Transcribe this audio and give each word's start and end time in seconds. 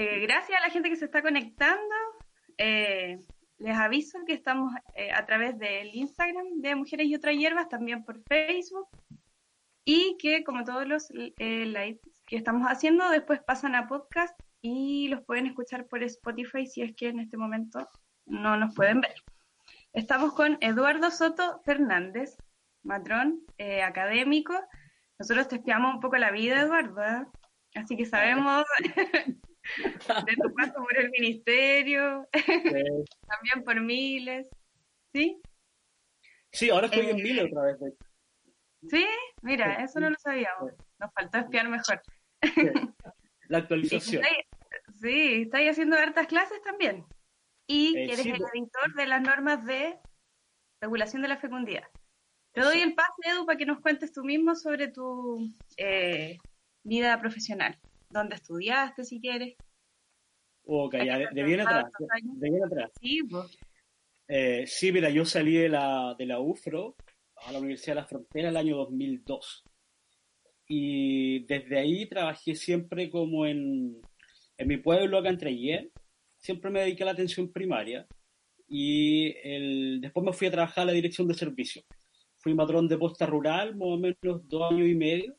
Eh, 0.00 0.20
gracias 0.20 0.56
a 0.56 0.64
la 0.64 0.70
gente 0.70 0.90
que 0.90 0.94
se 0.94 1.06
está 1.06 1.22
conectando. 1.22 1.94
Eh, 2.56 3.18
les 3.58 3.76
aviso 3.76 4.20
que 4.24 4.32
estamos 4.32 4.72
eh, 4.94 5.10
a 5.10 5.26
través 5.26 5.58
del 5.58 5.92
Instagram 5.92 6.60
de 6.60 6.76
Mujeres 6.76 7.08
y 7.08 7.16
otras 7.16 7.34
hierbas, 7.34 7.68
también 7.68 8.04
por 8.04 8.22
Facebook, 8.22 8.86
y 9.84 10.16
que 10.20 10.44
como 10.44 10.62
todos 10.62 10.86
los 10.86 11.10
lives 11.10 11.98
que 12.26 12.36
estamos 12.36 12.68
haciendo, 12.68 13.10
después 13.10 13.40
pasan 13.40 13.74
a 13.74 13.88
podcast 13.88 14.40
y 14.60 15.08
los 15.08 15.24
pueden 15.24 15.48
escuchar 15.48 15.88
por 15.88 16.04
Spotify 16.04 16.64
si 16.64 16.82
es 16.82 16.94
que 16.94 17.08
en 17.08 17.18
este 17.18 17.36
momento 17.36 17.88
no 18.24 18.56
nos 18.56 18.76
pueden 18.76 19.00
ver. 19.00 19.16
Estamos 19.92 20.32
con 20.32 20.58
Eduardo 20.60 21.10
Soto 21.10 21.60
Fernández, 21.64 22.36
matrón 22.84 23.40
académico. 23.84 24.54
Nosotros 25.18 25.48
te 25.48 25.56
espiamos 25.56 25.92
un 25.92 26.00
poco 26.00 26.18
la 26.18 26.30
vida, 26.30 26.60
Eduardo, 26.60 27.32
así 27.74 27.96
que 27.96 28.06
sabemos 28.06 28.64
de 29.76 30.34
tu 30.34 30.54
paso 30.54 30.74
por 30.74 30.98
el 30.98 31.10
ministerio, 31.10 32.26
también 33.26 33.64
por 33.64 33.80
Miles, 33.80 34.46
¿sí? 35.12 35.40
Sí, 36.52 36.70
ahora 36.70 36.86
estoy 36.86 37.10
en 37.10 37.18
eh, 37.18 37.22
Miles 37.22 37.44
otra 37.46 37.62
vez. 37.62 37.94
Sí, 38.88 39.06
mira, 39.42 39.82
eso 39.84 40.00
no 40.00 40.10
lo 40.10 40.16
sabíamos. 40.18 40.72
Nos 40.98 41.12
faltó 41.12 41.38
espiar 41.38 41.68
mejor. 41.68 42.02
La 43.48 43.58
actualización. 43.58 44.22
Sí, 45.00 45.42
estáis 45.42 45.70
haciendo 45.70 45.96
hartas 45.96 46.26
clases 46.26 46.60
también. 46.62 47.04
Y 47.66 47.96
eh, 47.96 48.04
eres 48.04 48.26
el 48.26 48.42
editor 48.54 48.94
de 48.96 49.06
las 49.06 49.22
normas 49.22 49.64
de 49.64 49.98
regulación 50.80 51.22
de 51.22 51.28
la 51.28 51.36
fecundidad. 51.38 51.84
Te 52.52 52.62
doy 52.62 52.80
el 52.80 52.94
pase, 52.94 53.10
Edu, 53.26 53.46
para 53.46 53.58
que 53.58 53.66
nos 53.66 53.80
cuentes 53.80 54.12
tú 54.12 54.24
mismo 54.24 54.54
sobre 54.54 54.88
tu 54.88 55.48
eh, 55.76 56.38
vida 56.82 57.20
profesional 57.20 57.78
dónde 58.10 58.36
estudiaste 58.36 59.04
si 59.04 59.20
quieres. 59.20 59.56
Ok, 60.64 60.96
ya, 61.04 61.18
de, 61.30 61.42
bien 61.44 61.60
atrás. 61.60 61.86
De 62.22 62.50
bien 62.50 62.64
atrás. 62.64 62.90
Sí, 63.00 63.22
pues. 63.22 63.58
eh, 64.28 64.64
sí, 64.66 64.92
mira, 64.92 65.08
yo 65.08 65.24
salí 65.24 65.54
de 65.54 65.68
la, 65.70 66.14
de 66.18 66.26
la 66.26 66.40
UFRO 66.40 66.94
a 67.36 67.52
la 67.52 67.58
Universidad 67.58 67.94
de 67.94 68.00
la 68.02 68.06
Frontera 68.06 68.48
el 68.50 68.56
año 68.56 68.76
2002. 68.76 69.64
Y 70.68 71.46
desde 71.46 71.78
ahí 71.78 72.06
trabajé 72.06 72.54
siempre 72.54 73.08
como 73.08 73.46
en, 73.46 74.00
en 74.58 74.68
mi 74.68 74.76
pueblo, 74.76 75.18
acá 75.18 75.30
en 75.30 75.38
Treyé. 75.38 75.90
Siempre 76.36 76.70
me 76.70 76.80
dediqué 76.80 77.04
a 77.04 77.06
la 77.06 77.12
atención 77.12 77.50
primaria. 77.50 78.06
Y 78.68 79.34
el, 79.42 80.00
después 80.02 80.24
me 80.24 80.34
fui 80.34 80.48
a 80.48 80.50
trabajar 80.50 80.82
a 80.82 80.86
la 80.86 80.92
dirección 80.92 81.26
de 81.26 81.34
servicio. 81.34 81.82
Fui 82.36 82.52
matrón 82.52 82.86
de 82.86 82.98
posta 82.98 83.24
rural, 83.24 83.74
más 83.74 83.88
o 83.88 83.96
menos 83.96 84.46
dos 84.46 84.70
años 84.70 84.86
y 84.86 84.94
medio. 84.94 85.34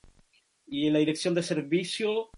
Y 0.65 0.87
en 0.87 0.93
la 0.93 0.99
dirección 0.99 1.35
de 1.35 1.43
servicio 1.43 2.31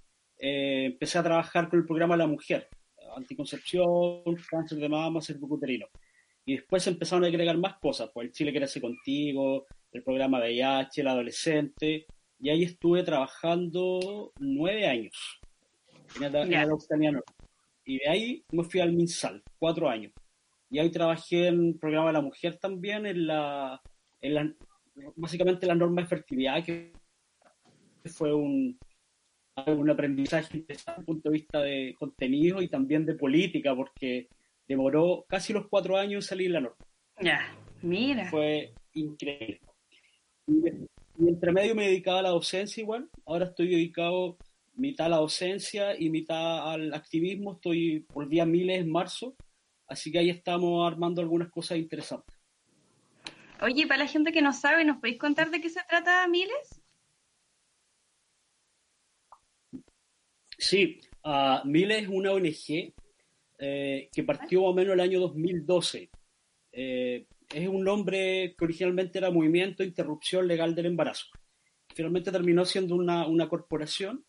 eh, 0.43 0.85
empecé 0.85 1.19
a 1.19 1.23
trabajar 1.23 1.69
con 1.69 1.79
el 1.79 1.85
programa 1.85 2.17
La 2.17 2.25
Mujer, 2.25 2.67
anticoncepción, 3.15 4.23
cáncer 4.49 4.79
de 4.79 4.89
mama, 4.89 5.21
cervicuterino. 5.21 5.85
Y 6.43 6.55
después 6.55 6.87
empezaron 6.87 7.23
a 7.23 7.27
agregar 7.27 7.55
más 7.59 7.77
cosas, 7.77 8.09
pues 8.11 8.25
el 8.25 8.33
Chile 8.33 8.51
Crece 8.51 8.81
Contigo, 8.81 9.67
el 9.91 10.01
programa 10.01 10.39
VIH, 10.39 11.01
el 11.01 11.07
adolescente, 11.07 12.07
y 12.39 12.49
ahí 12.49 12.63
estuve 12.63 13.03
trabajando 13.03 14.33
nueve 14.39 14.87
años 14.87 15.39
en, 16.19 17.21
Y 17.85 17.99
de 17.99 18.09
ahí 18.09 18.43
me 18.51 18.63
fui 18.63 18.79
al 18.79 18.93
MinSal, 18.93 19.43
cuatro 19.59 19.87
años. 19.87 20.11
Y 20.71 20.79
ahí 20.79 20.89
trabajé 20.89 21.49
en 21.49 21.67
el 21.67 21.75
programa 21.75 22.11
La 22.11 22.21
Mujer 22.21 22.57
también, 22.57 23.05
en 23.05 23.27
la, 23.27 23.79
en 24.21 24.33
la 24.33 24.53
básicamente 25.15 25.67
la 25.67 25.75
norma 25.75 26.01
de 26.01 26.07
fertilidad, 26.07 26.63
que 26.63 26.93
fue 28.05 28.33
un, 28.33 28.79
un 29.67 29.89
aprendizaje 29.89 30.63
desde 30.67 30.91
el 30.97 31.05
punto 31.05 31.29
de 31.29 31.33
vista 31.33 31.61
de 31.61 31.95
contenido 31.97 32.61
y 32.61 32.67
también 32.67 33.05
de 33.05 33.15
política, 33.15 33.75
porque 33.75 34.27
demoró 34.67 35.25
casi 35.27 35.53
los 35.53 35.67
cuatro 35.67 35.97
años 35.97 36.25
salir 36.25 36.51
la 36.51 36.61
norma. 36.61 36.85
Ya, 37.19 37.53
mira. 37.81 38.29
Fue 38.29 38.73
increíble. 38.93 39.59
Y, 40.47 40.63
entre 41.27 41.51
medio 41.51 41.75
me 41.75 41.87
dedicaba 41.87 42.19
a 42.19 42.23
la 42.23 42.29
docencia 42.29 42.81
igual. 42.81 43.09
Ahora 43.25 43.45
estoy 43.45 43.69
dedicado 43.69 44.37
mitad 44.73 45.07
a 45.07 45.09
la 45.09 45.17
docencia 45.17 45.99
y 45.99 46.09
mitad 46.09 46.71
al 46.71 46.93
activismo. 46.93 47.53
Estoy 47.53 47.99
por 48.11 48.27
día 48.27 48.45
miles 48.45 48.79
en 48.79 48.91
marzo. 48.91 49.35
Así 49.87 50.11
que 50.11 50.19
ahí 50.19 50.29
estamos 50.29 50.89
armando 50.89 51.21
algunas 51.21 51.49
cosas 51.49 51.77
interesantes. 51.77 52.35
Oye, 53.61 53.85
para 53.85 54.05
la 54.05 54.09
gente 54.09 54.31
que 54.31 54.41
no 54.41 54.53
sabe, 54.53 54.83
¿nos 54.83 54.97
podéis 54.97 55.19
contar 55.19 55.51
de 55.51 55.61
qué 55.61 55.69
se 55.69 55.81
trata 55.87 56.27
Miles? 56.27 56.80
Sí, 60.61 60.99
uh, 61.23 61.67
es 61.75 62.07
una 62.07 62.33
ONG 62.33 62.93
eh, 63.57 64.09
que 64.13 64.23
partió 64.23 64.61
más 64.61 64.69
o 64.69 64.73
menos 64.75 64.93
el 64.93 64.99
año 64.99 65.19
2012. 65.19 66.11
Eh, 66.71 67.25
es 67.51 67.67
un 67.67 67.83
nombre 67.83 68.53
que 68.55 68.65
originalmente 68.65 69.17
era 69.17 69.31
Movimiento 69.31 69.83
Interrupción 69.83 70.47
Legal 70.47 70.75
del 70.75 70.85
Embarazo. 70.85 71.25
Finalmente 71.95 72.31
terminó 72.31 72.63
siendo 72.63 72.95
una, 72.95 73.25
una 73.25 73.49
corporación 73.49 74.23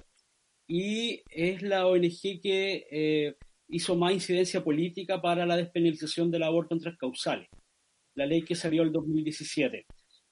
y 0.66 1.22
es 1.28 1.60
la 1.60 1.87
ONG 1.87 2.41
que 2.43 2.87
eh, 2.91 3.37
hizo 3.69 3.94
más 3.94 4.14
incidencia 4.14 4.64
política 4.64 5.20
para 5.20 5.44
la 5.44 5.59
despenalización 5.59 6.31
del 6.31 6.44
aborto 6.44 6.75
en 6.75 6.81
tres 6.81 6.97
la 8.14 8.25
ley 8.25 8.41
que 8.41 8.54
salió 8.54 8.82
el 8.84 8.91
2017. 8.91 9.84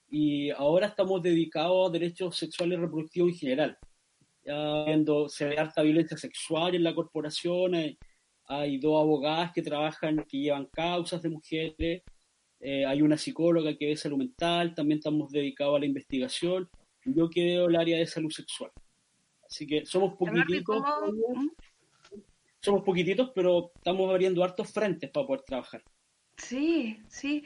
Y 0.08 0.48
ahora 0.48 0.86
estamos 0.86 1.22
dedicados 1.22 1.90
a 1.90 1.92
derechos 1.92 2.38
sexuales 2.38 2.78
y 2.78 2.80
reproductivos 2.80 3.32
en 3.32 3.36
general 3.36 3.78
viendo, 4.44 5.28
se 5.28 5.46
ve 5.46 5.58
harta 5.58 5.82
violencia 5.82 6.16
sexual 6.16 6.74
en 6.74 6.84
la 6.84 6.94
corporación, 6.94 7.74
hay, 7.74 8.78
dos 8.78 9.00
abogadas 9.00 9.52
que 9.52 9.62
trabajan, 9.62 10.24
que 10.28 10.38
llevan 10.38 10.66
causas 10.66 11.22
de 11.22 11.28
mujeres, 11.28 12.02
eh, 12.58 12.84
hay 12.84 13.00
una 13.00 13.16
psicóloga 13.16 13.76
que 13.76 13.86
ve 13.86 13.96
salud 13.96 14.18
mental, 14.18 14.74
también 14.74 14.98
estamos 14.98 15.30
dedicados 15.30 15.76
a 15.76 15.80
la 15.80 15.86
investigación, 15.86 16.68
yo 17.04 17.30
que 17.30 17.44
veo 17.44 17.66
el 17.66 17.76
área 17.76 17.98
de 17.98 18.06
salud 18.06 18.30
sexual. 18.30 18.72
Así 19.48 19.66
que 19.66 19.86
somos 19.86 20.14
poquititos, 20.14 20.82
somos 22.60 22.82
poquititos, 22.82 23.30
pero 23.34 23.72
estamos 23.74 24.10
abriendo 24.10 24.44
hartos 24.44 24.72
frentes 24.72 25.10
para 25.10 25.26
poder 25.26 25.42
trabajar. 25.42 25.82
Sí, 26.36 27.02
sí. 27.08 27.44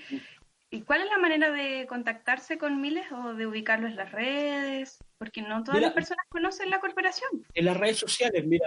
¿Y 0.71 0.83
cuál 0.83 1.03
es 1.03 1.11
la 1.11 1.19
manera 1.19 1.51
de 1.51 1.87
contactarse 1.87 2.59
con 2.59 2.81
Miles 2.81 3.07
o 3.13 3.35
de 3.35 3.47
ubicarlo 3.47 3.87
en 3.87 3.97
las 3.97 4.11
redes? 4.11 5.04
Porque 5.19 5.43
no 5.43 5.63
todas 5.63 5.81
las 5.81 5.93
personas 5.93 6.27
conocen 6.29 6.71
la 6.71 6.81
corporación. 6.81 7.31
En 7.55 7.65
las 7.65 7.77
redes 7.77 7.99
sociales, 7.99 8.45
mira, 8.47 8.67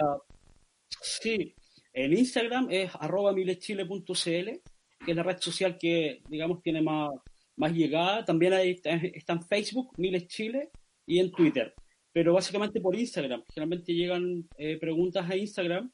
sí, 1.02 1.54
en 1.92 2.12
Instagram 2.16 2.68
es 2.70 2.90
arroba 2.94 3.32
mileschile.cl, 3.32 4.12
que 4.14 4.62
es 5.06 5.16
la 5.16 5.22
red 5.22 5.38
social 5.38 5.76
que, 5.78 6.22
digamos, 6.28 6.62
tiene 6.62 6.80
más, 6.82 7.10
más 7.56 7.72
llegada. 7.72 8.24
También 8.24 8.54
hay, 8.54 8.80
está 9.14 9.32
en 9.32 9.42
Facebook, 9.42 9.92
Miles 9.98 10.26
Chile, 10.26 10.70
y 11.08 11.18
en 11.18 11.32
Twitter. 11.32 11.74
Pero 12.12 12.34
básicamente 12.34 12.80
por 12.80 12.94
Instagram. 12.94 13.42
Generalmente 13.52 13.94
llegan 13.94 14.48
eh, 14.56 14.78
preguntas 14.78 15.28
a 15.28 15.36
Instagram 15.36 15.90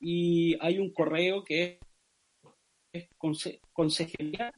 y 0.00 0.56
hay 0.60 0.78
un 0.78 0.92
correo 0.92 1.44
que 1.44 1.78
es 2.92 3.08
consejería.cl 3.72 4.48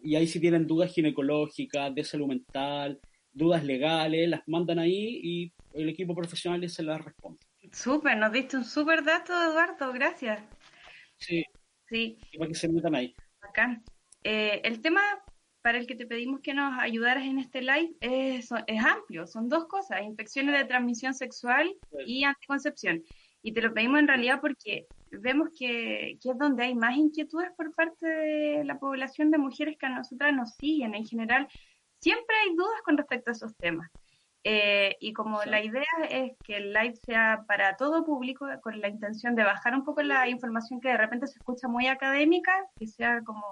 y 0.00 0.14
ahí 0.14 0.26
si 0.26 0.40
tienen 0.40 0.66
dudas 0.66 0.92
ginecológicas, 0.92 1.94
de 1.94 2.04
salud 2.04 2.28
mental, 2.28 3.00
dudas 3.38 3.64
legales, 3.64 4.28
las 4.28 4.42
mandan 4.46 4.78
ahí 4.78 5.20
y 5.22 5.52
el 5.72 5.88
equipo 5.88 6.14
profesional 6.14 6.68
se 6.68 6.82
las 6.82 7.02
responde. 7.02 7.38
Súper, 7.72 8.16
nos 8.16 8.32
diste 8.32 8.56
un 8.56 8.64
súper 8.64 9.04
dato, 9.04 9.32
Eduardo, 9.32 9.92
gracias. 9.92 10.42
Sí. 11.16 11.44
Sí. 11.88 12.18
Para 12.36 12.48
que 12.48 12.54
se 12.54 12.68
metan 12.68 12.94
ahí. 12.94 13.14
Acá. 13.40 13.80
Eh, 14.24 14.60
el 14.64 14.80
tema 14.80 15.00
para 15.62 15.78
el 15.78 15.86
que 15.86 15.94
te 15.94 16.06
pedimos 16.06 16.40
que 16.40 16.54
nos 16.54 16.78
ayudaras 16.78 17.24
en 17.24 17.38
este 17.38 17.60
live 17.62 17.94
es, 18.00 18.48
es 18.66 18.84
amplio, 18.84 19.26
son 19.26 19.48
dos 19.48 19.66
cosas, 19.66 20.02
infecciones 20.02 20.58
de 20.58 20.64
transmisión 20.64 21.14
sexual 21.14 21.74
y 22.06 22.24
anticoncepción. 22.24 23.02
Y 23.42 23.52
te 23.52 23.62
lo 23.62 23.72
pedimos 23.72 24.00
en 24.00 24.08
realidad 24.08 24.40
porque 24.40 24.86
vemos 25.10 25.48
que, 25.58 26.12
es 26.12 26.38
donde 26.38 26.64
hay 26.64 26.74
más 26.74 26.96
inquietudes 26.96 27.50
por 27.56 27.74
parte 27.74 28.06
de 28.06 28.64
la 28.64 28.78
población 28.78 29.30
de 29.30 29.38
mujeres 29.38 29.76
que 29.78 29.86
a 29.86 29.90
nosotras 29.90 30.34
nos 30.34 30.54
siguen. 30.54 30.94
En 30.94 31.06
general, 31.06 31.48
siempre 32.00 32.36
hay 32.36 32.54
dudas 32.54 32.80
con 32.84 32.96
respecto 32.96 33.30
a 33.30 33.34
esos 33.34 33.56
temas. 33.56 33.90
Eh, 34.44 34.96
y 35.00 35.12
como 35.12 35.42
la 35.44 35.62
idea 35.62 35.84
es 36.08 36.32
que 36.44 36.56
el 36.56 36.72
live 36.72 36.94
sea 37.04 37.44
para 37.46 37.76
todo 37.76 38.04
público, 38.04 38.46
con 38.62 38.80
la 38.80 38.88
intención 38.88 39.34
de 39.34 39.42
bajar 39.42 39.74
un 39.74 39.84
poco 39.84 40.02
la 40.02 40.28
información 40.28 40.80
que 40.80 40.88
de 40.88 40.96
repente 40.96 41.26
se 41.26 41.38
escucha 41.38 41.68
muy 41.68 41.86
académica, 41.86 42.52
que 42.78 42.86
sea 42.86 43.20
como, 43.24 43.42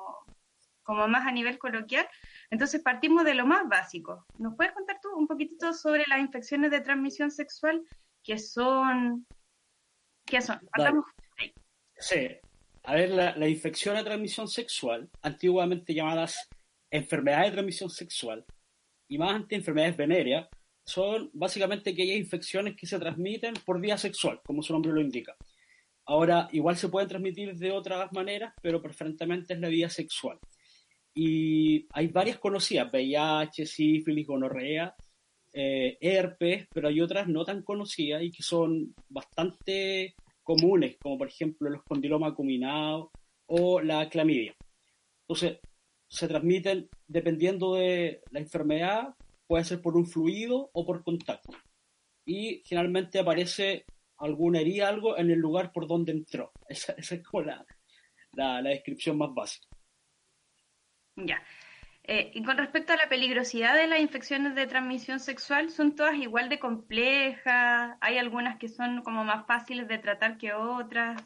como 0.82 1.08
más 1.08 1.26
a 1.26 1.32
nivel 1.32 1.58
coloquial, 1.58 2.08
entonces 2.50 2.80
partimos 2.82 3.24
de 3.24 3.34
lo 3.34 3.46
más 3.46 3.68
básico. 3.68 4.24
¿Nos 4.38 4.54
puedes 4.54 4.72
contar 4.72 4.98
tú 5.02 5.08
un 5.16 5.26
poquitito 5.26 5.72
sobre 5.72 6.04
las 6.06 6.20
infecciones 6.20 6.70
de 6.70 6.80
transmisión 6.80 7.30
sexual? 7.30 7.82
¿Qué 8.22 8.38
son? 8.38 9.26
¿Qué 10.24 10.40
son? 10.40 10.60
Sí. 11.98 12.38
A 12.84 12.94
ver, 12.94 13.10
la, 13.10 13.48
infección 13.48 13.96
de 13.96 14.04
transmisión 14.04 14.46
sexual, 14.46 15.10
antiguamente 15.20 15.92
llamadas 15.92 16.48
enfermedades 16.90 17.46
de 17.46 17.52
transmisión 17.52 17.90
sexual, 17.90 18.44
y 19.08 19.18
más 19.18 19.34
antes 19.34 19.58
enfermedades 19.58 19.96
venéreas, 19.96 20.48
son 20.84 21.30
básicamente 21.32 21.90
aquellas 21.90 22.16
infecciones 22.16 22.76
que 22.76 22.86
se 22.86 22.98
transmiten 22.98 23.54
por 23.64 23.80
vía 23.80 23.98
sexual, 23.98 24.40
como 24.44 24.62
su 24.62 24.72
nombre 24.72 24.92
lo 24.92 25.00
indica. 25.00 25.36
Ahora, 26.06 26.48
igual 26.52 26.76
se 26.76 26.88
pueden 26.88 27.08
transmitir 27.08 27.54
de 27.56 27.72
otras 27.72 28.12
maneras, 28.12 28.54
pero 28.62 28.80
preferentemente 28.80 29.54
es 29.54 29.60
la 29.60 29.68
vía 29.68 29.90
sexual. 29.90 30.38
Y 31.12 31.86
hay 31.92 32.08
varias 32.08 32.38
conocidas, 32.38 32.92
VIH, 32.92 33.66
sífilis, 33.66 34.26
gonorrea, 34.26 34.94
eh, 35.52 35.96
herpes, 36.00 36.66
pero 36.72 36.88
hay 36.88 37.00
otras 37.00 37.26
no 37.26 37.44
tan 37.44 37.62
conocidas 37.62 38.22
y 38.22 38.30
que 38.30 38.42
son 38.42 38.94
bastante 39.08 40.14
comunes, 40.42 40.96
como 41.00 41.18
por 41.18 41.28
ejemplo 41.28 41.68
los 41.70 41.82
condilomas 41.82 42.32
acuminados 42.32 43.08
o 43.46 43.80
la 43.80 44.08
clamidia. 44.08 44.54
Entonces, 45.22 45.58
se 46.08 46.28
transmiten 46.28 46.88
dependiendo 47.06 47.74
de 47.74 48.22
la 48.30 48.40
enfermedad, 48.40 49.14
puede 49.46 49.64
ser 49.64 49.80
por 49.80 49.96
un 49.96 50.06
fluido 50.06 50.70
o 50.72 50.86
por 50.86 51.02
contacto. 51.02 51.52
Y 52.24 52.62
generalmente 52.64 53.18
aparece 53.18 53.84
alguna 54.18 54.60
herida, 54.60 54.88
algo 54.88 55.16
en 55.18 55.30
el 55.30 55.38
lugar 55.38 55.72
por 55.72 55.86
donde 55.86 56.12
entró. 56.12 56.52
Esa, 56.68 56.92
es 56.92 57.22
como 57.22 57.44
la, 57.44 57.64
la, 58.32 58.62
descripción 58.62 59.18
más 59.18 59.32
básica. 59.34 59.66
Ya. 61.16 61.42
Eh, 62.08 62.30
y 62.34 62.44
con 62.44 62.56
respecto 62.56 62.92
a 62.92 62.96
la 62.96 63.08
peligrosidad 63.08 63.74
de 63.74 63.88
las 63.88 64.00
infecciones 64.00 64.54
de 64.54 64.66
transmisión 64.66 65.18
sexual, 65.18 65.70
¿son 65.70 65.96
todas 65.96 66.14
igual 66.16 66.48
de 66.48 66.60
complejas? 66.60 67.96
¿Hay 68.00 68.18
algunas 68.18 68.58
que 68.58 68.68
son 68.68 69.02
como 69.02 69.24
más 69.24 69.44
fáciles 69.46 69.88
de 69.88 69.98
tratar 69.98 70.38
que 70.38 70.52
otras? 70.52 71.20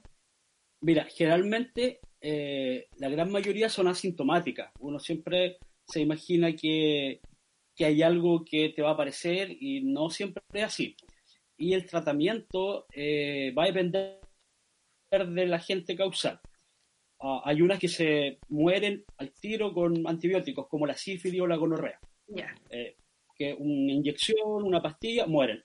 Mira, 0.81 1.05
generalmente 1.05 2.01
eh, 2.21 2.89
la 2.99 3.09
gran 3.09 3.31
mayoría 3.31 3.69
son 3.69 3.89
asintomáticas. 3.89 4.73
Uno 4.81 4.99
siempre 4.99 5.59
se 5.87 6.01
imagina 6.01 6.55
que, 6.55 7.21
que, 7.75 7.85
hay 7.85 8.03
algo 8.03 8.45
que 8.45 8.71
te 8.71 8.83
va 8.83 8.91
a 8.91 8.93
aparecer 8.93 9.51
y 9.51 9.83
no 9.83 10.11
siempre 10.11 10.43
es 10.53 10.65
así. 10.65 10.97
Y 11.57 11.75
el 11.75 11.87
tratamiento 11.87 12.87
eh, 12.93 13.53
va 13.57 13.65
a 13.65 13.67
depender 13.67 14.21
de 15.11 15.47
la 15.47 15.59
gente 15.59 15.97
causal. 15.97 16.41
Ah, 17.21 17.43
hay 17.45 17.61
unas 17.61 17.79
que 17.79 17.89
se 17.89 18.39
mueren 18.49 19.05
al 19.19 19.33
tiro 19.33 19.75
con 19.75 20.07
antibióticos, 20.07 20.69
como 20.69 20.87
la 20.87 20.97
sífilis 20.97 21.41
o 21.41 21.47
la 21.47 21.57
gonorrea. 21.57 21.99
Eh, 22.71 22.97
que 23.35 23.55
una 23.55 23.93
inyección, 23.93 24.63
una 24.63 24.81
pastilla, 24.81 25.27
mueren. 25.27 25.63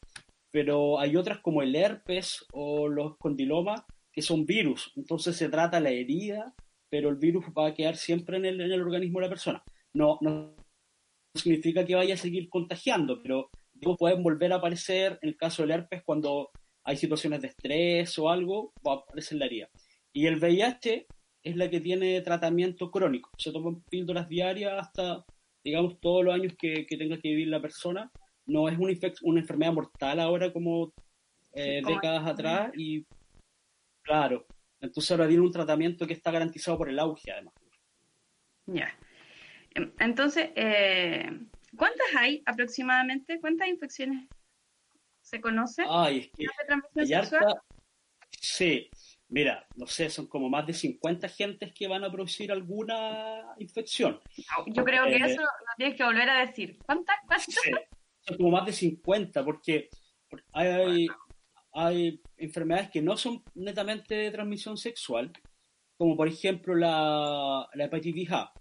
Pero 0.52 1.00
hay 1.00 1.16
otras 1.16 1.40
como 1.40 1.62
el 1.62 1.76
herpes 1.76 2.46
o 2.54 2.88
los 2.88 3.18
condilomas 3.18 3.84
que 4.16 4.22
son 4.22 4.46
virus. 4.46 4.94
Entonces 4.96 5.36
se 5.36 5.50
trata 5.50 5.82
la 5.82 5.92
herida, 5.92 6.56
pero 6.90 7.10
el 7.10 7.18
virus 7.18 7.46
va 7.48 7.68
a 7.68 7.74
quedar 7.74 7.98
siempre 7.98 8.38
en 8.38 8.46
el, 8.46 8.62
en 8.62 8.72
el 8.72 8.82
organismo 8.82 9.20
de 9.20 9.26
la 9.26 9.30
persona. 9.30 9.64
No, 9.94 10.18
no 10.22 10.56
significa 11.36 11.86
que 11.86 11.96
vaya 11.96 12.14
a 12.14 12.18
seguir 12.18 12.50
contagiando, 12.50 13.22
pero 13.22 13.50
pueden 14.00 14.24
volver 14.24 14.54
a 14.54 14.56
aparecer 14.56 15.20
en 15.22 15.30
el 15.30 15.38
caso 15.38 15.62
del 15.62 15.72
herpes 15.72 16.02
cuando 16.06 16.50
hay 16.86 16.96
situaciones 16.96 17.42
de 17.42 17.50
estrés 17.50 18.18
o 18.18 18.30
algo, 18.30 18.72
va 18.88 18.94
a 18.94 18.96
aparecer 18.98 19.38
la 19.38 19.48
herida. 19.48 19.70
Y 20.14 20.28
el 20.28 20.40
VIH 20.40 21.08
es 21.44 21.56
la 21.58 21.70
que 21.70 21.82
tiene 21.82 22.22
tratamiento 22.22 22.90
crónico. 22.90 23.32
Se 23.38 23.52
toman 23.52 23.82
píldoras 23.90 24.30
diarias 24.30 24.74
hasta, 24.80 25.26
digamos, 25.64 26.00
todos 26.00 26.24
los 26.24 26.34
años 26.34 26.54
que, 26.58 26.86
tenga 26.88 27.18
que 27.20 27.30
vivir 27.30 27.50
la 27.50 27.62
persona. 27.62 28.12
No 28.46 28.70
es 28.70 28.78
una, 28.78 28.94
una 29.24 29.40
enfermedad 29.42 29.74
mortal 29.74 30.20
ahora 30.20 30.54
como 30.54 30.94
eh, 31.54 31.82
décadas 31.86 32.26
atrás 32.28 32.72
y, 32.78 33.06
claro, 34.06 34.46
entonces 34.80 35.12
ahora 35.12 35.28
tiene 35.28 35.44
un 35.44 35.52
tratamiento 35.52 36.08
que 36.08 36.14
está 36.14 36.32
garantizado 36.32 36.78
por 36.78 36.90
el 36.90 37.00
auge, 37.00 37.32
además. 37.32 37.54
Ya. 38.68 38.98
Entonces, 40.00 40.52
eh, 40.56 41.30
¿cuántas 41.76 42.08
hay 42.18 42.42
aproximadamente? 42.46 43.40
¿Cuántas 43.42 43.68
infecciones 43.68 44.28
se 45.22 45.42
conocen? 45.42 45.86
Ay, 45.90 46.20
es 46.20 46.28
que 46.32 46.66
transmisión 46.66 47.26
sexual? 47.26 47.62
Sí, 48.40 48.90
Mira, 49.28 49.66
no 49.76 49.88
sé, 49.88 50.10
son 50.10 50.28
como 50.28 50.50
más 50.50 50.68
de 50.68 50.74
50 50.74 51.28
gentes 51.30 51.74
que 51.74 51.88
van 51.88 52.04
a 52.04 52.12
producir 52.12 52.52
alguna 52.52 53.56
infección. 53.58 54.20
Yo 54.68 54.84
creo 54.84 55.06
que 55.06 55.16
eh, 55.16 55.26
eso 55.26 55.42
lo 55.42 55.76
tienes 55.78 55.98
que 55.98 56.04
volver 56.04 56.30
a 56.30 56.46
decir. 56.46 56.78
¿Cuántas? 56.86 57.16
son 58.22 58.38
como 58.38 58.52
más 58.52 58.66
de 58.66 58.74
50 58.74 59.44
porque 59.44 59.90
hay, 60.54 61.08
hay 61.76 62.22
enfermedades 62.38 62.90
que 62.90 63.02
no 63.02 63.18
son 63.18 63.44
netamente 63.54 64.16
de 64.16 64.32
transmisión 64.32 64.78
sexual, 64.78 65.32
como 65.98 66.16
por 66.16 66.28
ejemplo 66.28 66.74
la, 66.74 67.68
la 67.74 67.86
hepatitis 67.86 68.32
A, 68.32 68.54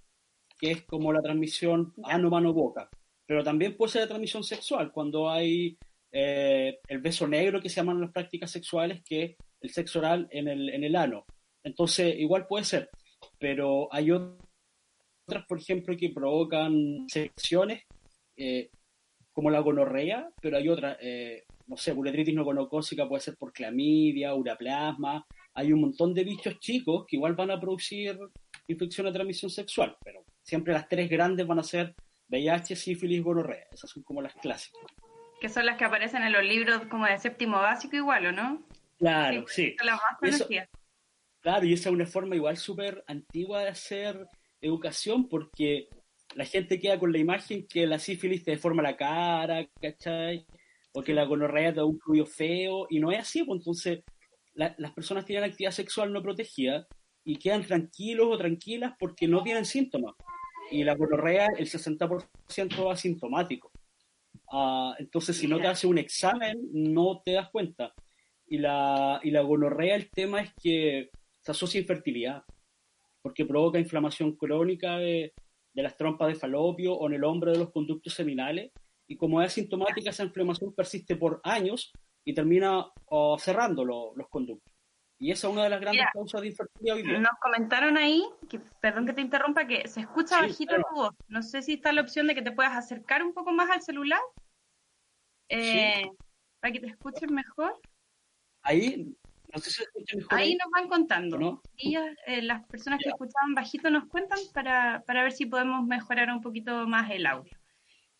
que 0.58 0.72
es 0.72 0.82
como 0.82 1.12
la 1.12 1.22
transmisión 1.22 1.94
ano-mano-boca, 2.02 2.90
pero 3.24 3.44
también 3.44 3.76
puede 3.76 3.92
ser 3.92 4.02
de 4.02 4.08
transmisión 4.08 4.42
sexual 4.42 4.90
cuando 4.90 5.30
hay 5.30 5.78
eh, 6.10 6.80
el 6.88 6.98
beso 7.00 7.28
negro 7.28 7.60
que 7.60 7.68
se 7.68 7.76
llaman 7.76 8.00
las 8.00 8.10
prácticas 8.10 8.50
sexuales, 8.50 9.02
que 9.04 9.36
el 9.60 9.70
sexo 9.70 10.00
oral 10.00 10.28
en 10.30 10.48
el, 10.48 10.68
en 10.70 10.82
el 10.84 10.96
ano. 10.96 11.24
Entonces, 11.62 12.14
igual 12.18 12.46
puede 12.48 12.64
ser, 12.64 12.90
pero 13.38 13.88
hay 13.92 14.10
otras, 14.10 15.46
por 15.48 15.58
ejemplo, 15.58 15.96
que 15.96 16.10
provocan 16.10 17.06
secciones, 17.08 17.84
eh, 18.36 18.70
como 19.32 19.50
la 19.50 19.60
gonorrea, 19.60 20.30
pero 20.40 20.56
hay 20.56 20.68
otras, 20.68 20.96
eh, 21.00 21.44
no 21.66 21.76
sé, 21.76 21.92
uretritis 21.92 22.34
no 22.34 22.44
gonocócica 22.44 23.08
puede 23.08 23.22
ser 23.22 23.36
por 23.36 23.52
clamidia, 23.52 24.34
uraplasma, 24.34 25.26
hay 25.54 25.72
un 25.72 25.80
montón 25.80 26.12
de 26.12 26.24
bichos 26.24 26.58
chicos 26.58 27.04
que 27.06 27.16
igual 27.16 27.34
van 27.34 27.50
a 27.50 27.60
producir 27.60 28.18
infección 28.66 29.06
de 29.06 29.12
transmisión 29.12 29.50
sexual, 29.50 29.96
pero 30.04 30.24
siempre 30.42 30.72
las 30.72 30.88
tres 30.88 31.08
grandes 31.08 31.46
van 31.46 31.58
a 31.58 31.62
ser 31.62 31.94
VIH, 32.28 32.76
sífilis 32.76 33.18
y 33.18 33.22
gonorrea, 33.22 33.66
esas 33.72 33.90
son 33.90 34.02
como 34.02 34.20
las 34.20 34.34
clásicas. 34.34 34.82
Que 35.40 35.48
son 35.48 35.66
las 35.66 35.76
que 35.76 35.84
aparecen 35.84 36.22
en 36.22 36.32
los 36.32 36.44
libros 36.44 36.86
como 36.86 37.06
de 37.06 37.18
séptimo 37.18 37.58
básico 37.58 37.96
igual, 37.96 38.26
¿o 38.26 38.32
no? 38.32 38.66
Claro, 38.98 39.44
sí. 39.48 39.76
claro, 41.40 41.66
y 41.66 41.72
esa 41.72 41.88
es 41.88 41.94
una 41.94 42.06
forma 42.06 42.36
igual 42.36 42.56
súper 42.56 43.04
antigua 43.06 43.62
de 43.62 43.68
hacer 43.68 44.26
educación 44.60 45.28
porque 45.28 45.88
la 46.34 46.44
gente 46.44 46.80
queda 46.80 46.98
con 46.98 47.12
la 47.12 47.18
imagen 47.18 47.66
que 47.68 47.86
la 47.86 47.98
sífilis 47.98 48.44
te 48.44 48.52
deforma 48.52 48.82
la 48.82 48.96
cara, 48.96 49.66
¿cachai? 49.80 50.46
O 50.94 51.02
que 51.02 51.12
la 51.12 51.24
gonorrea 51.24 51.72
te 51.72 51.80
da 51.80 51.84
un 51.84 51.98
fluido 51.98 52.24
feo, 52.24 52.86
y 52.88 53.00
no 53.00 53.12
es 53.12 53.18
así, 53.18 53.42
pues 53.44 53.58
entonces 53.58 54.02
las 54.54 54.92
personas 54.92 55.24
tienen 55.24 55.44
actividad 55.44 55.72
sexual 55.72 56.12
no 56.12 56.22
protegida 56.22 56.86
y 57.24 57.36
quedan 57.36 57.66
tranquilos 57.66 58.28
o 58.30 58.38
tranquilas 58.38 58.94
porque 58.98 59.26
no 59.26 59.42
tienen 59.42 59.64
síntomas. 59.64 60.14
Y 60.70 60.84
la 60.84 60.94
gonorrea, 60.94 61.48
el 61.58 61.68
60% 61.68 62.92
asintomático. 62.92 63.70
Uh, 64.52 64.92
entonces, 64.98 65.36
si 65.36 65.46
no 65.48 65.58
te 65.58 65.66
hace 65.66 65.86
un 65.86 65.98
examen, 65.98 66.68
no 66.72 67.22
te 67.24 67.32
das 67.32 67.50
cuenta. 67.50 67.92
Y 68.46 68.58
la, 68.58 69.20
y 69.22 69.30
la 69.30 69.40
gonorrea, 69.40 69.96
el 69.96 70.10
tema 70.10 70.40
es 70.40 70.52
que 70.62 71.10
se 71.40 71.50
asocia 71.50 71.78
a 71.78 71.82
infertilidad, 71.82 72.44
porque 73.22 73.46
provoca 73.46 73.78
inflamación 73.78 74.36
crónica 74.36 74.98
de, 74.98 75.32
las 75.74 75.96
trompas 75.96 76.28
de 76.28 76.34
falopio 76.34 76.94
o 76.94 77.06
en 77.08 77.14
el 77.14 77.24
hombro 77.24 77.52
de 77.52 77.58
los 77.58 77.70
conductos 77.70 78.14
seminales. 78.14 78.70
Y 79.06 79.16
como 79.16 79.42
es 79.42 79.48
asintomática, 79.48 80.10
esa 80.10 80.24
inflamación 80.24 80.74
persiste 80.74 81.16
por 81.16 81.40
años 81.44 81.92
y 82.24 82.34
termina 82.34 82.86
cerrando 83.38 83.84
los 83.84 84.28
conductos. 84.28 84.72
Y 85.18 85.30
esa 85.30 85.46
es 85.46 85.52
una 85.52 85.64
de 85.64 85.70
las 85.70 85.80
grandes 85.80 86.06
causas 86.12 86.40
de 86.40 86.48
infertilidad 86.48 86.96
hoy 86.96 87.02
día. 87.02 87.18
Nos 87.18 87.38
comentaron 87.40 87.96
ahí, 87.96 88.24
que, 88.48 88.60
perdón 88.80 89.06
que 89.06 89.12
te 89.12 89.20
interrumpa, 89.20 89.66
que 89.66 89.86
se 89.88 90.00
escucha 90.00 90.40
bajito 90.40 90.76
tu 90.76 90.94
voz. 90.94 91.14
No 91.28 91.42
sé 91.42 91.62
si 91.62 91.74
está 91.74 91.92
la 91.92 92.02
opción 92.02 92.26
de 92.26 92.34
que 92.34 92.42
te 92.42 92.52
puedas 92.52 92.76
acercar 92.76 93.22
un 93.22 93.32
poco 93.32 93.52
más 93.52 93.70
al 93.70 93.80
celular 93.80 94.20
eh, 95.48 96.10
para 96.60 96.72
que 96.72 96.80
te 96.80 96.88
escuchen 96.88 97.32
mejor. 97.32 97.78
Ahí, 98.62 99.16
no 99.52 99.60
sé 99.60 99.70
si 99.70 99.82
escuchan 99.82 100.18
mejor. 100.18 100.38
Ahí, 100.38 100.56
nos 100.56 100.70
van 100.70 100.88
contando. 100.88 101.62
Y 101.76 101.96
eh, 101.96 102.42
las 102.42 102.66
personas 102.66 102.98
que 103.02 103.10
escuchaban 103.10 103.54
bajito 103.54 103.90
nos 103.90 104.06
cuentan 104.08 104.40
para, 104.52 105.04
para 105.06 105.22
ver 105.22 105.32
si 105.32 105.46
podemos 105.46 105.86
mejorar 105.86 106.28
un 106.30 106.40
poquito 106.40 106.88
más 106.88 107.10
el 107.10 107.26
audio. 107.26 107.52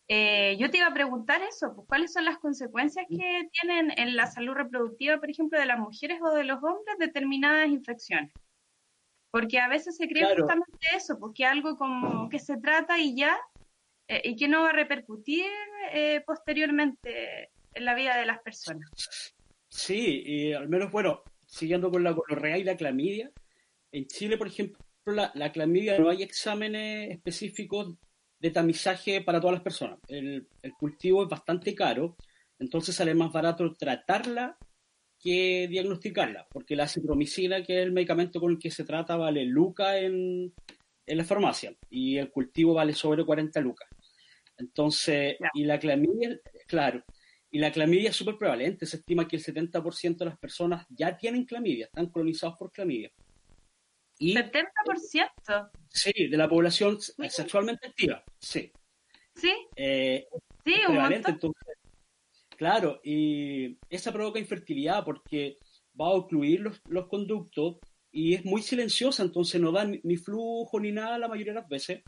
Eh, 0.07 0.55
yo 0.59 0.69
te 0.69 0.77
iba 0.77 0.87
a 0.87 0.93
preguntar 0.93 1.41
eso, 1.41 1.73
pues, 1.73 1.87
¿cuáles 1.87 2.13
son 2.13 2.25
las 2.25 2.37
consecuencias 2.37 3.05
que 3.09 3.49
tienen 3.51 3.91
en 3.97 4.15
la 4.15 4.27
salud 4.27 4.53
reproductiva, 4.53 5.17
por 5.17 5.29
ejemplo, 5.29 5.59
de 5.59 5.65
las 5.65 5.79
mujeres 5.79 6.19
o 6.21 6.31
de 6.31 6.43
los 6.43 6.57
hombres 6.57 6.97
determinadas 6.99 7.69
infecciones? 7.69 8.31
Porque 9.31 9.59
a 9.59 9.67
veces 9.67 9.97
se 9.97 10.07
cree 10.07 10.35
justamente 10.35 10.77
eso, 10.95 11.17
porque 11.19 11.43
pues, 11.43 11.51
algo 11.51 11.77
como 11.77 12.29
que 12.29 12.39
se 12.39 12.57
trata 12.57 12.99
y 12.99 13.15
ya, 13.15 13.35
eh, 14.07 14.21
y 14.23 14.35
que 14.35 14.47
no 14.47 14.61
va 14.61 14.69
a 14.69 14.73
repercutir 14.73 15.49
eh, 15.91 16.21
posteriormente 16.25 17.49
en 17.73 17.85
la 17.85 17.95
vida 17.95 18.15
de 18.15 18.27
las 18.27 18.39
personas. 18.41 19.33
Sí, 19.67 20.23
y 20.23 20.53
al 20.53 20.69
menos, 20.69 20.91
bueno, 20.91 21.23
siguiendo 21.47 21.89
con 21.89 22.03
la 22.03 22.11
gonorrea 22.11 22.59
y 22.59 22.63
la 22.63 22.77
clamidia, 22.77 23.31
en 23.91 24.05
Chile, 24.05 24.37
por 24.37 24.47
ejemplo, 24.47 24.77
la, 25.05 25.31
la 25.33 25.51
clamidia 25.51 25.97
no 25.97 26.09
hay 26.09 26.21
exámenes 26.21 27.11
específicos 27.11 27.97
de 28.45 28.51
tamizaje 28.51 29.21
para 29.21 29.41
todas 29.41 29.55
las 29.55 29.63
personas. 29.63 29.97
El, 30.07 30.47
cultivo 30.77 31.23
es 31.23 31.29
bastante 31.29 31.73
caro, 31.73 32.15
entonces 32.59 32.95
sale 32.95 33.15
más 33.15 33.33
barato 33.33 33.73
tratarla 33.73 34.55
que 35.19 35.67
diagnosticarla, 35.67 36.45
porque 36.51 36.75
la 36.75 36.87
cipromicina, 36.87 37.63
que 37.63 37.79
es 37.79 37.85
el 37.87 37.91
medicamento 37.91 38.39
con 38.39 38.51
el 38.51 38.59
que 38.59 38.69
se 38.69 38.83
trata, 38.83 39.15
vale 39.15 39.45
lucas 39.45 39.95
en, 39.95 40.53
en 41.07 41.17
la 41.17 41.23
farmacia 41.23 41.75
y 41.89 42.17
el 42.17 42.29
cultivo 42.29 42.75
vale 42.75 42.93
sobre 42.93 43.25
40 43.25 43.59
lucas. 43.61 43.89
Entonces, 44.57 45.37
y 45.55 45.63
la 45.63 45.79
clamidia, 45.79 46.39
claro. 46.67 47.03
Y 47.49 47.57
la 47.57 47.71
clamidia 47.71 48.11
es 48.11 48.15
súper 48.15 48.37
prevalente. 48.37 48.85
Se 48.85 48.97
estima 48.97 49.27
que 49.27 49.37
el 49.37 49.43
70% 49.43 50.17
de 50.17 50.25
las 50.25 50.37
personas 50.37 50.85
ya 50.89 51.17
tienen 51.17 51.45
clamidia, 51.45 51.85
están 51.85 52.11
colonizados 52.11 52.57
por 52.59 52.71
clamidia. 52.71 53.11
Y, 54.17 54.35
¿70%? 54.35 55.69
Sí, 55.89 56.27
de 56.29 56.37
la 56.37 56.47
población 56.47 56.99
sexualmente 57.01 57.87
activa, 57.87 58.23
sí. 58.39 58.71
¿Sí? 59.33 59.53
Eh, 59.75 60.27
sí, 60.63 60.73
un 60.87 60.95
montón. 60.95 61.53
claro, 62.55 63.01
y 63.03 63.77
esa 63.89 64.13
provoca 64.13 64.39
infertilidad 64.39 65.03
porque 65.03 65.57
va 65.99 66.07
a 66.07 66.11
ocluir 66.11 66.61
los, 66.61 66.81
los 66.87 67.07
conductos 67.07 67.77
y 68.15 68.33
es 68.33 68.45
muy 68.45 68.61
silenciosa, 68.61 69.23
entonces 69.23 69.59
no 69.59 69.73
da 69.73 69.83
ni, 69.83 70.15
flujo 70.15 70.79
ni 70.79 70.93
nada 70.93 71.17
la 71.17 71.27
mayoría 71.27 71.51
de 71.51 71.59
las 71.59 71.67
veces. 71.67 72.01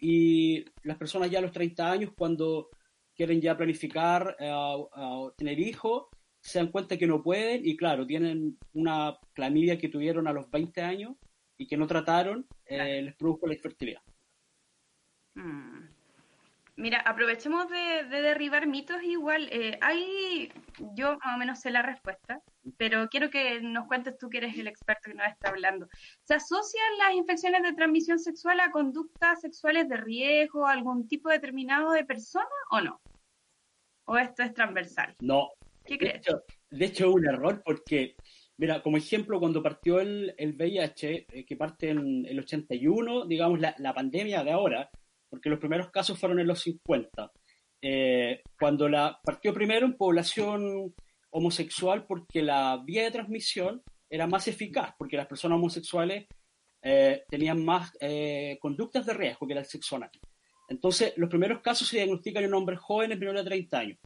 Y 0.00 0.64
las 0.82 0.98
personas 0.98 1.30
ya 1.30 1.38
a 1.38 1.42
los 1.42 1.52
30 1.52 1.92
años, 1.92 2.10
cuando 2.16 2.70
quieren 3.14 3.40
ya 3.40 3.56
planificar 3.56 4.36
eh, 4.40 4.52
tener 5.36 5.60
hijos, 5.60 6.06
se 6.40 6.58
dan 6.58 6.72
cuenta 6.72 6.96
que 6.96 7.06
no 7.06 7.22
pueden 7.22 7.64
y 7.64 7.76
claro, 7.76 8.04
tienen 8.04 8.58
una 8.72 9.16
clamidia 9.32 9.78
que 9.78 9.88
tuvieron 9.88 10.26
a 10.26 10.32
los 10.32 10.50
20 10.50 10.82
años 10.82 11.14
y 11.56 11.66
que 11.66 11.76
no 11.76 11.86
trataron, 11.86 12.46
eh, 12.66 13.02
les 13.02 13.14
produjo 13.16 13.46
la 13.46 13.54
infertilidad. 13.54 14.02
Mm. 15.34 15.94
Mira, 16.76 17.00
aprovechemos 17.00 17.68
de, 17.68 18.04
derribar 18.08 18.66
mitos 18.66 19.00
igual. 19.04 19.48
Eh, 19.52 19.78
hay, 19.80 20.52
yo 20.94 21.18
más 21.18 21.36
o 21.36 21.38
menos 21.38 21.60
sé 21.60 21.70
la 21.70 21.82
respuesta, 21.82 22.42
pero 22.76 23.08
quiero 23.08 23.30
que 23.30 23.60
nos 23.60 23.86
cuentes 23.86 24.18
tú 24.18 24.28
que 24.28 24.38
eres 24.38 24.58
el 24.58 24.66
experto 24.66 25.10
que 25.10 25.14
nos 25.14 25.28
está 25.28 25.50
hablando. 25.50 25.88
¿Se 26.24 26.34
asocian 26.34 26.98
las 26.98 27.14
infecciones 27.14 27.62
de 27.62 27.74
transmisión 27.74 28.18
sexual 28.18 28.58
a 28.58 28.72
conductas 28.72 29.40
sexuales 29.40 29.88
de 29.88 29.98
riesgo, 29.98 30.66
algún 30.66 31.06
tipo 31.06 31.28
determinado 31.28 31.92
de 31.92 32.04
persona 32.04 32.46
o 32.70 32.80
no? 32.80 33.00
¿O 34.06 34.16
esto 34.16 34.42
es 34.42 34.52
transversal? 34.52 35.14
No. 35.20 35.50
¿Qué 35.84 35.98
crees? 35.98 36.22
de 36.70 36.86
hecho, 36.86 37.04
es 37.04 37.14
un 37.14 37.26
error 37.26 37.62
porque, 37.64 38.16
mira, 38.56 38.82
como 38.82 38.96
ejemplo, 38.96 39.40
cuando 39.40 39.62
partió 39.62 40.00
el, 40.00 40.34
el 40.38 40.54
VIH, 40.54 41.26
eh, 41.28 41.44
que 41.44 41.56
parte 41.56 41.90
en 41.90 42.24
el 42.26 42.38
81, 42.38 43.26
digamos, 43.26 43.60
la, 43.60 43.74
la 43.78 43.94
pandemia 43.94 44.44
de 44.44 44.52
ahora, 44.52 44.90
porque 45.28 45.50
los 45.50 45.58
primeros 45.58 45.90
casos 45.90 46.18
fueron 46.18 46.40
en 46.40 46.46
los 46.46 46.60
50. 46.60 47.32
Eh, 47.82 48.42
cuando 48.58 48.88
la 48.88 49.18
partió 49.22 49.52
primero 49.52 49.84
en 49.86 49.96
población 49.96 50.94
homosexual 51.30 52.06
porque 52.06 52.40
la 52.40 52.80
vía 52.82 53.02
de 53.02 53.10
transmisión 53.10 53.82
era 54.08 54.26
más 54.26 54.48
eficaz, 54.48 54.94
porque 54.96 55.16
las 55.16 55.26
personas 55.26 55.56
homosexuales 55.56 56.26
eh, 56.82 57.24
tenían 57.28 57.64
más 57.64 57.92
conductas 58.60 59.04
de 59.04 59.14
riesgo 59.14 59.46
que 59.46 59.52
era 59.54 59.64
el. 59.64 60.20
Entonces, 60.68 61.12
los 61.16 61.28
primeros 61.28 61.60
casos 61.60 61.88
se 61.88 61.96
diagnostican 61.96 62.44
en 62.44 62.54
hombres 62.54 62.78
jóvenes 62.78 63.18
menores 63.18 63.42
de 63.42 63.50
30 63.50 63.78
años. 63.78 63.98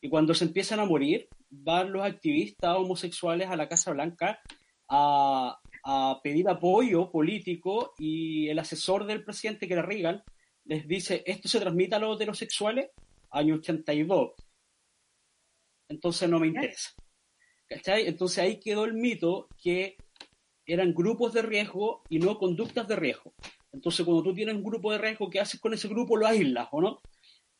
Y 0.00 0.08
cuando 0.08 0.34
se 0.34 0.44
empiezan 0.44 0.80
a 0.80 0.86
morir, 0.86 1.28
van 1.50 1.92
los 1.92 2.04
activistas 2.04 2.76
homosexuales 2.76 3.48
a 3.48 3.56
la 3.56 3.68
Casa 3.68 3.92
Blanca 3.92 4.40
a, 4.88 5.60
a 5.84 6.20
pedir 6.22 6.48
apoyo 6.48 7.10
político 7.10 7.94
y 7.98 8.48
el 8.48 8.58
asesor 8.58 9.06
del 9.06 9.24
presidente, 9.24 9.66
que 9.66 9.74
era 9.74 9.82
Reagan, 9.82 10.22
les 10.64 10.86
dice, 10.86 11.22
esto 11.26 11.48
se 11.48 11.60
transmite 11.60 11.96
a 11.96 11.98
los 11.98 12.16
heterosexuales, 12.16 12.90
año 13.30 13.56
82. 13.56 14.32
Entonces 15.88 16.28
no 16.28 16.38
me 16.38 16.48
interesa. 16.48 16.90
¿Cachai? 17.68 18.06
Entonces 18.06 18.38
ahí 18.38 18.60
quedó 18.60 18.84
el 18.84 18.94
mito 18.94 19.48
que 19.62 19.96
eran 20.66 20.94
grupos 20.94 21.32
de 21.32 21.42
riesgo 21.42 22.02
y 22.08 22.18
no 22.18 22.38
conductas 22.38 22.86
de 22.86 22.96
riesgo. 22.96 23.34
Entonces 23.72 24.04
cuando 24.04 24.22
tú 24.22 24.34
tienes 24.34 24.54
un 24.54 24.64
grupo 24.64 24.92
de 24.92 24.98
riesgo, 24.98 25.30
¿qué 25.30 25.40
haces 25.40 25.60
con 25.60 25.74
ese 25.74 25.88
grupo? 25.88 26.16
Lo 26.16 26.26
aíslas, 26.26 26.68
¿o 26.72 26.80
no? 26.80 27.00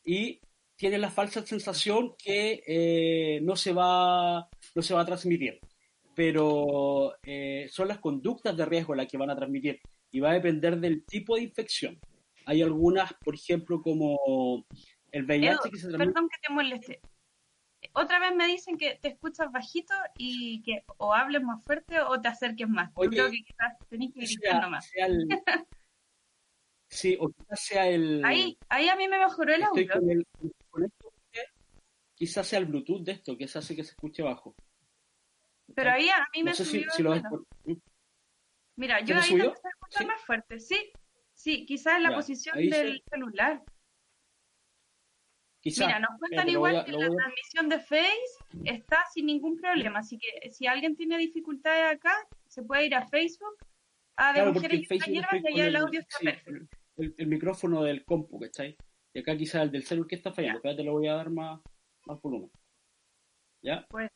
Y 0.03 0.39
tienes 0.81 0.99
la 0.99 1.11
falsa 1.11 1.45
sensación 1.45 2.15
que 2.17 2.63
eh, 2.65 3.39
no, 3.43 3.55
se 3.55 3.71
va, 3.71 4.49
no 4.73 4.81
se 4.81 4.95
va 4.95 5.01
a 5.01 5.05
transmitir. 5.05 5.59
Pero 6.15 7.13
eh, 7.21 7.67
son 7.69 7.87
las 7.87 7.99
conductas 7.99 8.57
de 8.57 8.65
riesgo 8.65 8.95
las 8.95 9.07
que 9.07 9.19
van 9.19 9.29
a 9.29 9.35
transmitir 9.35 9.79
y 10.09 10.19
va 10.19 10.31
a 10.31 10.33
depender 10.33 10.79
del 10.79 11.05
tipo 11.05 11.35
de 11.35 11.43
infección. 11.43 11.99
Hay 12.47 12.63
algunas, 12.63 13.13
por 13.23 13.35
ejemplo, 13.35 13.79
como 13.79 14.65
el 15.11 15.25
VIH 15.25 15.69
que 15.69 15.77
se 15.77 15.91
Perdón 15.91 16.27
que 16.27 16.47
te 16.47 16.51
moleste. 16.51 16.99
Otra 17.93 18.19
vez 18.19 18.35
me 18.35 18.47
dicen 18.47 18.75
que 18.75 18.95
te 18.99 19.09
escuchas 19.09 19.51
bajito 19.51 19.93
y 20.17 20.63
que 20.63 20.83
o 20.97 21.13
hables 21.13 21.43
más 21.43 21.63
fuerte 21.63 22.01
o 22.01 22.19
te 22.19 22.27
acerques 22.27 22.67
más. 22.67 22.89
Yo 22.99 23.07
creo 23.07 23.29
que 23.29 23.43
quizás 23.43 23.77
tenés 23.87 24.11
que 24.15 24.21
gritar 24.21 24.63
nomás. 24.63 24.91
sí, 26.89 27.15
o 27.19 27.29
quizás 27.29 27.59
sea 27.59 27.87
el... 27.87 28.25
Ahí, 28.25 28.57
ahí 28.67 28.89
a 28.89 28.95
mí 28.95 29.07
me 29.07 29.19
mejoró 29.19 29.53
el 29.53 29.61
audio. 29.61 30.25
Quizás 32.21 32.47
sea 32.47 32.59
el 32.59 32.67
Bluetooth 32.67 33.01
de 33.01 33.13
esto, 33.13 33.35
que 33.35 33.45
eso 33.45 33.57
hace 33.57 33.75
que 33.75 33.83
se 33.83 33.91
escuche 33.91 34.21
bajo. 34.21 34.55
Pero 35.73 35.89
ahí 35.89 36.07
a 36.07 36.27
mí 36.35 36.43
me 36.43 36.53
subió 36.53 36.91
si, 36.91 37.01
lo 37.01 37.15
¿Mm? 37.15 37.73
Mira, 38.75 39.01
yo 39.01 39.17
ahí 39.17 39.33
me 39.33 39.45
empecé 39.45 39.67
a 39.67 39.71
escuchar 39.71 40.05
más 40.05 40.21
fuerte. 40.21 40.59
Sí, 40.59 40.91
Sí, 41.33 41.65
quizás 41.65 41.97
en 41.97 42.03
la 42.03 42.13
posición 42.13 42.55
del 42.55 43.01
celular. 43.09 43.63
Mira, 45.63 45.99
nos 45.99 46.19
cuentan 46.19 46.49
igual 46.49 46.85
que 46.85 46.91
la 46.91 47.09
transmisión 47.09 47.67
de 47.67 47.79
Face 47.79 48.35
está 48.65 48.97
sin 49.11 49.25
ningún 49.25 49.57
problema, 49.59 49.99
así 49.99 50.19
que 50.19 50.51
si 50.51 50.67
alguien 50.67 50.95
tiene 50.95 51.17
dificultades 51.17 51.95
acá, 51.95 52.13
se 52.45 52.61
puede 52.61 52.85
ir 52.85 52.93
a 52.93 53.07
Facebook, 53.07 53.57
a 54.17 54.33
de 54.33 54.51
mujeres 54.51 54.81
y 54.81 54.85
compañeras 54.87 55.31
y 55.33 55.47
allá 55.47 55.67
el, 55.67 55.75
audio 55.77 55.99
está 56.01 56.19
perfecto. 56.19 56.77
El, 56.97 57.27
micrófono 57.27 57.81
del 57.81 58.05
compu, 58.05 58.39
¿cachai? 58.39 58.77
Y 59.11 59.19
acá 59.21 59.35
quizás 59.35 59.63
el 59.63 59.71
del 59.71 59.83
celular 59.83 60.09
que 60.09 60.15
está 60.17 60.31
fallando, 60.31 60.61
te 60.61 60.83
lo 60.83 60.91
voy 60.91 61.07
a 61.07 61.15
dar 61.15 61.31
más, 61.31 61.59
más 62.11 62.21
volumen. 62.21 62.51
¿Ya? 63.61 63.85
Pues. 63.89 64.09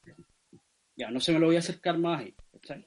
Ya, 0.95 1.11
no 1.11 1.19
se 1.19 1.33
me 1.33 1.39
lo 1.39 1.47
voy 1.47 1.55
a 1.55 1.59
acercar 1.59 1.97
más 1.97 2.21
ahí, 2.21 2.35
¿cachai? 2.51 2.85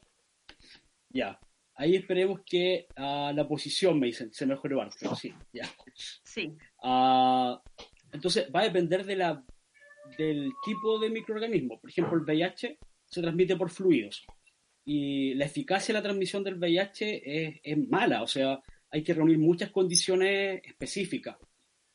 Ya. 1.11 1.39
Ahí 1.75 1.95
esperemos 1.95 2.41
que 2.45 2.89
uh, 2.97 3.33
la 3.33 3.47
posición, 3.47 4.01
me 4.01 4.07
dicen, 4.07 4.33
se 4.33 4.47
mejore 4.47 4.77
pero 4.99 5.15
sí, 5.15 5.33
ya. 5.53 5.69
Sí. 6.25 6.57
Uh, 6.83 7.57
entonces, 8.11 8.51
va 8.55 8.61
a 8.61 8.65
depender 8.65 9.05
de 9.05 9.17
la, 9.17 9.45
del 10.17 10.51
tipo 10.65 10.99
de 10.99 11.11
microorganismo. 11.11 11.81
Por 11.81 11.91
ejemplo, 11.91 12.17
el 12.17 12.25
VIH 12.25 12.79
se 13.05 13.23
transmite 13.23 13.57
por 13.57 13.71
fluidos. 13.71 14.27
Y 14.85 15.35
la 15.35 15.45
eficacia 15.45 15.93
de 15.93 16.01
la 16.01 16.03
transmisión 16.03 16.43
del 16.43 16.59
VIH 16.59 17.23
es, 17.25 17.61
es 17.63 17.89
mala, 17.89 18.23
o 18.23 18.27
sea, 18.27 18.61
hay 18.91 19.05
que 19.05 19.15
reunir 19.15 19.39
muchas 19.39 19.71
condiciones 19.71 20.63
específicas. 20.65 21.37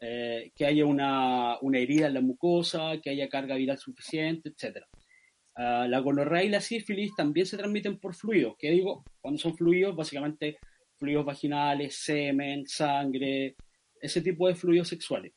Eh, 0.05 0.51
que 0.53 0.65
haya 0.65 0.85
una, 0.85 1.57
una, 1.61 1.79
herida 1.79 2.07
en 2.07 2.15
la 2.15 2.19
mucosa, 2.19 2.99
que 3.01 3.09
haya 3.09 3.29
carga 3.29 3.55
viral 3.55 3.77
suficiente, 3.77 4.49
etcétera. 4.49 4.85
Ah, 5.55 5.87
la 5.87 5.99
gonorrea 5.99 6.43
y 6.43 6.49
la 6.49 6.59
sífilis 6.59 7.15
también 7.15 7.45
se 7.45 7.55
transmiten 7.55 7.97
por 7.99 8.13
fluidos. 8.13 8.55
¿Qué 8.59 8.69
digo? 8.69 9.05
Cuando 9.21 9.39
son 9.39 9.55
fluidos, 9.55 9.95
básicamente 9.95 10.57
fluidos 10.97 11.23
vaginales, 11.23 11.95
semen, 11.95 12.67
sangre, 12.67 13.55
ese 14.01 14.21
tipo 14.21 14.49
de 14.49 14.55
fluidos 14.55 14.89
sexuales. 14.89 15.31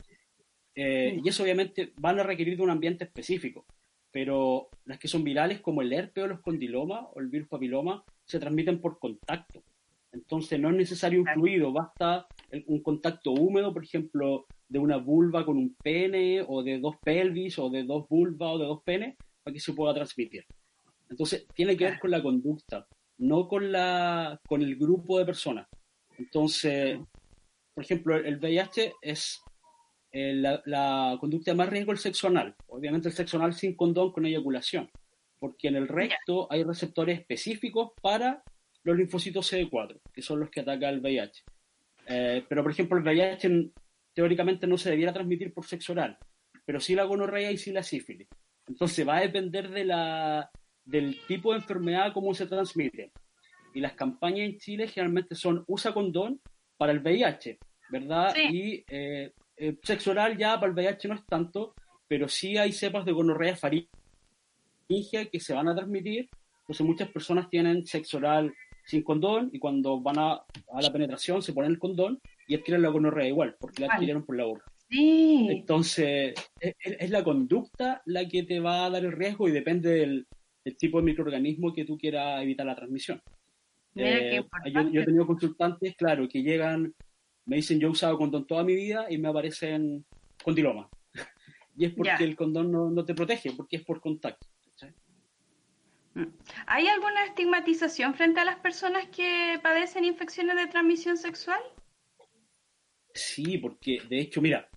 Eh, 0.75 1.21
y 1.23 1.29
eso 1.29 1.45
obviamente 1.45 1.93
van 1.99 2.19
a 2.19 2.25
requerir 2.25 2.57
de 2.57 2.65
un 2.65 2.71
ambiente 2.71 3.05
específico. 3.05 3.67
Pero 4.11 4.71
las 4.85 4.99
que 4.99 5.07
son 5.07 5.23
virales, 5.23 5.61
como 5.61 5.81
el 5.81 5.93
herpes 5.93 6.25
o 6.25 6.27
los 6.27 6.41
condilomas 6.41 7.05
o 7.15 7.21
el 7.21 7.29
virus 7.29 7.49
papiloma, 7.49 8.03
se 8.25 8.41
transmiten 8.41 8.81
por 8.81 8.99
contacto. 8.99 9.63
Entonces 10.11 10.59
no 10.59 10.71
es 10.71 10.77
necesario 10.77 11.21
un 11.21 11.27
fluido, 11.27 11.73
basta 11.73 12.27
un 12.67 12.83
contacto 12.83 13.33
húmedo, 13.33 13.73
por 13.73 13.85
ejemplo, 13.85 14.47
de 14.69 14.79
una 14.79 14.97
vulva 14.97 15.45
con 15.45 15.57
un 15.57 15.75
pene 15.83 16.45
o 16.47 16.63
de 16.63 16.79
dos 16.79 16.97
pelvis 17.03 17.59
o 17.59 17.71
de 17.71 17.85
dos 17.85 18.09
vulvas 18.09 18.55
o 18.55 18.59
de 18.59 18.67
dos 18.67 18.83
penes 18.83 19.17
para 19.43 19.53
que 19.53 19.61
se 19.61 19.73
pueda 19.73 19.95
transmitir. 19.95 20.45
Entonces, 21.09 21.47
tiene 21.55 21.77
que 21.77 21.85
ver 21.85 21.99
con 22.01 22.11
la 22.11 22.23
conducta, 22.23 22.87
no 23.19 23.47
con, 23.47 23.71
la, 23.71 24.41
con 24.47 24.63
el 24.63 24.77
grupo 24.77 25.19
de 25.19 25.25
personas. 25.25 25.69
Entonces, 26.19 26.99
por 27.75 27.85
ejemplo, 27.85 28.17
el 28.17 28.39
VIH 28.39 28.95
es 29.03 29.41
eh, 30.11 30.33
la, 30.35 31.17
conducta 31.21 31.51
de 31.51 31.57
más 31.57 31.69
riesgo 31.69 31.93
el 31.93 31.99
sexo 31.99 32.29
anal. 32.29 32.57
Obviamente 32.69 33.09
el 33.09 33.15
sexo 33.15 33.37
anal 33.37 33.55
sin 33.55 33.77
condón 33.77 34.13
con 34.13 34.25
eyaculación, 34.25 34.91
porque 35.39 35.69
en 35.69 35.77
el 35.77 35.87
recto 35.87 36.51
hay 36.51 36.65
receptores 36.65 37.21
específicos 37.21 37.93
para 38.01 38.43
los 38.83 38.97
linfocitos 38.97 39.53
CD4, 39.53 40.01
que 40.13 40.23
son 40.23 40.41
los 40.41 40.51
que 40.51 40.61
atacan 40.61 40.95
el 40.95 41.01
VIH. 41.01 41.45
Eh, 42.09 42.45
pero, 42.49 42.63
por 42.63 42.73
ejemplo, 42.73 42.97
el 42.97 43.05
VIH 43.05 43.73
teóricamente 44.17 44.67
no 44.67 44.79
se 44.79 44.89
debiera 44.89 45.13
transmitir 45.13 45.53
por 45.53 45.67
sexo 45.67 45.93
oral, 45.93 46.17
pero 46.65 46.81
sí 46.81 46.95
la 46.95 47.05
gonorrea 47.05 47.53
y 47.53 47.59
sí 47.59 47.71
la 47.71 47.83
sífilis. 47.83 48.27
Entonces 48.67 49.07
va 49.07 49.19
a 49.19 49.21
depender 49.21 49.69
de 49.69 49.85
la, 49.85 50.51
del 50.87 51.21
tipo 51.29 51.53
de 51.53 51.59
enfermedad, 51.59 52.15
cómo 52.15 52.33
se 52.33 52.47
transmite. 52.47 53.13
Y 53.75 53.81
las 53.81 53.93
campañas 53.93 54.49
en 54.49 54.59
Chile 54.59 54.89
generalmente 54.89 55.35
son 55.35 55.65
usa 55.67 55.93
condón 55.93 56.41
para 56.79 56.93
el 56.93 57.01
VIH, 57.01 57.59
¿verdad? 57.91 58.35
Y 58.35 58.83
eh, 58.89 59.35
eh, 59.55 59.77
sexo 59.83 60.13
oral 60.13 60.39
ya 60.39 60.59
para 60.59 60.69
el 60.69 60.73
VIH 60.73 61.09
no 61.09 61.15
es 61.17 61.27
tanto, 61.27 61.75
pero 62.09 62.27
sí 62.27 62.57
hay 62.57 62.73
cepas 62.73 63.05
de 63.05 63.13
gonorrea 63.13 63.55
faringia 63.55 63.91
que 65.31 65.41
se 65.41 65.53
van 65.53 65.69
a 65.69 65.75
transmitir. 65.75 66.31
Entonces 66.61 66.87
muchas 66.87 67.11
personas 67.11 67.51
tienen 67.51 67.85
sexo 67.85 68.17
oral 68.17 68.55
sin 68.87 69.03
condón 69.03 69.51
y 69.53 69.59
cuando 69.59 70.01
van 70.01 70.19
a, 70.19 70.33
a 70.33 70.81
la 70.81 70.91
penetración 70.91 71.43
se 71.43 71.53
ponen 71.53 71.73
el 71.73 71.79
condón 71.79 72.19
y 72.47 72.55
adquieren 72.55 72.83
la 72.83 72.89
gonorrea 72.89 73.29
igual, 73.29 73.57
porque 73.59 73.83
la 73.83 73.95
adquirieron 73.95 74.25
por 74.25 74.37
la 74.37 74.45
boca. 74.45 74.65
Sí. 74.89 75.49
Entonces, 75.51 76.35
es, 76.61 77.11
la 77.11 77.25
conducta 77.25 78.03
la 78.07 78.27
que 78.29 78.45
te 78.45 78.61
va 78.61 78.87
a 78.87 78.91
dar 78.91 79.05
el 79.05 79.13
riesgo 79.13 79.49
y 79.49 79.53
depende 79.53 79.91
del, 79.91 80.27
tipo 80.79 80.99
de 80.99 81.05
microorganismo 81.05 81.73
que 81.73 81.85
tú 81.85 81.97
quieras 81.97 82.43
evitar 82.43 82.67
la 82.67 82.75
transmisión. 82.75 83.21
Eh, 83.95 84.43
yo, 84.73 85.01
he 85.01 85.05
tenido 85.05 85.27
consultantes, 85.27 85.95
claro, 85.97 86.29
que 86.29 86.43
llegan, 86.43 86.93
me 87.47 87.57
dicen 87.57 87.81
yo 87.81 87.89
he 87.89 87.91
usado 87.93 88.19
condón 88.19 88.47
toda 88.47 88.63
mi 88.63 88.75
vida 88.75 89.07
y 89.09 89.19
me 89.19 89.29
aparecen 89.29 90.05
condiloma. 90.43 90.89
y 91.77 91.87
es 91.87 91.95
porque 91.95 92.25
el 92.25 92.37
condón 92.37 92.71
no, 92.71 92.91
no, 92.91 93.05
te 93.05 93.15
protege, 93.15 93.53
porque 93.53 93.77
es 93.77 93.85
por 93.85 94.01
contacto. 94.01 94.47
Mm. 96.15 96.33
¿Hay 96.67 96.89
alguna 96.89 97.27
estigmatización 97.27 98.15
frente 98.15 98.41
a 98.41 98.45
las 98.47 98.57
personas 98.57 99.07
que 99.09 99.61
padecen 99.63 100.05
infecciones 100.05 100.57
de 100.57 100.67
transmisión 100.67 101.19
sexual? 101.19 101.61
Sí, 103.17 103.59
porque 103.59 104.03
de 104.09 104.21
hecho, 104.21 104.43
mira, 104.43 104.69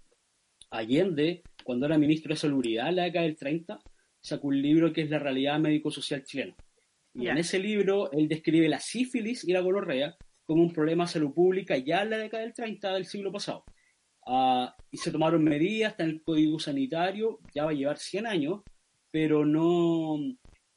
Allende, 0.71 1.43
cuando 1.63 1.85
era 1.85 1.97
ministro 1.97 2.33
de 2.33 2.39
Salubridad 2.39 2.89
en 2.89 2.95
la 2.95 3.03
década 3.03 3.25
del 3.25 3.35
30, 3.35 3.79
sacó 4.21 4.47
un 4.47 4.61
libro 4.61 4.93
que 4.93 5.01
es 5.01 5.09
La 5.09 5.19
realidad 5.19 5.59
médico-social 5.59 6.23
chilena. 6.23 6.55
Y 7.13 7.27
en 7.27 7.37
ese 7.37 7.59
libro 7.59 8.11
él 8.11 8.27
describe 8.27 8.69
la 8.69 8.79
sífilis 8.79 9.43
y 9.43 9.51
la 9.51 9.59
gonorrea 9.59 10.15
como 10.45 10.63
un 10.63 10.71
problema 10.71 11.03
de 11.03 11.11
salud 11.11 11.33
pública 11.33 11.77
ya 11.77 12.03
en 12.03 12.11
la 12.11 12.17
década 12.17 12.43
del 12.43 12.53
30 12.53 12.93
del 12.93 13.05
siglo 13.05 13.31
pasado. 13.31 13.65
Ah, 14.25 14.75
y 14.91 14.97
se 14.97 15.11
tomaron 15.11 15.43
medidas, 15.43 15.91
está 15.91 16.03
en 16.03 16.11
el 16.11 16.21
Código 16.21 16.59
Sanitario, 16.59 17.39
ya 17.53 17.65
va 17.65 17.71
a 17.71 17.73
llevar 17.73 17.97
100 17.97 18.27
años, 18.27 18.61
pero 19.11 19.45
no, 19.45 20.17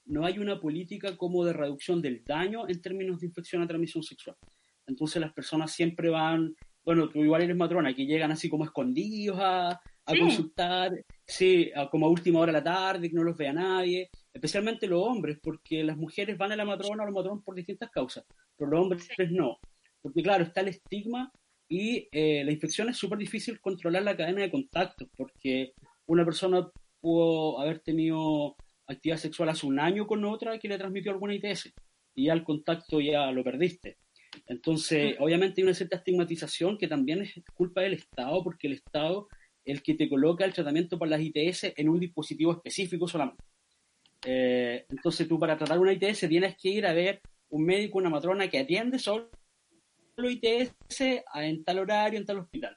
no 0.07 0.26
hay 0.26 0.38
una 0.38 0.59
política 0.61 1.16
como 1.16 1.45
de 1.45 1.52
reducción 1.52 2.02
del 2.02 2.25
daño 2.25 2.69
en 2.69 2.81
términos 2.81 3.21
de 3.21 3.26
infección 3.26 3.62
a 3.62 3.69
transmisión 3.69 4.02
sexual. 4.02 4.37
Entonces 4.87 5.21
las 5.21 5.33
personas 5.33 5.73
siempre 5.73 6.09
van 6.09 6.57
bueno, 6.85 7.09
tú 7.09 7.23
igual 7.23 7.43
eres 7.43 7.57
matrona, 7.57 7.95
que 7.95 8.07
llegan 8.07 8.33
así 8.33 8.49
como 8.49 8.65
escondidos 8.65 9.39
a, 9.41 9.71
a 9.71 10.19
consultar, 10.19 10.93
sí, 11.27 11.71
como 11.91 12.07
a 12.07 12.11
última 12.11 12.41
hora 12.41 12.53
de 12.53 12.59
la 12.59 12.65
tarde, 12.65 13.09
que 13.09 13.15
no 13.15 13.23
los 13.23 13.37
vea 13.37 13.53
nadie, 13.53 14.11
especialmente 14.33 14.87
los 14.87 15.03
hombres, 15.03 15.39
porque 15.43 15.85
las 15.85 15.97
mujeres 15.97 16.37
van 16.37 16.53
a 16.53 16.57
la 16.57 16.65
matrona 16.65 17.05
o 17.05 17.07
al 17.07 17.12
matrón 17.12 17.43
por 17.43 17.55
distintas 17.55 17.91
causas, 17.91 18.25
pero 18.57 18.71
los 18.71 18.81
hombres 18.81 19.09
no, 19.31 19.59
porque 20.01 20.23
claro, 20.23 20.45
está 20.45 20.61
el 20.61 20.69
estigma 20.69 21.31
y 21.69 22.09
eh, 22.12 22.43
la 22.45 22.53
infección 22.53 22.89
es 22.89 22.97
súper 22.97 23.19
difícil 23.19 23.61
controlar 23.61 24.03
la 24.03 24.17
cadena 24.17 24.43
de 24.43 24.51
contactos, 24.51 25.09
porque 25.17 25.73
una 26.07 26.25
persona 26.25 26.69
pudo 27.01 27.61
haber 27.61 27.79
tenido 27.81 28.57
actividad 28.87 29.19
sexual 29.19 29.49
hace 29.49 29.67
un 29.67 29.79
año 29.79 30.07
con 30.07 30.25
otra 30.25 30.59
que 30.59 30.69
le 30.69 30.79
transmitió 30.79 31.12
alguna 31.12 31.35
ITS, 31.35 31.73
y 32.15 32.27
ya 32.27 32.33
el 32.33 32.45
contacto 32.45 33.01
ya 33.01 33.31
lo 33.31 33.43
perdiste. 33.43 33.97
Entonces, 34.47 35.19
mm. 35.19 35.23
obviamente 35.23 35.61
hay 35.61 35.65
una 35.65 35.75
cierta 35.75 35.97
estigmatización 35.97 36.79
que 36.79 36.89
también 36.89 37.23
es 37.23 37.35
culpa 37.55 37.83
del 37.83 37.95
Estado, 37.95 38.43
porque 38.43 38.67
el 38.67 38.75
Estado 38.75 39.29
es 39.65 39.77
el 39.77 39.83
que 39.83 39.95
te 39.95 40.09
coloca 40.09 40.45
el 40.45 40.53
tratamiento 40.53 40.99
para 40.99 41.12
las 41.12 41.21
ITS 41.21 41.75
en 41.77 41.89
un 41.89 42.01
dispositivo 42.01 42.53
específico 42.53 43.07
solamente. 43.07 43.45
Eh, 44.25 44.87
entonces, 44.89 45.29
tú 45.29 45.39
para 45.39 45.57
tratar 45.57 45.79
una 45.79 45.93
ITS 45.93 46.29
tienes 46.29 46.57
que 46.57 46.69
ir 46.69 46.87
a 46.87 46.93
ver 46.93 47.21
un 47.51 47.65
médico, 47.65 47.99
una 47.99 48.11
matrona 48.11 48.49
que 48.49 48.59
atiende 48.59 48.99
solo 48.99 49.31
ITS 50.17 51.01
en 51.35 51.65
tal 51.65 51.79
horario, 51.79 52.19
en 52.19 52.27
tal 52.27 52.39
hospital. 52.39 52.77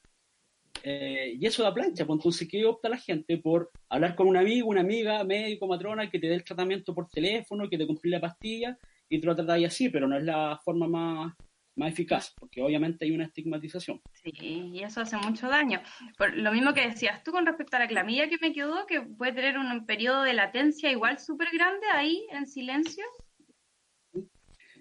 Eh, 0.83 1.37
y 1.39 1.45
eso 1.45 1.63
da 1.63 1.73
plancha, 1.73 2.05
pues 2.05 2.17
entonces, 2.17 2.47
¿qué 2.47 2.63
opta 2.65 2.89
la 2.89 2.97
gente? 2.97 3.37
Por 3.37 3.71
hablar 3.89 4.15
con 4.15 4.27
un 4.27 4.37
amigo, 4.37 4.69
una 4.69 4.81
amiga, 4.81 5.23
médico, 5.23 5.67
matrona, 5.67 6.09
que 6.09 6.19
te 6.19 6.27
dé 6.27 6.35
el 6.35 6.43
tratamiento 6.43 6.93
por 6.93 7.07
teléfono, 7.07 7.67
que 7.67 7.77
te 7.77 7.87
cumplir 7.87 8.13
la 8.13 8.21
pastilla 8.21 8.77
y 9.09 9.19
tú 9.19 9.27
lo 9.27 9.35
tratáis 9.35 9.67
así, 9.67 9.89
pero 9.89 10.07
no 10.07 10.17
es 10.17 10.23
la 10.23 10.59
forma 10.63 10.87
más, 10.87 11.33
más 11.75 11.91
eficaz, 11.91 12.33
porque 12.39 12.61
obviamente 12.61 13.05
hay 13.05 13.11
una 13.11 13.25
estigmatización. 13.25 14.01
Sí, 14.23 14.31
y 14.39 14.83
eso 14.83 15.01
hace 15.01 15.17
mucho 15.17 15.47
daño. 15.47 15.81
Por 16.17 16.35
lo 16.35 16.51
mismo 16.51 16.73
que 16.73 16.87
decías 16.87 17.23
tú 17.23 17.31
con 17.31 17.45
respecto 17.45 17.75
a 17.75 17.79
la 17.79 17.87
clamilla 17.87 18.29
que 18.29 18.37
me 18.41 18.53
quedó, 18.53 18.85
que 18.85 19.01
puede 19.01 19.33
tener 19.33 19.57
un 19.57 19.85
periodo 19.85 20.23
de 20.23 20.33
latencia 20.33 20.91
igual 20.91 21.19
súper 21.19 21.49
grande 21.53 21.85
ahí 21.93 22.25
en 22.31 22.47
silencio. 22.47 23.03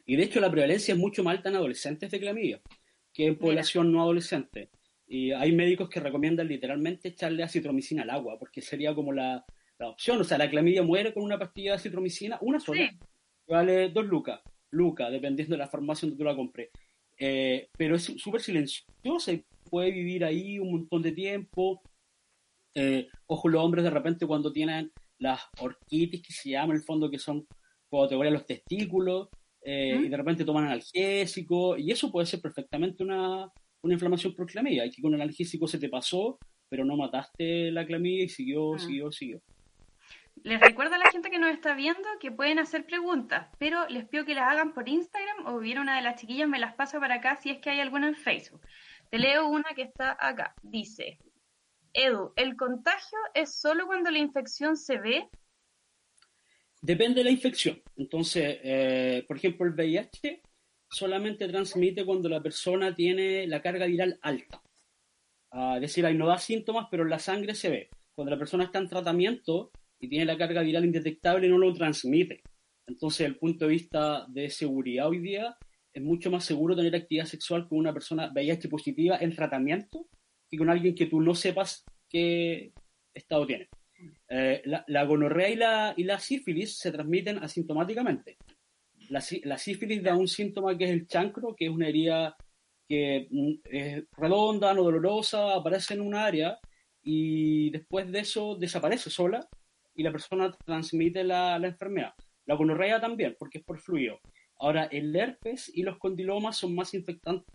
Y 0.06 0.16
de 0.16 0.22
hecho 0.22 0.40
la 0.40 0.50
prevalencia 0.50 0.94
es 0.94 1.00
mucho 1.00 1.24
más 1.24 1.36
alta 1.36 1.48
en 1.48 1.56
adolescentes 1.56 2.10
de 2.10 2.20
clamilla 2.20 2.60
que 3.12 3.26
en 3.26 3.38
población 3.38 3.92
no 3.92 4.02
adolescente. 4.02 4.70
Y 5.06 5.30
hay 5.32 5.52
médicos 5.52 5.88
que 5.88 6.00
recomiendan 6.00 6.48
literalmente 6.48 7.08
echarle 7.08 7.42
acitromicina 7.42 8.02
al 8.02 8.10
agua, 8.10 8.38
porque 8.38 8.60
sería 8.60 8.94
como 8.94 9.12
la, 9.12 9.44
la 9.78 9.88
opción. 9.88 10.20
O 10.20 10.24
sea, 10.24 10.36
la 10.36 10.50
clamilla 10.50 10.82
muere 10.82 11.14
con 11.14 11.22
una 11.22 11.38
pastilla 11.38 11.72
de 11.72 11.76
acitromicina, 11.76 12.38
una 12.40 12.58
sola, 12.58 12.90
vale 13.46 13.90
dos 13.90 14.06
lucas 14.06 14.40
lucas, 14.74 15.10
dependiendo 15.10 15.54
de 15.54 15.58
la 15.58 15.68
farmacia 15.68 16.06
donde 16.06 16.18
tú 16.18 16.24
la 16.24 16.36
compres. 16.36 16.68
Eh, 17.18 17.68
pero 17.76 17.96
es 17.96 18.04
súper 18.04 18.40
silenciosa 18.40 19.32
y 19.32 19.44
puede 19.70 19.90
vivir 19.90 20.24
ahí 20.24 20.58
un 20.58 20.72
montón 20.72 21.02
de 21.02 21.12
tiempo. 21.12 21.82
Eh, 22.74 23.08
ojo, 23.26 23.48
los 23.48 23.62
hombres 23.62 23.84
de 23.84 23.90
repente 23.90 24.26
cuando 24.26 24.52
tienen 24.52 24.92
las 25.18 25.40
orquitis, 25.60 26.22
que 26.22 26.32
se 26.32 26.50
llama 26.50 26.72
en 26.72 26.80
el 26.80 26.84
fondo, 26.84 27.10
que 27.10 27.18
son 27.18 27.46
cuando 27.88 28.08
te 28.08 28.30
los 28.30 28.46
testículos, 28.46 29.28
eh, 29.62 30.00
y 30.04 30.08
de 30.08 30.16
repente 30.16 30.44
toman 30.44 30.64
analgésico, 30.64 31.76
y 31.78 31.90
eso 31.92 32.10
puede 32.10 32.26
ser 32.26 32.40
perfectamente 32.40 33.04
una, 33.04 33.50
una 33.82 33.94
inflamación 33.94 34.34
por 34.34 34.46
clamidia, 34.46 34.84
y 34.84 34.90
que 34.90 35.00
con 35.00 35.14
el 35.14 35.20
analgésico 35.20 35.68
se 35.68 35.78
te 35.78 35.88
pasó, 35.88 36.38
pero 36.68 36.84
no 36.84 36.96
mataste 36.96 37.70
la 37.70 37.86
clamidia 37.86 38.24
y 38.24 38.28
siguió, 38.28 38.74
ah. 38.74 38.78
siguió, 38.78 39.12
siguió. 39.12 39.40
Les 40.44 40.60
recuerdo 40.60 40.94
a 40.94 40.98
la 40.98 41.10
gente 41.10 41.30
que 41.30 41.38
nos 41.38 41.50
está 41.50 41.74
viendo 41.74 42.06
que 42.20 42.30
pueden 42.30 42.58
hacer 42.58 42.84
preguntas, 42.84 43.48
pero 43.58 43.88
les 43.88 44.06
pido 44.06 44.26
que 44.26 44.34
las 44.34 44.52
hagan 44.52 44.74
por 44.74 44.86
Instagram 44.86 45.46
o 45.46 45.58
bien 45.58 45.78
una 45.78 45.96
de 45.96 46.02
las 46.02 46.20
chiquillas 46.20 46.46
me 46.46 46.58
las 46.58 46.74
pasa 46.74 47.00
para 47.00 47.14
acá 47.14 47.36
si 47.36 47.48
es 47.48 47.62
que 47.62 47.70
hay 47.70 47.80
alguna 47.80 48.08
en 48.08 48.14
Facebook. 48.14 48.60
Te 49.10 49.18
leo 49.18 49.48
una 49.48 49.70
que 49.74 49.84
está 49.84 50.18
acá. 50.20 50.54
Dice, 50.62 51.18
Edu, 51.94 52.34
¿el 52.36 52.56
contagio 52.56 53.18
es 53.32 53.54
solo 53.58 53.86
cuando 53.86 54.10
la 54.10 54.18
infección 54.18 54.76
se 54.76 54.98
ve? 54.98 55.30
Depende 56.82 57.20
de 57.20 57.24
la 57.24 57.30
infección. 57.30 57.82
Entonces, 57.96 58.58
eh, 58.62 59.24
por 59.26 59.38
ejemplo, 59.38 59.64
el 59.64 59.72
VIH 59.72 60.42
solamente 60.90 61.48
transmite 61.48 62.04
cuando 62.04 62.28
la 62.28 62.42
persona 62.42 62.94
tiene 62.94 63.46
la 63.46 63.62
carga 63.62 63.86
viral 63.86 64.18
alta. 64.20 64.62
es 65.76 65.80
decir, 65.80 66.04
ahí 66.04 66.14
no 66.14 66.26
da 66.26 66.36
síntomas, 66.36 66.88
pero 66.90 67.04
en 67.04 67.08
la 67.08 67.18
sangre 67.18 67.54
se 67.54 67.70
ve. 67.70 67.88
Cuando 68.14 68.30
la 68.30 68.38
persona 68.38 68.64
está 68.64 68.78
en 68.78 68.90
tratamiento, 68.90 69.72
y 70.04 70.08
tiene 70.08 70.26
la 70.26 70.36
carga 70.36 70.60
viral 70.60 70.84
indetectable, 70.84 71.48
no 71.48 71.56
lo 71.56 71.72
transmite. 71.72 72.42
Entonces, 72.86 73.20
desde 73.20 73.32
el 73.32 73.38
punto 73.38 73.64
de 73.64 73.70
vista 73.70 74.26
de 74.28 74.50
seguridad 74.50 75.08
hoy 75.08 75.18
día, 75.18 75.56
es 75.94 76.02
mucho 76.02 76.30
más 76.30 76.44
seguro 76.44 76.76
tener 76.76 76.94
actividad 76.94 77.24
sexual 77.24 77.66
con 77.66 77.78
una 77.78 77.94
persona 77.94 78.30
VIH 78.34 78.68
positiva 78.68 79.16
en 79.18 79.34
tratamiento 79.34 80.06
que 80.50 80.58
con 80.58 80.68
alguien 80.68 80.94
que 80.94 81.06
tú 81.06 81.22
no 81.22 81.34
sepas 81.34 81.84
qué 82.08 82.72
estado 83.14 83.46
tiene. 83.46 83.68
Eh, 84.28 84.62
la, 84.64 85.04
gonorrea 85.04 85.48
y 85.48 85.56
la, 85.56 85.94
y 85.96 86.04
la 86.04 86.18
sífilis 86.18 86.76
se 86.76 86.92
transmiten 86.92 87.38
asintomáticamente. 87.38 88.36
La, 89.08 89.22
la, 89.44 89.56
sífilis 89.56 90.02
da 90.02 90.14
un 90.14 90.28
síntoma 90.28 90.76
que 90.76 90.84
es 90.84 90.90
el 90.90 91.06
chancro, 91.06 91.54
que 91.56 91.64
es 91.64 91.70
una 91.70 91.88
herida 91.88 92.36
que 92.86 93.26
mm, 93.30 93.52
es 93.70 94.04
redonda, 94.18 94.74
no 94.74 94.82
dolorosa, 94.82 95.54
aparece 95.54 95.94
en 95.94 96.02
un 96.02 96.14
área 96.14 96.58
y 97.02 97.70
después 97.70 98.12
de 98.12 98.20
eso 98.20 98.56
desaparece 98.56 99.08
sola 99.08 99.48
y 99.94 100.02
la 100.02 100.12
persona 100.12 100.50
transmite 100.64 101.24
la, 101.24 101.56
enfermedad. 101.56 102.14
La 102.46 102.56
gonorrea 102.56 103.00
también, 103.00 103.36
porque 103.38 103.58
es 103.58 103.64
por 103.64 103.78
fluido. 103.78 104.20
Ahora, 104.58 104.84
el 104.84 105.14
herpes 105.14 105.70
y 105.74 105.82
los 105.82 105.98
condilomas 105.98 106.56
son 106.56 106.74
más 106.74 106.94
infectantes 106.94 107.46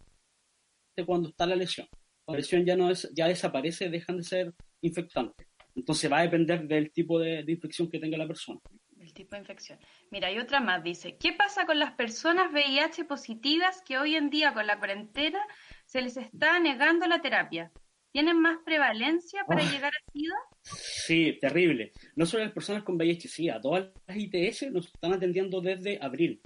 cuando 1.05 1.29
está 1.29 1.45
la 1.45 1.55
lesión. 1.55 1.87
La 2.27 2.35
lesión 2.35 2.65
ya, 2.65 2.75
no 2.75 2.89
es, 2.89 3.09
ya 3.15 3.27
desaparece, 3.27 3.89
dejan 3.89 4.17
de 4.17 4.23
ser 4.23 4.53
infectantes. 4.81 5.47
Entonces 5.75 6.11
va 6.11 6.19
a 6.19 6.23
depender 6.23 6.67
del 6.67 6.91
tipo 6.91 7.19
de, 7.19 7.43
de 7.43 7.51
infección 7.51 7.89
que 7.89 7.99
tenga 7.99 8.17
la 8.17 8.27
persona. 8.27 8.59
El 8.99 9.13
tipo 9.13 9.35
de 9.35 9.41
infección. 9.41 9.79
Mira, 10.11 10.27
hay 10.27 10.39
otra 10.39 10.59
más, 10.59 10.83
dice, 10.83 11.15
¿qué 11.17 11.31
pasa 11.31 11.65
con 11.65 11.79
las 11.79 11.93
personas 11.93 12.51
VIH 12.51 13.05
positivas 13.05 13.81
que 13.85 13.97
hoy 13.97 14.15
en 14.15 14.29
día 14.29 14.53
con 14.53 14.67
la 14.67 14.77
cuarentena 14.77 15.39
se 15.85 16.01
les 16.01 16.17
está 16.17 16.59
negando 16.59 17.07
la 17.07 17.21
terapia? 17.21 17.71
¿Tienen 18.11 18.41
más 18.41 18.57
prevalencia 18.65 19.43
para 19.45 19.61
llegar 19.61 19.91
a 19.93 20.11
SIDA? 20.11 20.35
Sí, 20.63 21.37
terrible. 21.39 21.91
No 22.15 22.25
solo 22.25 22.43
las 22.43 22.53
personas 22.53 22.83
con 22.83 22.95
VIH, 22.95 23.27
sí, 23.27 23.49
a 23.49 23.61
todas 23.61 23.91
las 24.07 24.17
ITS 24.17 24.71
nos 24.71 24.87
están 24.87 25.13
atendiendo 25.13 25.61
desde 25.61 25.99
abril. 26.01 26.41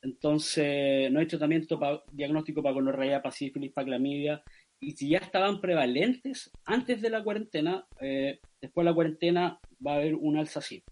Entonces, 0.00 1.12
no 1.12 1.20
hay 1.20 1.26
tratamiento 1.26 1.78
diagnóstico 2.10 2.62
para 2.62 2.74
gonorrea, 2.74 3.22
para 3.22 3.34
sífilis, 3.34 3.72
para 3.72 3.86
clamidia. 3.86 4.42
Y 4.80 4.92
si 4.92 5.10
ya 5.10 5.18
estaban 5.18 5.60
prevalentes 5.60 6.50
antes 6.64 7.02
de 7.02 7.10
la 7.10 7.22
cuarentena, 7.22 7.86
eh, 8.00 8.40
después 8.60 8.84
de 8.84 8.90
la 8.90 8.94
cuarentena 8.94 9.60
va 9.86 9.92
a 9.92 9.96
haber 9.96 10.14
un 10.14 10.38
alza 10.38 10.60
así. 10.60 10.82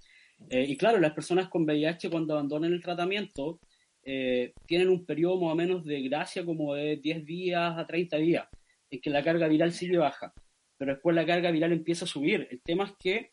Eh, 0.51 0.67
y 0.69 0.77
claro, 0.77 0.99
las 0.99 1.13
personas 1.13 1.49
con 1.49 1.65
VIH 1.65 2.11
cuando 2.11 2.35
abandonan 2.35 2.73
el 2.73 2.83
tratamiento 2.83 3.59
eh, 4.03 4.53
tienen 4.67 4.91
un 4.91 5.05
periodo 5.07 5.41
más 5.41 5.53
o 5.53 5.57
menos 5.57 5.85
de 5.85 6.03
gracia 6.03 6.45
como 6.45 6.75
de 6.75 6.97
10 6.97 7.25
días 7.25 7.77
a 7.77 7.87
30 7.87 8.17
días 8.19 8.49
es 8.91 9.01
que 9.01 9.11
la 9.11 9.23
carga 9.23 9.49
viral 9.49 9.73
sigue 9.73 9.99
baja, 9.99 10.33
pero 10.77 10.93
después 10.93 11.15
la 11.15 11.27
carga 11.27 11.51
viral 11.51 11.73
empieza 11.73 12.05
a 12.05 12.09
subir. 12.09 12.49
El 12.51 12.61
tema 12.63 12.85
es 12.85 12.93
que 12.99 13.31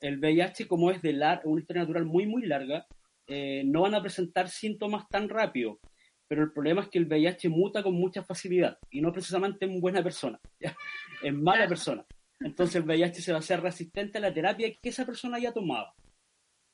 el 0.00 0.18
VIH, 0.18 0.66
como 0.66 0.90
es 0.90 1.02
de 1.02 1.14
una 1.44 1.60
historia 1.60 1.82
natural 1.82 2.04
muy, 2.04 2.26
muy 2.26 2.42
larga, 2.46 2.86
eh, 3.26 3.62
no 3.64 3.82
van 3.82 3.94
a 3.94 4.02
presentar 4.02 4.48
síntomas 4.48 5.08
tan 5.08 5.28
rápido. 5.28 5.80
Pero 6.26 6.42
el 6.42 6.52
problema 6.52 6.82
es 6.82 6.88
que 6.88 6.98
el 6.98 7.06
VIH 7.06 7.48
muta 7.48 7.82
con 7.82 7.94
mucha 7.94 8.22
facilidad 8.22 8.78
y 8.90 9.00
no 9.00 9.12
precisamente 9.12 9.66
en 9.66 9.80
buena 9.80 10.02
persona, 10.02 10.40
en 11.22 11.42
mala 11.42 11.68
persona. 11.68 12.04
Entonces 12.40 12.76
el 12.76 12.84
VIH 12.84 13.22
se 13.22 13.32
va 13.32 13.38
a 13.38 13.40
hacer 13.40 13.60
resistente 13.60 14.18
a 14.18 14.20
la 14.20 14.32
terapia 14.32 14.72
que 14.80 14.88
esa 14.88 15.06
persona 15.06 15.36
haya 15.36 15.52
tomado. 15.52 15.92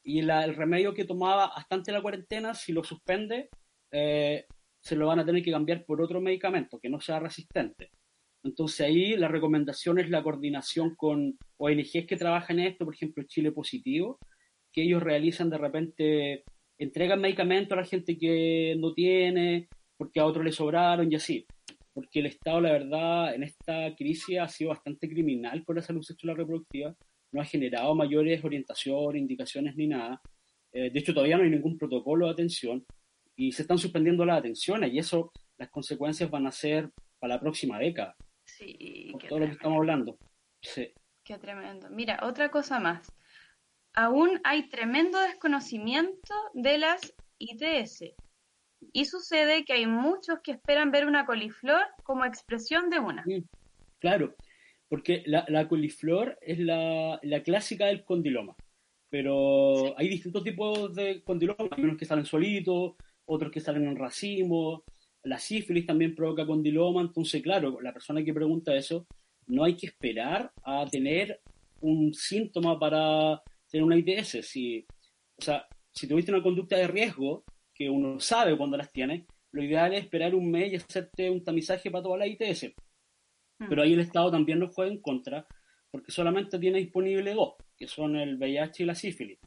Y 0.03 0.21
el 0.21 0.55
remedio 0.55 0.95
que 0.95 1.05
tomaba 1.05 1.47
hasta 1.47 1.75
antes 1.75 1.87
de 1.87 1.93
la 1.93 2.03
cuarentena, 2.03 2.55
si 2.55 2.73
lo 2.73 2.83
suspende, 2.83 3.51
eh, 3.93 4.47
se 4.81 4.97
lo 4.97 5.07
van 5.07 5.19
a 5.19 5.27
tener 5.27 5.43
que 5.43 5.51
cambiar 5.51 5.85
por 5.85 6.01
otro 6.01 6.21
medicamento 6.21 6.79
que 6.81 6.89
no 6.89 7.01
sea 7.01 7.21
resistente. 7.21 7.91
Entonces 8.43 8.81
ahí 8.81 9.17
la 9.17 9.29
recomendación 9.29 9.99
es 9.99 10.09
la 10.09 10.23
coordinación 10.23 10.95
con 10.97 11.39
ONGs 11.59 12.07
que 12.07 12.17
trabajan 12.17 12.59
en 12.59 12.69
esto, 12.69 12.85
por 12.85 12.95
ejemplo 12.95 13.23
Chile 13.25 13.53
Positivo, 13.53 14.19
que 14.73 14.83
ellos 14.83 15.03
realizan 15.03 15.51
de 15.51 15.59
repente, 15.59 16.45
entregan 16.79 17.21
medicamentos 17.21 17.77
a 17.77 17.81
la 17.83 17.87
gente 17.87 18.17
que 18.17 18.77
no 18.79 18.95
tiene, 18.95 19.69
porque 19.97 20.21
a 20.21 20.27
otros 20.27 20.45
le 20.45 20.53
sobraron 20.53 21.13
y 21.13 21.17
así. 21.17 21.47
Porque 21.93 22.21
el 22.21 22.27
Estado, 22.27 22.61
la 22.61 22.73
verdad, 22.73 23.35
en 23.35 23.43
esta 23.43 23.95
crisis 23.97 24.39
ha 24.39 24.49
sido 24.49 24.71
bastante 24.71 25.09
criminal 25.09 25.65
con 25.65 25.77
la 25.77 25.83
salud 25.83 26.03
sexual 26.03 26.37
reproductiva, 26.37 26.95
no 27.33 27.41
ha 27.41 27.45
generado 27.45 27.95
mayores 27.95 28.43
orientaciones, 28.43 29.21
indicaciones 29.21 29.77
ni 29.77 29.89
nada. 29.89 30.21
Eh, 30.73 30.91
de 30.91 30.99
hecho, 30.99 31.13
todavía 31.13 31.37
no 31.37 31.45
hay 31.45 31.51
ningún 31.51 31.77
protocolo 31.77 32.27
de 32.27 32.33
atención 32.33 32.85
y 33.37 33.53
se 33.53 33.63
están 33.63 33.79
suspendiendo 33.79 34.25
las 34.25 34.39
atenciones 34.39 34.93
y 34.93 34.99
eso, 34.99 35.33
las 35.59 35.71
consecuencias 35.71 36.31
van 36.31 36.47
a 36.47 36.53
ser 36.53 36.91
para 37.19 37.35
la 37.35 37.41
próxima 37.41 37.79
década. 37.79 38.17
Sí, 38.57 39.09
por 39.13 39.23
todo 39.25 39.39
lo 39.41 39.47
que 39.47 39.53
estamos 39.53 39.79
hablando. 39.79 40.19
Sí. 40.61 40.93
Qué 41.25 41.39
tremendo. 41.39 41.89
Mira, 41.91 42.21
otra 42.23 42.51
cosa 42.51 42.81
más. 42.81 43.13
Aún 43.95 44.41
hay 44.45 44.69
tremendo 44.69 45.21
desconocimiento 45.21 46.35
de 46.55 46.79
las 46.79 47.15
ITS. 47.39 48.15
Y 48.93 49.05
sucede 49.05 49.65
que 49.65 49.75
hay 49.75 49.87
muchos 49.87 50.41
que 50.43 50.53
esperan 50.53 50.91
ver 50.91 51.07
una 51.07 51.27
coliflor 51.27 51.83
como 52.03 52.25
expresión 52.25 52.89
de 52.89 52.99
una. 52.99 53.25
claro, 53.99 54.35
porque 54.89 55.23
la, 55.27 55.69
coliflor 55.69 56.39
es 56.41 56.59
la, 56.59 57.21
clásica 57.45 57.87
del 57.87 58.05
condiloma. 58.05 58.57
Pero 59.09 59.99
hay 59.99 60.09
distintos 60.09 60.45
tipos 60.45 60.95
de 60.95 61.23
condiloma, 61.23 61.69
hay 61.71 61.85
unos 61.85 61.99
que 61.99 62.05
salen 62.05 62.25
solitos, 62.25 62.95
otros 63.25 63.53
que 63.53 63.61
salen 63.61 63.87
en 63.87 63.97
racimo, 63.97 64.85
la 65.25 65.39
sífilis 65.39 65.87
también 65.87 66.15
provoca 66.15 66.47
condiloma, 66.47 67.03
entonces 67.03 67.43
claro, 67.43 67.81
la 67.81 67.93
persona 67.93 68.25
que 68.25 68.35
pregunta 68.35 68.75
eso, 68.75 69.07
no 69.47 69.65
hay 69.65 69.77
que 69.77 69.87
esperar 69.87 70.53
a 70.63 70.87
tener 70.87 71.41
un 71.81 72.15
síntoma 72.15 72.79
para 72.79 73.43
tener 73.71 73.85
una 73.85 73.97
ITS. 73.97 74.47
Si, 74.47 74.87
o 75.37 75.43
sea, 75.43 75.67
si 75.93 76.07
tuviste 76.07 76.33
una 76.33 76.43
conducta 76.43 76.77
de 76.77 76.87
riesgo, 76.87 77.45
que 77.75 77.89
uno 77.89 78.21
sabe 78.21 78.57
cuando 78.57 78.77
las 78.77 78.93
tiene, 78.93 79.27
lo 79.53 79.63
ideal 79.63 79.93
es 79.93 80.05
esperar 80.05 80.35
un 80.35 80.51
mes 80.51 80.73
y 80.73 80.77
hacerte 80.77 81.31
un 81.31 81.43
tamizaje 81.43 81.91
para 81.91 82.05
toda 82.05 82.19
la 82.19 82.27
ITS. 82.27 82.73
Hmm. 83.59 83.69
Pero 83.69 83.83
ahí 83.83 83.93
el 83.93 84.01
Estado 84.01 84.31
también 84.31 84.59
nos 84.59 84.75
juega 84.75 84.93
en 84.93 85.01
contra, 85.01 85.47
porque 85.91 86.13
solamente 86.13 86.59
tiene 86.59 86.79
disponible 86.79 87.35
dos, 87.35 87.55
que 87.77 87.89
son 87.89 88.17
el 88.17 88.37
VIH 88.37 88.83
y 88.83 88.87
la 88.87 88.95
sífilis. 88.95 89.39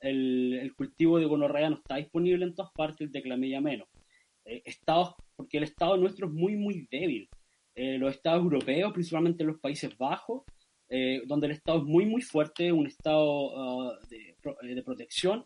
El, 0.00 0.54
el 0.54 0.74
cultivo 0.74 1.18
de 1.18 1.26
gonorrea 1.26 1.70
no 1.70 1.76
está 1.76 1.96
disponible 1.96 2.44
en 2.44 2.54
todas 2.54 2.72
partes, 2.72 3.06
el 3.06 3.12
de 3.12 3.22
clamilla 3.22 3.60
menos. 3.60 3.88
Eh, 4.46 4.62
estados, 4.64 5.14
porque 5.34 5.58
el 5.58 5.64
Estado 5.64 5.96
nuestro 5.96 6.28
es 6.28 6.32
muy, 6.32 6.56
muy 6.56 6.86
débil. 6.90 7.28
Eh, 7.74 7.98
los 7.98 8.14
estados 8.14 8.42
europeos, 8.42 8.92
principalmente 8.92 9.44
los 9.44 9.58
Países 9.58 9.96
Bajos, 9.98 10.44
eh, 10.88 11.22
donde 11.26 11.48
el 11.48 11.52
Estado 11.52 11.78
es 11.78 11.84
muy, 11.84 12.06
muy 12.06 12.22
fuerte, 12.22 12.70
un 12.70 12.86
Estado 12.86 13.90
ah, 13.90 13.98
de, 14.08 14.36
de, 14.74 14.82
protección, 14.82 15.44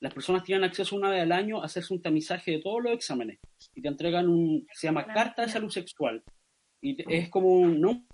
las 0.00 0.12
personas 0.12 0.42
tienen 0.42 0.64
acceso 0.64 0.96
una 0.96 1.10
vez 1.10 1.22
al 1.22 1.30
año 1.30 1.62
a 1.62 1.66
hacerse 1.66 1.94
un 1.94 2.02
tamizaje 2.02 2.50
de 2.50 2.58
todos 2.58 2.82
los 2.82 2.92
exámenes 2.92 3.38
y 3.74 3.80
te 3.80 3.88
entregan 3.88 4.28
un, 4.28 4.66
se 4.72 4.88
llama 4.88 5.06
Carta 5.06 5.42
de 5.42 5.48
Salud 5.48 5.70
Sexual. 5.70 6.22
Y 6.80 6.96
es 7.08 7.28
como 7.28 7.48
un, 7.48 7.80
no 7.80 8.04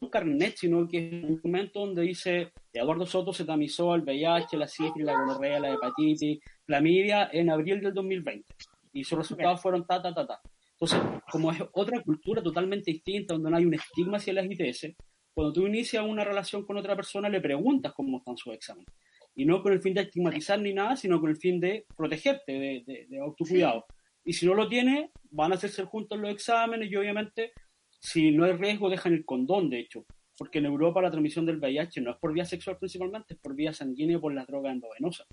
un 0.00 0.08
carnet, 0.08 0.56
sino 0.56 0.88
que 0.88 1.18
es 1.18 1.24
un 1.24 1.36
documento 1.36 1.80
donde 1.80 2.02
dice 2.02 2.52
Eduardo 2.72 3.04
Soto 3.04 3.34
se 3.34 3.44
tamizó 3.44 3.94
el 3.94 4.02
VIH, 4.02 4.56
la 4.56 4.66
sífilis, 4.66 5.04
la 5.04 5.12
gonorrea, 5.12 5.60
la 5.60 5.74
hepatitis, 5.74 6.40
la 6.66 6.78
clamidia 6.78 7.28
en 7.30 7.50
abril 7.50 7.82
del 7.82 7.92
2020 7.92 8.54
y 8.94 9.04
sus 9.04 9.18
resultados 9.18 9.60
fueron 9.60 9.84
ta, 9.86 10.00
ta, 10.00 10.14
ta, 10.14 10.26
ta. 10.26 10.40
Entonces, 10.70 11.00
como 11.30 11.52
es 11.52 11.62
otra 11.72 12.00
cultura 12.02 12.42
totalmente 12.42 12.90
distinta, 12.90 13.34
donde 13.34 13.50
no 13.50 13.56
hay 13.56 13.64
un 13.64 13.74
estigma 13.74 14.16
hacia 14.16 14.32
las 14.32 14.46
ITS, 14.46 14.94
cuando 15.34 15.52
tú 15.52 15.66
inicias 15.66 16.04
una 16.04 16.24
relación 16.24 16.64
con 16.64 16.76
otra 16.76 16.94
persona, 16.94 17.28
le 17.28 17.40
preguntas 17.40 17.92
cómo 17.92 18.18
están 18.18 18.36
sus 18.36 18.54
exámenes. 18.54 18.94
Y 19.34 19.44
no 19.44 19.62
con 19.62 19.72
el 19.72 19.80
fin 19.80 19.94
de 19.94 20.02
estigmatizar 20.02 20.60
ni 20.60 20.72
nada, 20.72 20.94
sino 20.94 21.20
con 21.20 21.30
el 21.30 21.36
fin 21.36 21.58
de 21.58 21.86
protegerte, 21.96 22.52
de, 22.52 23.06
de, 23.08 23.18
autocuidado. 23.18 23.84
Y 24.24 24.32
si 24.32 24.46
no 24.46 24.54
lo 24.54 24.68
tiene, 24.68 25.10
van 25.30 25.50
a 25.50 25.56
hacerse 25.56 25.84
juntos 25.84 26.18
los 26.18 26.30
exámenes 26.30 26.90
y 26.90 26.94
obviamente, 26.94 27.52
si 27.98 28.30
no 28.30 28.44
hay 28.44 28.52
riesgo, 28.52 28.88
dejan 28.88 29.12
el 29.12 29.24
condón, 29.24 29.70
de 29.70 29.80
hecho. 29.80 30.06
Porque 30.38 30.58
en 30.58 30.66
Europa 30.66 31.02
la 31.02 31.10
transmisión 31.10 31.46
del 31.46 31.58
VIH 31.58 32.00
no 32.00 32.12
es 32.12 32.16
por 32.18 32.32
vía 32.32 32.44
sexual 32.44 32.78
principalmente, 32.78 33.34
es 33.34 33.40
por 33.40 33.56
vía 33.56 33.72
sanguínea 33.72 34.18
o 34.18 34.20
por 34.20 34.32
las 34.32 34.46
drogas 34.46 34.72
endovenosas. 34.72 35.26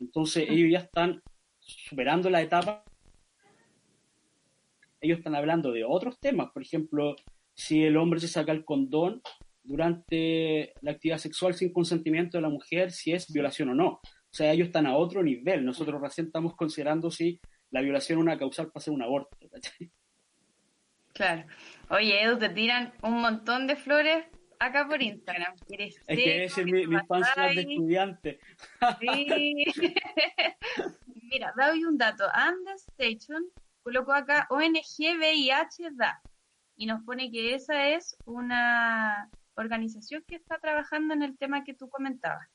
Entonces, 0.00 0.46
ellos 0.50 0.70
ya 0.70 0.80
están 0.80 1.22
superando 1.58 2.28
la 2.28 2.42
etapa 2.42 2.84
ellos 5.00 5.18
están 5.18 5.34
hablando 5.34 5.72
de 5.72 5.84
otros 5.84 6.18
temas, 6.20 6.50
por 6.52 6.62
ejemplo, 6.62 7.16
si 7.54 7.84
el 7.84 7.96
hombre 7.96 8.20
se 8.20 8.28
saca 8.28 8.52
el 8.52 8.64
condón 8.64 9.22
durante 9.62 10.72
la 10.80 10.92
actividad 10.92 11.18
sexual 11.18 11.54
sin 11.54 11.72
consentimiento 11.72 12.38
de 12.38 12.42
la 12.42 12.48
mujer, 12.48 12.92
si 12.92 13.12
es 13.12 13.32
violación 13.32 13.70
o 13.70 13.74
no. 13.74 13.88
O 13.88 14.00
sea, 14.30 14.52
ellos 14.52 14.66
están 14.66 14.86
a 14.86 14.96
otro 14.96 15.22
nivel. 15.22 15.64
Nosotros 15.64 16.00
recién 16.00 16.26
estamos 16.26 16.54
considerando 16.54 17.10
si 17.10 17.40
la 17.70 17.80
violación 17.80 18.18
es 18.18 18.22
una 18.22 18.38
causal 18.38 18.66
para 18.66 18.80
hacer 18.80 18.94
un 18.94 19.02
aborto. 19.02 19.36
Claro. 21.14 21.46
Oye, 21.88 22.22
Edu, 22.22 22.38
te 22.38 22.50
tiran 22.50 22.92
un 23.02 23.22
montón 23.22 23.66
de 23.66 23.76
flores 23.76 24.26
acá 24.58 24.86
por 24.86 25.02
Instagram. 25.02 25.54
es 25.68 25.98
que 26.06 26.44
ese 26.44 26.60
es 26.60 26.66
mi, 26.66 26.86
mi 26.86 26.96
de 26.96 27.60
estudiante. 27.60 28.38
Sí. 29.00 29.64
Mira, 31.30 31.54
doy 31.56 31.84
un 31.84 31.96
dato. 31.96 32.24
Andes 32.32 32.86
Station 32.98 33.42
colocó 33.86 34.14
acá 34.14 34.48
ONG 34.50 35.16
VIH 35.16 35.90
DA 35.92 36.20
y 36.76 36.86
nos 36.86 37.04
pone 37.04 37.30
que 37.30 37.54
esa 37.54 37.90
es 37.90 38.16
una 38.24 39.30
organización 39.54 40.24
que 40.26 40.34
está 40.34 40.58
trabajando 40.58 41.14
en 41.14 41.22
el 41.22 41.38
tema 41.38 41.62
que 41.62 41.72
tú 41.72 41.88
comentabas. 41.88 42.48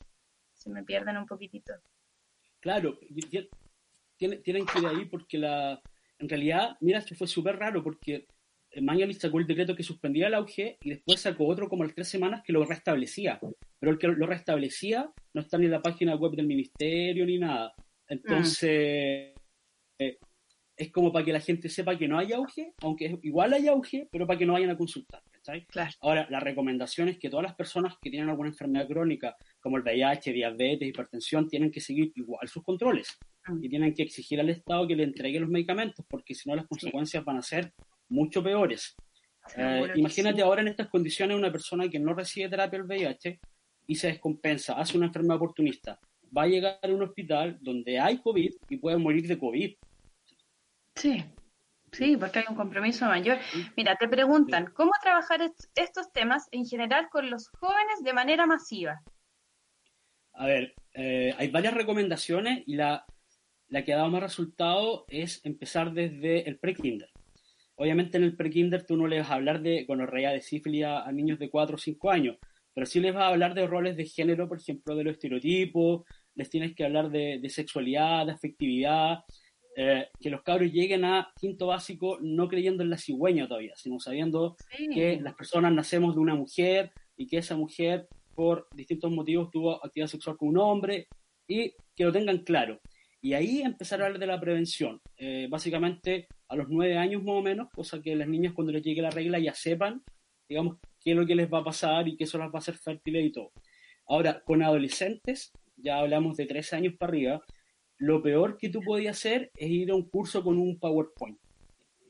Se 0.52 0.68
me 0.68 0.84
pierden 0.84 1.16
un 1.16 1.24
poquitito. 1.24 1.72
Claro, 2.60 2.98
tienen, 4.18 4.42
que 4.42 4.78
ir 4.78 4.86
ahí 4.86 5.06
porque 5.06 5.38
la, 5.38 5.80
en 6.18 6.28
realidad, 6.28 6.76
mira, 6.80 6.98
esto 6.98 7.14
fue 7.14 7.26
súper 7.26 7.56
raro 7.56 7.82
porque 7.82 8.26
Mañalich 8.82 9.18
sacó 9.18 9.38
el 9.38 9.46
decreto 9.46 9.74
que 9.74 9.82
suspendía 9.82 10.26
el 10.26 10.34
auge 10.34 10.76
y 10.82 10.90
después 10.90 11.18
sacó 11.18 11.46
otro 11.46 11.66
como 11.70 11.82
las 11.82 11.94
tres 11.94 12.08
semanas 12.08 12.42
que 12.44 12.52
lo 12.52 12.62
restablecía. 12.66 13.40
Pero 13.78 13.92
el 13.92 13.98
que 13.98 14.08
lo 14.08 14.26
restablecía 14.26 15.10
no 15.32 15.40
está 15.40 15.56
ni 15.56 15.64
en 15.64 15.72
la 15.72 15.80
página 15.80 16.14
web 16.14 16.32
del 16.32 16.46
ministerio 16.46 17.24
ni 17.24 17.38
nada. 17.38 17.72
Entonces, 18.06 19.34
eh, 19.98 20.18
es 20.82 20.90
como 20.90 21.12
para 21.12 21.24
que 21.24 21.32
la 21.32 21.40
gente 21.40 21.68
sepa 21.68 21.96
que 21.96 22.08
no 22.08 22.18
hay 22.18 22.32
auge, 22.32 22.74
aunque 22.82 23.18
igual 23.22 23.52
hay 23.52 23.68
auge, 23.68 24.08
pero 24.10 24.26
para 24.26 24.38
que 24.38 24.46
no 24.46 24.54
vayan 24.54 24.70
a 24.70 24.76
consultar. 24.76 25.22
Ahora, 26.00 26.26
la 26.30 26.40
recomendación 26.40 27.08
es 27.08 27.18
que 27.18 27.28
todas 27.28 27.44
las 27.44 27.54
personas 27.54 27.94
que 28.00 28.10
tienen 28.10 28.28
alguna 28.28 28.50
enfermedad 28.50 28.86
crónica, 28.86 29.36
como 29.60 29.76
el 29.76 29.82
VIH, 29.82 30.32
diabetes, 30.32 30.88
hipertensión, 30.88 31.48
tienen 31.48 31.70
que 31.70 31.80
seguir 31.80 32.12
igual 32.14 32.46
sus 32.48 32.62
controles 32.62 33.18
mm. 33.46 33.64
y 33.64 33.68
tienen 33.68 33.94
que 33.94 34.02
exigir 34.02 34.40
al 34.40 34.50
Estado 34.50 34.86
que 34.86 34.96
le 34.96 35.04
entregue 35.04 35.40
los 35.40 35.48
medicamentos, 35.48 36.04
porque 36.08 36.34
si 36.34 36.48
no 36.48 36.56
las 36.56 36.66
consecuencias 36.66 37.24
van 37.24 37.38
a 37.38 37.42
ser 37.42 37.72
mucho 38.08 38.42
peores. 38.42 38.94
Eh, 39.56 39.88
imagínate 39.96 40.42
ahora 40.42 40.62
en 40.62 40.68
estas 40.68 40.88
condiciones 40.88 41.36
una 41.36 41.50
persona 41.50 41.88
que 41.88 41.98
no 41.98 42.14
recibe 42.14 42.48
terapia 42.48 42.78
del 42.78 42.86
VIH 42.86 43.40
y 43.88 43.94
se 43.96 44.08
descompensa, 44.08 44.74
hace 44.74 44.96
una 44.96 45.06
enfermedad 45.06 45.36
oportunista, 45.36 45.98
va 46.36 46.42
a 46.42 46.46
llegar 46.46 46.78
a 46.80 46.88
un 46.88 47.02
hospital 47.02 47.58
donde 47.60 47.98
hay 47.98 48.18
COVID 48.18 48.52
y 48.68 48.76
puede 48.76 48.96
morir 48.96 49.26
de 49.26 49.38
COVID 49.38 49.74
Sí, 50.94 51.24
sí, 51.92 52.16
porque 52.16 52.40
hay 52.40 52.44
un 52.48 52.56
compromiso 52.56 53.06
mayor. 53.06 53.38
Mira, 53.76 53.96
te 53.96 54.08
preguntan, 54.08 54.72
¿cómo 54.74 54.92
trabajar 55.02 55.40
estos 55.74 56.12
temas 56.12 56.48
en 56.52 56.66
general 56.66 57.08
con 57.10 57.30
los 57.30 57.48
jóvenes 57.48 58.02
de 58.02 58.12
manera 58.12 58.46
masiva? 58.46 59.02
A 60.34 60.46
ver, 60.46 60.74
eh, 60.94 61.34
hay 61.36 61.48
varias 61.50 61.74
recomendaciones 61.74 62.62
y 62.66 62.76
la, 62.76 63.04
la 63.68 63.84
que 63.84 63.92
ha 63.92 63.96
dado 63.96 64.10
más 64.10 64.22
resultado 64.22 65.04
es 65.08 65.44
empezar 65.44 65.92
desde 65.92 66.48
el 66.48 66.58
pre-kinder. 66.58 67.10
Obviamente 67.74 68.18
en 68.18 68.24
el 68.24 68.36
pre-kinder 68.36 68.84
tú 68.84 68.96
no 68.96 69.06
le 69.06 69.18
vas 69.18 69.30
a 69.30 69.34
hablar 69.34 69.62
de 69.62 69.84
gonorrea, 69.84 70.30
de 70.30 70.40
sífilis 70.40 70.84
a, 70.84 71.10
niños 71.10 71.38
de 71.38 71.50
4 71.50 71.76
o 71.76 71.78
5 71.78 72.10
años, 72.10 72.36
pero 72.74 72.86
sí 72.86 73.00
les 73.00 73.14
vas 73.14 73.24
a 73.24 73.28
hablar 73.28 73.54
de 73.54 73.66
roles 73.66 73.96
de 73.96 74.04
género, 74.04 74.48
por 74.48 74.58
ejemplo, 74.58 74.94
de 74.94 75.04
los 75.04 75.14
estereotipos, 75.14 76.04
les 76.34 76.50
tienes 76.50 76.74
que 76.74 76.84
hablar 76.84 77.10
de, 77.10 77.38
de 77.40 77.48
sexualidad, 77.48 78.26
de 78.26 78.32
afectividad, 78.32 79.24
eh, 79.74 80.08
que 80.20 80.30
los 80.30 80.42
cabros 80.42 80.70
lleguen 80.70 81.04
a 81.04 81.32
quinto 81.40 81.68
básico 81.68 82.18
no 82.20 82.48
creyendo 82.48 82.82
en 82.82 82.90
la 82.90 82.98
cigüeña 82.98 83.48
todavía, 83.48 83.74
sino 83.76 83.98
sabiendo 83.98 84.56
que 84.92 85.18
las 85.20 85.34
personas 85.34 85.72
nacemos 85.72 86.14
de 86.14 86.20
una 86.20 86.34
mujer 86.34 86.92
y 87.16 87.26
que 87.26 87.38
esa 87.38 87.56
mujer 87.56 88.08
por 88.34 88.68
distintos 88.74 89.10
motivos 89.10 89.50
tuvo 89.50 89.84
actividad 89.84 90.08
sexual 90.08 90.36
con 90.36 90.48
un 90.48 90.58
hombre 90.58 91.08
y 91.46 91.72
que 91.94 92.04
lo 92.04 92.12
tengan 92.12 92.38
claro. 92.38 92.80
Y 93.20 93.34
ahí 93.34 93.62
empezar 93.62 94.02
a 94.02 94.06
hablar 94.06 94.20
de 94.20 94.26
la 94.26 94.40
prevención, 94.40 95.00
eh, 95.16 95.46
básicamente 95.48 96.26
a 96.48 96.56
los 96.56 96.68
nueve 96.68 96.98
años 96.98 97.22
más 97.22 97.36
o 97.36 97.42
menos, 97.42 97.68
cosa 97.70 98.02
que 98.02 98.16
las 98.16 98.28
niñas 98.28 98.52
cuando 98.52 98.72
les 98.72 98.82
llegue 98.82 99.00
la 99.00 99.10
regla 99.10 99.38
ya 99.38 99.54
sepan, 99.54 100.02
digamos, 100.48 100.78
qué 101.00 101.12
es 101.12 101.16
lo 101.16 101.24
que 101.24 101.36
les 101.36 101.50
va 101.50 101.60
a 101.60 101.64
pasar 101.64 102.08
y 102.08 102.16
que 102.16 102.24
eso 102.24 102.36
las 102.36 102.48
va 102.48 102.56
a 102.56 102.58
hacer 102.58 102.74
fértiles 102.74 103.24
y 103.24 103.32
todo. 103.32 103.52
Ahora, 104.06 104.42
con 104.44 104.62
adolescentes, 104.62 105.52
ya 105.76 105.98
hablamos 105.98 106.36
de 106.36 106.46
tres 106.46 106.72
años 106.72 106.94
para 106.98 107.10
arriba, 107.10 107.42
lo 107.98 108.22
peor 108.22 108.58
que 108.58 108.68
tú 108.68 108.80
podías 108.82 109.16
hacer 109.16 109.50
es 109.54 109.70
ir 109.70 109.90
a 109.90 109.94
un 109.94 110.08
curso 110.08 110.42
con 110.42 110.58
un 110.58 110.78
PowerPoint, 110.78 111.38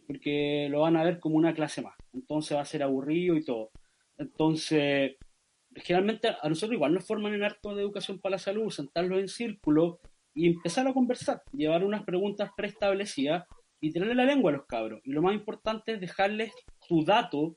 porque 0.07 0.69
lo 0.71 0.81
van 0.81 0.97
a 0.97 1.05
ver 1.05 1.21
como 1.21 1.37
una 1.37 1.55
clase 1.55 1.83
más, 1.83 1.95
entonces 2.13 2.57
va 2.57 2.63
a 2.63 2.67
ser 2.67 2.83
aburrido 2.83 3.37
y 3.37 3.45
todo. 3.45 3.71
Entonces, 4.19 5.17
generalmente 5.75 6.29
a 6.29 6.49
nosotros 6.49 6.75
igual 6.75 6.95
nos 6.95 7.07
forman 7.07 7.35
en 7.35 7.45
harto 7.45 7.75
de 7.75 7.83
educación 7.83 8.19
para 8.19 8.33
la 8.33 8.39
salud, 8.39 8.71
sentarlos 8.71 9.19
en 9.19 9.29
círculo 9.29 10.01
y 10.35 10.47
empezar 10.47 10.87
a 10.87 10.95
conversar, 10.95 11.43
llevar 11.53 11.85
unas 11.85 12.05
preguntas 12.05 12.51
preestablecidas 12.57 13.45
y 13.81 13.93
tenerle 13.93 14.15
la 14.15 14.25
lengua 14.25 14.53
a 14.53 14.57
los 14.57 14.67
cabros. 14.67 15.01
Y 15.05 15.11
lo 15.11 15.23
más 15.23 15.35
importante 15.35 15.93
es 15.93 16.01
dejarles 16.01 16.53
tu 16.89 17.05
dato. 17.05 17.57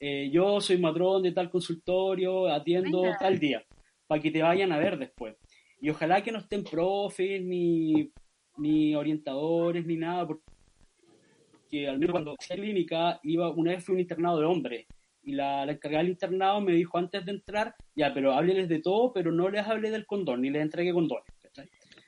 Eh, 0.00 0.30
yo 0.32 0.60
soy 0.60 0.78
matrón 0.78 1.22
de 1.22 1.32
tal 1.32 1.50
consultorio, 1.50 2.48
atiendo 2.48 3.02
tal 3.20 3.38
día, 3.38 3.64
para 4.06 4.20
que 4.20 4.30
te 4.30 4.42
vayan 4.42 4.72
a 4.72 4.78
ver 4.78 4.98
después. 4.98 5.36
Y 5.80 5.90
ojalá 5.90 6.22
que 6.22 6.32
no 6.32 6.38
estén 6.38 6.64
profes, 6.64 7.42
ni, 7.42 8.10
ni 8.56 8.94
orientadores, 8.94 9.84
ni 9.86 9.96
nada, 9.96 10.26
porque 10.26 11.88
al 11.88 11.98
menos 11.98 12.12
cuando 12.12 12.34
hacía 12.38 12.56
clínica, 12.56 13.20
iba, 13.22 13.50
una 13.50 13.72
vez 13.72 13.84
fui 13.84 13.94
un 13.94 14.00
internado 14.00 14.40
de 14.40 14.46
hombres, 14.46 14.86
y 15.22 15.32
la, 15.32 15.66
la, 15.66 15.72
encargada 15.72 16.04
del 16.04 16.12
internado 16.12 16.60
me 16.60 16.72
dijo 16.72 16.96
antes 16.98 17.24
de 17.24 17.32
entrar, 17.32 17.74
ya, 17.96 18.14
pero 18.14 18.32
hábleles 18.32 18.68
de 18.68 18.80
todo, 18.80 19.12
pero 19.12 19.32
no 19.32 19.48
les 19.48 19.66
hable 19.66 19.90
del 19.90 20.06
condón, 20.06 20.40
ni 20.40 20.50
les 20.50 20.62
entregue 20.62 20.92
condones. 20.92 21.26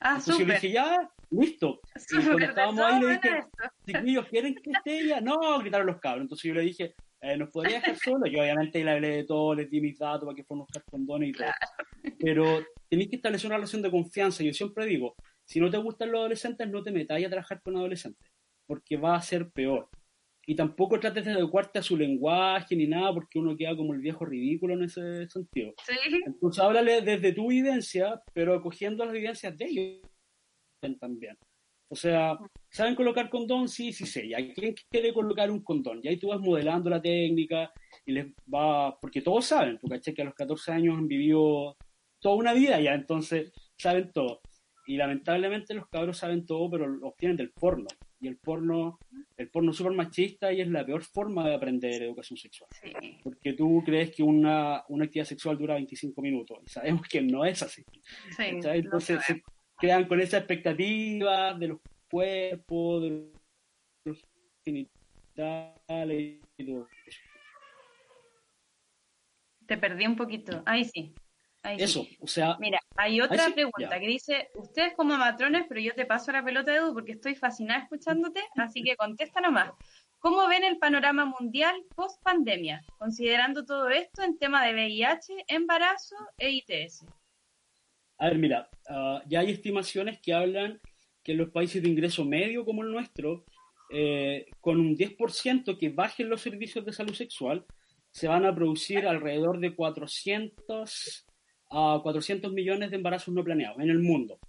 Ah, 0.01 0.15
Entonces 0.17 0.39
yo 0.39 0.45
le 0.45 0.53
dije, 0.53 0.71
ya, 0.71 1.11
listo. 1.29 1.81
y 2.11 2.23
cuando 2.23 2.45
estábamos 2.45 2.85
ahí 2.85 3.01
le 3.01 3.07
dije, 3.09 3.39
chiquillos, 3.85 4.27
¿quieren 4.27 4.55
que 4.55 4.71
esté 4.71 4.99
ella? 4.99 5.19
No, 5.19 5.59
gritaron 5.59 5.87
los 5.87 5.99
cabros. 5.99 6.21
Entonces 6.21 6.47
yo 6.47 6.53
le 6.53 6.61
dije, 6.61 6.95
eh, 7.21 7.35
¿nos 7.35 7.49
podría 7.51 7.79
dejar 7.79 7.97
solo? 7.97 8.25
Yo 8.27 8.41
obviamente 8.41 8.83
le 8.83 8.91
hablé 8.91 9.09
de 9.09 9.23
todo, 9.25 9.55
les 9.55 9.69
di 9.69 9.81
mis 9.81 9.97
datos 9.97 10.23
para 10.25 10.35
que 10.35 10.43
fueran 10.45 10.61
buscar 10.61 10.83
condones 10.89 11.29
y 11.29 11.31
todo. 11.33 11.47
Pero 12.19 12.65
tenéis 12.89 13.09
que 13.09 13.15
establecer 13.17 13.47
una 13.47 13.57
relación 13.57 13.81
de 13.81 13.91
confianza. 13.91 14.43
Yo 14.43 14.53
siempre 14.53 14.85
digo, 14.85 15.15
si 15.45 15.59
no 15.59 15.69
te 15.69 15.77
gustan 15.77 16.11
los 16.11 16.19
adolescentes, 16.19 16.67
no 16.69 16.83
te 16.83 16.91
metáis 16.91 17.25
a 17.25 17.29
trabajar 17.29 17.61
con 17.61 17.77
adolescentes, 17.77 18.29
porque 18.67 18.97
va 18.97 19.15
a 19.15 19.21
ser 19.21 19.49
peor. 19.51 19.89
Y 20.45 20.55
tampoco 20.55 20.99
trates 20.99 21.25
de 21.25 21.31
adecuarte 21.31 21.77
a 21.77 21.83
su 21.83 21.95
lenguaje 21.95 22.75
ni 22.75 22.87
nada, 22.87 23.13
porque 23.13 23.37
uno 23.37 23.55
queda 23.55 23.75
como 23.75 23.93
el 23.93 23.99
viejo 23.99 24.25
ridículo 24.25 24.73
en 24.73 24.83
ese 24.83 25.29
sentido. 25.29 25.73
Sí. 25.85 26.21
Entonces 26.25 26.63
háblale 26.63 27.01
desde 27.01 27.33
tu 27.33 27.51
evidencia, 27.51 28.21
pero 28.33 28.55
acogiendo 28.55 29.05
las 29.05 29.13
evidencias 29.13 29.55
de 29.55 29.65
ellos 29.65 30.01
también. 30.99 31.37
O 31.91 31.95
sea, 31.95 32.37
¿saben 32.69 32.95
colocar 32.95 33.29
condón? 33.29 33.67
Sí, 33.67 33.91
sí 33.91 34.05
sé. 34.05 34.25
¿Y 34.25 34.53
quién 34.53 34.75
quiere 34.89 35.13
colocar 35.13 35.51
un 35.51 35.63
condón? 35.63 35.99
Y 36.03 36.07
ahí 36.07 36.17
tú 36.17 36.29
vas 36.29 36.39
modelando 36.39 36.89
la 36.89 37.01
técnica 37.01 37.71
y 38.05 38.11
les 38.11 38.27
va... 38.51 38.97
Porque 38.99 39.21
todos 39.21 39.45
saben, 39.45 39.77
tú 39.79 39.87
caché 39.87 40.13
que 40.13 40.21
a 40.21 40.25
los 40.25 40.35
14 40.35 40.71
años 40.71 40.97
han 40.97 41.07
vivido 41.07 41.75
toda 42.19 42.35
una 42.35 42.53
vida 42.53 42.79
ya, 42.79 42.93
entonces 42.93 43.51
saben 43.77 44.11
todo. 44.11 44.41
Y 44.85 44.97
lamentablemente 44.97 45.73
los 45.73 45.87
cabros 45.87 46.17
saben 46.17 46.45
todo, 46.45 46.69
pero 46.69 46.87
lo 46.87 47.09
obtienen 47.09 47.37
del 47.37 47.51
porno. 47.51 47.85
Y 48.19 48.27
el 48.27 48.37
porno, 48.37 48.97
el 49.37 49.49
porno 49.49 49.71
es 49.71 49.77
súper 49.77 49.93
machista 49.93 50.51
y 50.51 50.61
es 50.61 50.67
la 50.67 50.85
peor 50.85 51.03
forma 51.03 51.47
de 51.47 51.55
aprender 51.55 52.01
educación 52.01 52.37
sexual. 52.37 52.69
Sí. 52.81 52.91
Porque 53.23 53.53
tú 53.53 53.81
crees 53.85 54.11
que 54.13 54.23
una, 54.23 54.83
una 54.89 55.05
actividad 55.05 55.27
sexual 55.27 55.57
dura 55.57 55.75
25 55.75 56.21
minutos 56.21 56.57
y 56.65 56.69
sabemos 56.69 57.07
que 57.07 57.21
no 57.21 57.45
es 57.45 57.61
así. 57.61 57.83
Sí, 58.35 58.43
Entonces 58.63 59.23
se 59.25 59.41
crean 59.77 60.07
con 60.07 60.19
esa 60.19 60.39
expectativa 60.39 61.53
de 61.53 61.67
los 61.67 61.79
cuerpos, 62.09 63.03
de 63.03 63.31
los 64.05 64.27
genitales 64.65 66.41
y 66.57 66.65
todo 66.65 66.87
eso. 67.05 67.19
Te 69.67 69.77
perdí 69.77 70.07
un 70.07 70.15
poquito. 70.15 70.63
Ahí 70.65 70.83
sí. 70.83 71.13
Ahí 71.61 71.77
Eso, 71.79 72.03
sí. 72.03 72.17
o 72.21 72.27
sea, 72.27 72.57
Mira, 72.59 72.79
hay 72.95 73.19
otra 73.19 73.47
sí, 73.47 73.53
pregunta 73.53 73.89
ya. 73.91 73.99
que 73.99 74.07
dice, 74.07 74.49
ustedes 74.55 74.93
como 74.95 75.17
matrones, 75.17 75.65
pero 75.67 75.81
yo 75.81 75.93
te 75.93 76.05
paso 76.05 76.31
la 76.31 76.43
pelota, 76.43 76.73
Edu, 76.73 76.93
porque 76.93 77.13
estoy 77.13 77.35
fascinada 77.35 77.81
escuchándote, 77.83 78.41
así 78.55 78.81
que 78.81 78.95
contesta 78.95 79.41
nomás. 79.41 79.71
¿Cómo 80.19 80.47
ven 80.47 80.63
el 80.63 80.77
panorama 80.77 81.25
mundial 81.25 81.75
post 81.95 82.21
pandemia, 82.23 82.81
considerando 82.97 83.65
todo 83.65 83.89
esto 83.89 84.21
en 84.21 84.37
tema 84.37 84.65
de 84.65 84.73
VIH, 84.73 85.45
embarazo 85.47 86.15
e 86.37 86.49
ITS? 86.51 87.05
a 88.19 88.27
ver, 88.27 88.37
mira, 88.37 88.69
ah, 88.89 89.23
ya 89.27 89.39
hay 89.39 89.51
estimaciones 89.51 90.19
que 90.19 90.33
hablan 90.33 90.79
que 91.23 91.31
en 91.31 91.37
los 91.37 91.49
países 91.51 91.81
de 91.81 91.89
ingreso 91.89 92.25
medio 92.25 92.65
como 92.65 92.83
el 92.83 92.91
nuestro, 92.91 93.45
eh, 93.89 94.45
con 94.59 94.79
un 94.79 94.95
10% 94.95 95.77
que 95.77 95.89
bajen 95.89 96.29
los 96.29 96.41
servicios 96.41 96.85
de 96.85 96.93
salud 96.93 97.13
sexual, 97.13 97.65
se 98.11 98.27
van 98.27 98.45
a 98.45 98.53
producir 98.53 99.07
alrededor 99.07 99.59
de 99.59 99.73
400 99.73 101.25
a 101.69 101.99
400 102.01 102.51
millones 102.51 102.89
de 102.89 102.97
embarazos 102.97 103.33
no 103.33 103.43
planeados 103.43 103.79
en 103.79 103.89
el 103.89 103.99
mundo. 103.99 104.39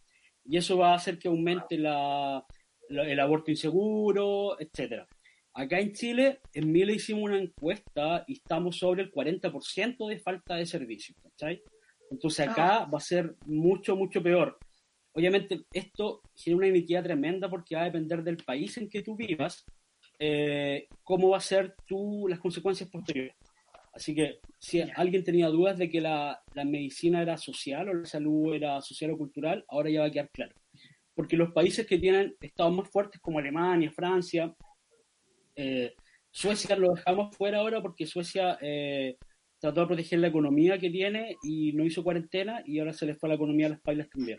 Y 0.44 0.56
eso 0.56 0.78
va 0.78 0.92
a 0.92 0.96
hacer 0.96 1.18
que 1.18 1.28
aumente 1.28 1.76
la, 1.78 2.44
la- 2.88 3.09
el 3.09 3.20
aborto 3.20 3.50
inseguro, 3.50 4.59
etcétera. 4.61 5.06
Acá 5.52 5.80
en 5.80 5.92
Chile, 5.92 6.40
en 6.54 6.70
Mile 6.72 6.94
hicimos 6.94 7.24
una 7.24 7.38
encuesta 7.38 8.24
y 8.26 8.35
estamos 8.35 8.78
sobre 8.78 9.02
el 9.02 9.12
40% 9.12 10.09
de 10.09 10.18
falta 10.20 10.54
de 10.56 10.64
servicios, 10.66 11.18
¿cachai? 11.22 11.62
Entonces 12.11 12.46
acá 12.48 12.85
va 12.87 12.98
a 12.98 13.00
ser 13.00 13.35
mucho, 13.46 13.96
mucho 13.96 14.22
peor. 14.22 14.59
Obviamente 15.12 15.62
esto 15.72 16.22
genera 16.37 16.59
una 16.59 16.68
iniquidad 16.68 17.02
tremenda 17.02 17.50
porque 17.50 17.74
va 17.74 17.83
a 17.83 17.87
depender 17.87 18.22
del 18.22 18.37
país 18.38 18.76
en 18.78 18.88
que 18.88 19.02
tú 19.02 19.16
vivas, 19.16 19.64
eh, 20.18 20.87
cómo 21.02 21.30
va 21.30 21.38
a 21.38 21.40
ser 21.40 21.74
tú, 21.87 22.26
las 22.28 22.38
consecuencias 22.38 22.88
posteriores. 22.88 23.35
Así 24.00 24.14
que 24.14 24.40
si 24.58 24.80
alguien 24.80 25.22
tenía 25.22 25.48
dudas 25.48 25.76
de 25.76 25.90
que 25.90 26.00
la, 26.00 26.42
la 26.54 26.64
medicina 26.64 27.20
era 27.20 27.36
social 27.36 27.86
o 27.86 27.94
la 27.94 28.06
salud 28.06 28.54
era 28.54 28.80
social 28.80 29.10
o 29.10 29.18
cultural, 29.18 29.62
ahora 29.68 29.90
ya 29.90 30.00
va 30.00 30.06
a 30.06 30.10
quedar 30.10 30.30
claro. 30.30 30.54
Porque 31.14 31.36
los 31.36 31.52
países 31.52 31.86
que 31.86 31.98
tienen 31.98 32.34
estados 32.40 32.74
más 32.74 32.88
fuertes 32.88 33.20
como 33.20 33.38
Alemania, 33.38 33.92
Francia, 33.92 34.56
eh, 35.54 35.92
Suecia 36.30 36.76
lo 36.76 36.94
dejamos 36.94 37.36
fuera 37.36 37.58
ahora 37.58 37.82
porque 37.82 38.06
Suecia 38.06 38.56
eh, 38.62 39.18
trató 39.58 39.82
de 39.82 39.88
proteger 39.88 40.20
la 40.20 40.28
economía 40.28 40.78
que 40.78 40.88
tiene 40.88 41.36
y 41.42 41.74
no 41.74 41.84
hizo 41.84 42.02
cuarentena 42.02 42.62
y 42.64 42.78
ahora 42.78 42.94
se 42.94 43.04
les 43.04 43.18
fue 43.18 43.28
la 43.28 43.34
economía 43.34 43.66
a 43.66 43.70
las 43.70 43.82
pailas 43.82 44.08
también. 44.08 44.38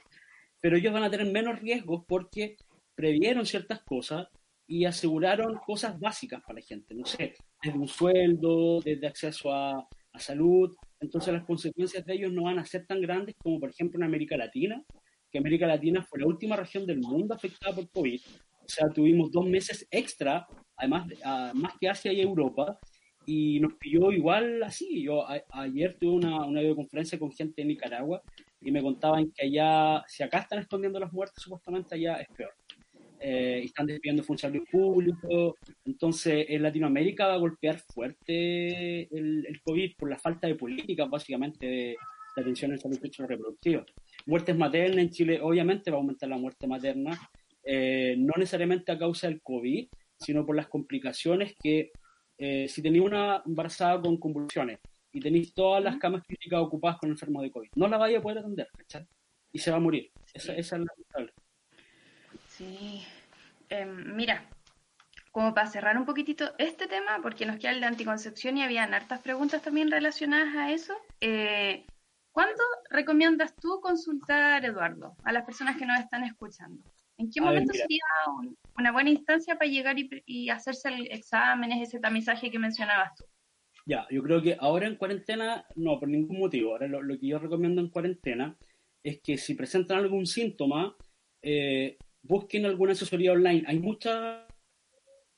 Pero 0.59 0.75
ellos 0.75 0.91
van 0.91 1.03
a 1.03 1.11
tener 1.11 1.31
menos 1.31 1.59
riesgos 1.59 2.03
porque 2.07 2.57
previeron 2.95 3.45
ciertas 3.45 3.83
cosas 3.83 4.27
y 4.71 4.85
aseguraron 4.85 5.59
cosas 5.65 5.99
básicas 5.99 6.41
para 6.43 6.59
la 6.59 6.65
gente, 6.65 6.95
no 6.95 7.05
sé, 7.05 7.33
desde 7.61 7.77
un 7.77 7.89
sueldo, 7.89 8.79
desde 8.79 9.05
acceso 9.05 9.51
a, 9.51 9.85
a 10.13 10.19
salud. 10.19 10.73
Entonces 11.01 11.33
las 11.33 11.43
consecuencias 11.43 12.05
de 12.05 12.13
ellos 12.13 12.31
no 12.31 12.43
van 12.43 12.57
a 12.57 12.63
ser 12.63 12.85
tan 12.87 13.01
grandes 13.01 13.35
como 13.37 13.59
por 13.59 13.69
ejemplo 13.69 13.99
en 13.99 14.05
América 14.05 14.37
Latina, 14.37 14.81
que 15.29 15.39
América 15.39 15.67
Latina 15.67 16.01
fue 16.01 16.21
la 16.21 16.27
última 16.27 16.55
región 16.55 16.85
del 16.85 16.99
mundo 16.99 17.35
afectada 17.35 17.75
por 17.75 17.89
COVID. 17.89 18.21
O 18.63 18.69
sea, 18.69 18.87
tuvimos 18.87 19.29
dos 19.29 19.45
meses 19.45 19.85
extra, 19.91 20.47
además 20.77 21.05
más 21.53 21.73
que 21.77 21.89
Asia 21.89 22.13
y 22.13 22.21
Europa, 22.21 22.79
y 23.25 23.59
nos 23.59 23.73
pilló 23.73 24.13
igual 24.13 24.63
así. 24.63 25.03
Yo 25.03 25.25
ayer 25.49 25.97
tuve 25.99 26.13
una, 26.13 26.45
una 26.45 26.61
videoconferencia 26.61 27.19
con 27.19 27.33
gente 27.33 27.61
de 27.61 27.67
Nicaragua 27.67 28.21
y 28.61 28.71
me 28.71 28.81
contaban 28.81 29.31
que 29.31 29.47
allá, 29.47 30.01
si 30.07 30.23
acá 30.23 30.39
están 30.39 30.59
escondiendo 30.59 30.97
las 30.97 31.11
muertes, 31.11 31.43
supuestamente 31.43 31.95
allá 31.95 32.15
es 32.21 32.29
peor. 32.29 32.53
Eh, 33.23 33.61
están 33.65 33.85
despidiendo 33.85 34.23
funcionarios 34.23 34.67
públicos. 34.69 35.53
Entonces, 35.85 36.45
en 36.49 36.63
Latinoamérica 36.63 37.27
va 37.27 37.35
a 37.35 37.37
golpear 37.37 37.77
fuerte 37.77 39.01
el, 39.15 39.45
el 39.45 39.61
COVID 39.61 39.95
por 39.95 40.09
la 40.09 40.17
falta 40.17 40.47
de 40.47 40.55
políticas, 40.55 41.07
básicamente, 41.07 41.67
de, 41.67 41.95
de 42.35 42.41
atención 42.41 42.71
en 42.71 42.79
salud 42.79 42.99
sexual 42.99 43.29
reproductiva. 43.29 43.85
Muertes 44.25 44.57
maternas 44.57 44.97
en 44.97 45.09
Chile, 45.11 45.39
obviamente 45.41 45.91
va 45.91 45.97
a 45.97 45.99
aumentar 45.99 46.29
la 46.29 46.37
muerte 46.37 46.65
materna, 46.65 47.17
eh, 47.63 48.15
no 48.17 48.33
necesariamente 48.37 48.91
a 48.91 48.97
causa 48.97 49.27
del 49.27 49.41
COVID, 49.41 49.87
sino 50.17 50.45
por 50.45 50.55
las 50.55 50.67
complicaciones 50.67 51.55
que, 51.61 51.91
eh, 52.37 52.67
si 52.67 52.81
tenéis 52.81 53.03
una 53.03 53.43
embarazada 53.45 54.01
con 54.01 54.17
convulsiones 54.17 54.79
y 55.13 55.19
tenéis 55.19 55.53
todas 55.53 55.83
las 55.83 55.97
camas 55.97 56.23
clínicas 56.23 56.59
ocupadas 56.59 56.97
con 56.97 57.09
enfermos 57.09 57.43
de 57.43 57.51
COVID, 57.51 57.69
no 57.75 57.87
la 57.87 57.97
vais 57.97 58.17
a 58.17 58.21
poder 58.21 58.39
atender, 58.39 58.67
¿cachai? 58.75 59.05
Y 59.53 59.59
se 59.59 59.69
va 59.69 59.77
a 59.77 59.81
morir. 59.81 60.09
Esa, 60.33 60.55
esa 60.55 60.75
es 60.77 60.81
la 60.81 60.87
lamentable. 60.87 61.33
Sí. 62.61 63.01
Em, 63.69 64.15
mira, 64.15 64.45
como 65.31 65.53
para 65.53 65.65
cerrar 65.67 65.97
un 65.97 66.05
poquitito 66.05 66.53
este 66.59 66.87
tema, 66.87 67.19
porque 67.23 67.45
nos 67.45 67.57
queda 67.57 67.71
el 67.71 67.79
de 67.79 67.87
anticoncepción 67.87 68.57
y 68.57 68.63
habían 68.63 68.93
hartas 68.93 69.19
preguntas 69.21 69.63
también 69.63 69.89
relacionadas 69.89 70.55
a 70.55 70.71
eso. 70.71 70.93
eh, 71.21 71.85
¿Cuándo 72.33 72.63
recomiendas 72.89 73.53
tú 73.55 73.81
consultar, 73.81 74.63
Eduardo, 74.63 75.15
a 75.23 75.33
las 75.33 75.43
personas 75.43 75.75
que 75.75 75.85
nos 75.85 75.99
están 75.99 76.23
escuchando? 76.23 76.81
¿En 77.17 77.29
qué 77.29 77.41
A 77.41 77.43
momento 77.43 77.73
sería 77.73 78.03
un- 78.39 78.55
una 78.77 78.91
buena 78.91 79.09
instancia 79.09 79.55
para 79.55 79.69
llegar 79.69 79.97
y, 79.97 80.49
hacerse 80.49 80.89
el 80.89 81.11
exámenes, 81.11 81.81
ese 81.81 81.99
tamizaje 81.99 82.49
que 82.49 82.57
mencionabas 82.59 83.15
tú? 83.15 83.25
Ya, 83.85 84.07
yo 84.09 84.23
creo 84.23 84.41
que 84.41 84.55
ahora 84.59 84.87
en 84.87 84.95
cuarentena, 84.95 85.65
no, 85.75 85.99
por 85.99 86.07
ningún 86.07 86.39
motivo. 86.39 86.71
Ahora 86.71 86.87
lo, 86.87 87.01
lo 87.01 87.19
que 87.19 87.27
yo 87.27 87.37
recomiendo 87.39 87.81
en 87.81 87.89
cuarentena 87.89 88.55
es 89.03 89.19
que 89.21 89.37
si 89.37 89.55
presentan 89.55 89.97
algún 89.97 90.25
síntoma, 90.25 90.95
eh, 91.41 91.97
busquen 92.23 92.65
alguna 92.65 92.93
asesoría 92.93 93.33
online. 93.33 93.63
Hay 93.67 93.79
muchas 93.79 94.45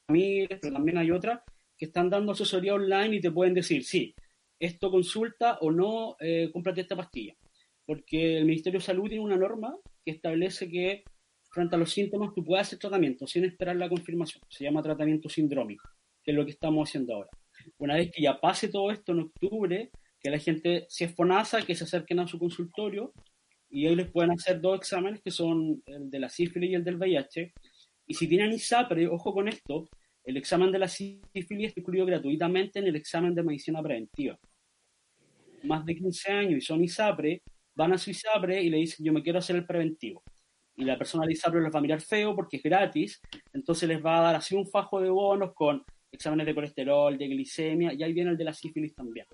familias, 0.07 0.59
pero 0.61 0.73
también 0.73 0.97
hay 0.97 1.11
otras 1.11 1.41
que 1.77 1.85
están 1.85 2.09
dando 2.09 2.31
asesoría 2.31 2.75
online 2.75 3.17
y 3.17 3.21
te 3.21 3.31
pueden 3.31 3.53
decir, 3.53 3.83
sí, 3.83 4.15
esto 4.59 4.91
consulta 4.91 5.57
o 5.61 5.71
no, 5.71 6.15
eh, 6.19 6.51
esta 6.77 6.95
pastilla. 6.95 7.35
Porque 7.85 8.37
el 8.37 8.45
Ministerio 8.45 8.79
de 8.79 8.85
Salud 8.85 9.09
tiene 9.09 9.23
una 9.23 9.37
norma 9.37 9.75
que 10.05 10.11
establece 10.11 10.69
que 10.69 11.03
frente 11.51 11.75
a 11.75 11.79
los 11.79 11.91
síntomas 11.91 12.33
tú 12.33 12.43
puedes 12.43 12.67
hacer 12.67 12.79
tratamiento 12.79 13.27
sin 13.27 13.45
esperar 13.45 13.75
la 13.75 13.89
confirmación. 13.89 14.43
Se 14.49 14.63
llama 14.63 14.81
tratamiento 14.81 15.29
sindrómico, 15.29 15.89
que 16.23 16.31
es 16.31 16.37
lo 16.37 16.45
que 16.45 16.51
estamos 16.51 16.89
haciendo 16.89 17.13
ahora. 17.13 17.29
Una 17.77 17.95
vez 17.95 18.11
que 18.11 18.21
ya 18.21 18.39
pase 18.39 18.69
todo 18.69 18.91
esto 18.91 19.11
en 19.11 19.19
octubre, 19.19 19.91
que 20.19 20.29
la 20.29 20.39
gente, 20.39 20.85
si 20.89 21.03
es 21.03 21.13
FONASA, 21.13 21.61
que 21.63 21.75
se 21.75 21.83
acerquen 21.83 22.19
a 22.19 22.27
su 22.27 22.39
consultorio 22.39 23.13
y 23.73 23.87
ahí 23.87 23.95
les 23.95 24.11
pueden 24.11 24.31
hacer 24.31 24.61
dos 24.61 24.77
exámenes 24.77 25.19
que 25.23 25.31
son 25.31 25.81
el 25.87 26.07
de 26.11 26.19
la 26.19 26.29
sífilis 26.29 26.69
y 26.69 26.75
el 26.75 26.83
del 26.83 26.97
VIH. 26.97 27.53
Y 28.05 28.13
si 28.13 28.27
tienen 28.27 28.53
ISAPRE, 28.53 29.07
ojo 29.07 29.33
con 29.33 29.47
esto, 29.47 29.89
el 30.23 30.37
examen 30.37 30.71
de 30.71 30.77
la 30.77 30.87
sífilis 30.87 31.69
está 31.69 31.79
incluido 31.79 32.05
gratuitamente 32.05 32.77
en 32.77 32.85
el 32.85 32.95
examen 32.95 33.33
de 33.33 33.41
medicina 33.41 33.81
preventiva. 33.81 34.37
Más 35.63 35.83
de 35.87 35.95
15 35.95 36.31
años 36.31 36.57
y 36.59 36.61
son 36.61 36.83
ISAPRE, 36.83 37.41
van 37.73 37.93
a 37.93 37.97
su 37.97 38.11
ISAPRE 38.11 38.61
y 38.61 38.69
le 38.69 38.77
dicen, 38.77 39.03
yo 39.03 39.11
me 39.11 39.23
quiero 39.23 39.39
hacer 39.39 39.55
el 39.55 39.65
preventivo. 39.65 40.21
Y 40.75 40.85
la 40.85 40.95
persona 40.95 41.25
de 41.25 41.33
ISAPRE 41.33 41.61
les 41.61 41.73
va 41.73 41.79
a 41.79 41.81
mirar 41.81 42.01
feo 42.01 42.35
porque 42.35 42.57
es 42.57 42.63
gratis, 42.63 43.21
entonces 43.53 43.89
les 43.89 44.05
va 44.05 44.19
a 44.19 44.21
dar 44.21 44.35
así 44.35 44.53
un 44.55 44.67
fajo 44.67 45.01
de 45.01 45.09
bonos 45.09 45.51
con 45.55 45.83
exámenes 46.11 46.45
de 46.45 46.53
colesterol, 46.53 47.17
de 47.17 47.27
glicemia, 47.27 47.91
y 47.91 48.03
ahí 48.03 48.13
viene 48.13 48.29
el 48.29 48.37
de 48.37 48.43
la 48.43 48.53
sífilis 48.53 48.93
también. 48.93 49.25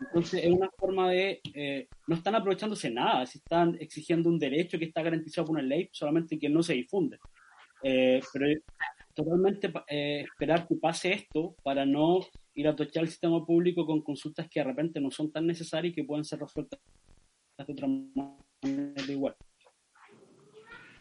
Entonces 0.00 0.44
es 0.44 0.50
una 0.50 0.70
forma 0.70 1.10
de, 1.10 1.40
eh, 1.54 1.88
no 2.06 2.16
están 2.16 2.34
aprovechándose 2.34 2.90
nada, 2.90 3.26
se 3.26 3.38
están 3.38 3.76
exigiendo 3.80 4.28
un 4.28 4.38
derecho 4.38 4.78
que 4.78 4.86
está 4.86 5.02
garantizado 5.02 5.46
por 5.46 5.56
una 5.56 5.62
ley, 5.62 5.88
solamente 5.92 6.38
que 6.38 6.48
no 6.48 6.62
se 6.62 6.74
difunde. 6.74 7.18
Eh, 7.82 8.20
pero 8.32 8.46
totalmente 9.14 9.72
eh, 9.88 10.22
esperar 10.22 10.66
que 10.66 10.76
pase 10.76 11.12
esto 11.12 11.54
para 11.62 11.84
no 11.84 12.20
ir 12.54 12.68
a 12.68 12.76
tochar 12.76 13.02
el 13.02 13.08
sistema 13.08 13.44
público 13.44 13.86
con 13.86 14.02
consultas 14.02 14.48
que 14.48 14.60
de 14.60 14.64
repente 14.64 15.00
no 15.00 15.10
son 15.10 15.30
tan 15.30 15.46
necesarias 15.46 15.92
y 15.92 15.94
que 15.94 16.04
pueden 16.04 16.24
ser 16.24 16.40
resueltas 16.40 16.80
de 17.58 17.72
otra 17.72 17.88
manera 17.88 19.12
igual. 19.12 19.36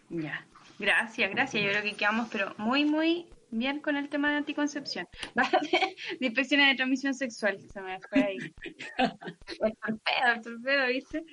Ya, 0.10 0.46
gracias, 0.78 1.32
gracias. 1.32 1.64
Yo 1.64 1.70
creo 1.70 1.84
que 1.84 1.94
quedamos 1.94 2.30
pero 2.32 2.54
muy, 2.58 2.84
muy 2.84 3.28
bien 3.52 3.80
con 3.82 3.98
el 3.98 4.10
tema 4.10 4.32
de 4.32 4.38
anticoncepción. 4.38 5.08
de 6.20 6.26
infecciones 6.26 6.70
de 6.70 6.76
transmisión 6.76 7.14
sexual, 7.14 7.60
se 7.60 7.82
me 7.82 8.00
fue 8.02 8.24
ahí. 8.24 8.38
el 8.98 9.78
torpedo, 9.78 10.34
el 10.36 10.42
torpedo, 10.42 10.88
¿viste? 10.88 11.24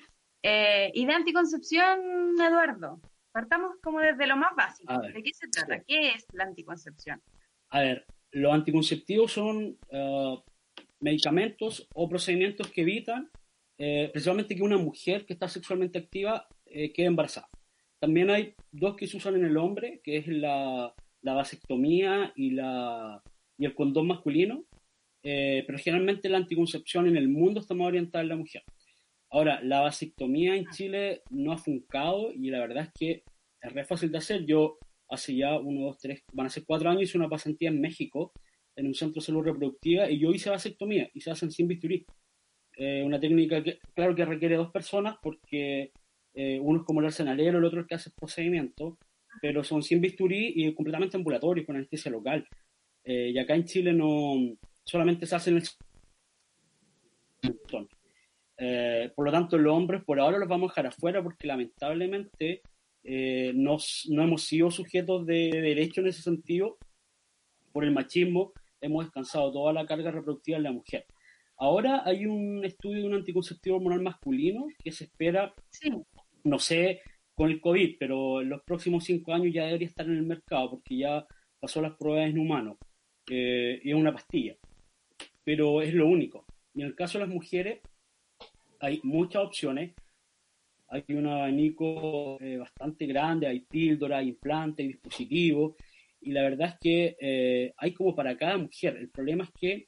Eh, 0.42 0.90
y 0.94 1.06
de 1.06 1.12
anticoncepción, 1.12 2.34
Eduardo, 2.40 3.00
partamos 3.32 3.76
como 3.82 4.00
desde 4.00 4.26
lo 4.26 4.36
más 4.36 4.54
básico. 4.56 4.98
¿De 5.00 5.22
qué 5.22 5.30
se 5.32 5.48
trata? 5.48 5.82
¿Qué 5.86 6.10
es 6.10 6.26
la 6.32 6.44
anticoncepción? 6.44 7.20
A 7.70 7.80
ver, 7.80 8.06
los 8.30 8.52
anticonceptivos 8.52 9.32
son 9.32 9.78
uh, 9.90 10.38
medicamentos 11.00 11.88
o 11.94 12.08
procedimientos 12.08 12.70
que 12.70 12.82
evitan 12.82 13.30
eh, 13.78 14.08
principalmente 14.10 14.56
que 14.56 14.62
una 14.62 14.78
mujer 14.78 15.26
que 15.26 15.34
está 15.34 15.48
sexualmente 15.48 15.98
activa 15.98 16.48
eh, 16.64 16.92
quede 16.92 17.06
embarazada. 17.06 17.48
También 17.98 18.30
hay 18.30 18.54
dos 18.70 18.96
que 18.96 19.06
se 19.06 19.16
usan 19.16 19.36
en 19.36 19.44
el 19.44 19.56
hombre, 19.56 20.00
que 20.02 20.18
es 20.18 20.28
la 20.28 20.94
la 21.26 21.34
vasectomía 21.34 22.32
y, 22.36 22.50
la, 22.50 23.20
y 23.58 23.64
el 23.64 23.74
condón 23.74 24.06
masculino, 24.06 24.64
eh, 25.24 25.64
pero 25.66 25.76
generalmente 25.76 26.28
la 26.28 26.36
anticoncepción 26.36 27.08
en 27.08 27.16
el 27.16 27.28
mundo 27.28 27.58
está 27.58 27.74
más 27.74 27.88
orientada 27.88 28.22
en 28.22 28.28
la 28.28 28.36
mujer. 28.36 28.62
Ahora, 29.28 29.60
la 29.60 29.80
vasectomía 29.80 30.54
en 30.54 30.66
Chile 30.70 31.22
no 31.30 31.50
ha 31.50 31.58
funcado 31.58 32.32
y 32.32 32.48
la 32.50 32.60
verdad 32.60 32.84
es 32.84 32.92
que 32.96 33.24
es 33.60 33.72
re 33.72 33.84
fácil 33.84 34.12
de 34.12 34.18
hacer. 34.18 34.46
Yo 34.46 34.78
hace 35.08 35.34
ya 35.34 35.58
uno, 35.58 35.86
dos, 35.86 35.98
tres, 35.98 36.22
van 36.32 36.46
a 36.46 36.50
ser 36.50 36.62
cuatro 36.64 36.90
años, 36.90 37.02
hice 37.02 37.18
una 37.18 37.28
pasantía 37.28 37.70
en 37.70 37.80
México 37.80 38.32
en 38.76 38.86
un 38.86 38.94
centro 38.94 39.20
de 39.20 39.26
salud 39.26 39.42
reproductiva 39.42 40.08
y 40.08 40.20
yo 40.20 40.30
hice 40.30 40.48
vasectomía 40.50 41.10
y 41.12 41.22
se 41.22 41.32
hacen 41.32 41.50
sin 41.50 41.66
bisturí. 41.66 42.06
Eh, 42.76 43.02
una 43.02 43.18
técnica 43.18 43.64
que, 43.64 43.80
claro, 43.96 44.14
que 44.14 44.24
requiere 44.24 44.54
dos 44.54 44.70
personas 44.70 45.16
porque 45.20 45.90
eh, 46.34 46.60
uno 46.62 46.80
es 46.80 46.84
como 46.84 47.00
el 47.00 47.06
arsenalero, 47.06 47.58
el 47.58 47.64
otro 47.64 47.80
es 47.80 47.82
el 47.82 47.88
que 47.88 47.94
hace 47.96 48.10
el 48.10 48.14
procedimiento, 48.14 48.96
pero 49.40 49.64
son 49.64 49.82
sin 49.82 50.00
bisturí 50.00 50.52
y 50.56 50.74
completamente 50.74 51.16
ambulatorios, 51.16 51.66
con 51.66 51.76
anestesia 51.76 52.10
local. 52.10 52.46
Eh, 53.04 53.30
y 53.34 53.38
acá 53.38 53.54
en 53.54 53.64
Chile 53.64 53.92
no 53.92 54.56
solamente 54.84 55.26
se 55.26 55.36
hacen 55.36 55.56
el... 55.56 55.62
Eh, 58.58 59.12
por 59.14 59.26
lo 59.26 59.32
tanto, 59.32 59.58
los 59.58 59.72
hombres 59.72 60.02
por 60.04 60.18
ahora 60.18 60.38
los 60.38 60.48
vamos 60.48 60.70
a 60.70 60.72
dejar 60.72 60.86
afuera 60.86 61.22
porque 61.22 61.46
lamentablemente 61.46 62.62
eh, 63.04 63.52
no, 63.54 63.76
no 64.08 64.22
hemos 64.22 64.42
sido 64.44 64.70
sujetos 64.70 65.26
de 65.26 65.50
derecho 65.52 66.00
en 66.00 66.08
ese 66.08 66.22
sentido. 66.22 66.78
Por 67.72 67.84
el 67.84 67.92
machismo 67.92 68.52
hemos 68.80 69.04
descansado 69.04 69.52
toda 69.52 69.72
la 69.72 69.86
carga 69.86 70.10
reproductiva 70.10 70.56
en 70.56 70.64
la 70.64 70.72
mujer. 70.72 71.06
Ahora 71.58 72.02
hay 72.04 72.26
un 72.26 72.64
estudio 72.64 73.02
de 73.02 73.08
un 73.08 73.14
anticonceptivo 73.14 73.76
hormonal 73.76 74.02
masculino 74.02 74.66
que 74.82 74.92
se 74.92 75.04
espera, 75.04 75.54
no 76.44 76.58
sé 76.58 77.00
con 77.36 77.50
el 77.50 77.60
COVID, 77.60 77.96
pero 77.98 78.40
en 78.40 78.48
los 78.48 78.62
próximos 78.62 79.04
cinco 79.04 79.34
años 79.34 79.52
ya 79.52 79.66
debería 79.66 79.88
estar 79.88 80.06
en 80.06 80.16
el 80.16 80.22
mercado 80.22 80.70
porque 80.70 80.96
ya 80.96 81.26
pasó 81.60 81.82
las 81.82 81.94
pruebas 81.96 82.30
en 82.30 82.38
humanos 82.38 82.78
eh, 83.28 83.78
y 83.84 83.90
es 83.90 83.94
una 83.94 84.12
pastilla. 84.12 84.56
Pero 85.44 85.82
es 85.82 85.92
lo 85.92 86.08
único. 86.08 86.46
En 86.74 86.82
el 86.82 86.94
caso 86.94 87.18
de 87.18 87.26
las 87.26 87.34
mujeres 87.34 87.80
hay 88.80 89.00
muchas 89.02 89.42
opciones. 89.44 89.94
Hay 90.88 91.04
un 91.08 91.26
abanico 91.26 92.40
eh, 92.40 92.56
bastante 92.56 93.06
grande, 93.06 93.46
hay 93.46 93.60
píldoras, 93.60 94.24
implantes, 94.24 94.84
hay 94.84 94.92
dispositivos. 94.92 95.76
Y 96.22 96.32
la 96.32 96.42
verdad 96.42 96.70
es 96.70 96.74
que 96.80 97.16
eh, 97.20 97.74
hay 97.76 97.92
como 97.92 98.14
para 98.14 98.36
cada 98.38 98.56
mujer. 98.56 98.96
El 98.96 99.10
problema 99.10 99.44
es 99.44 99.50
que 99.50 99.86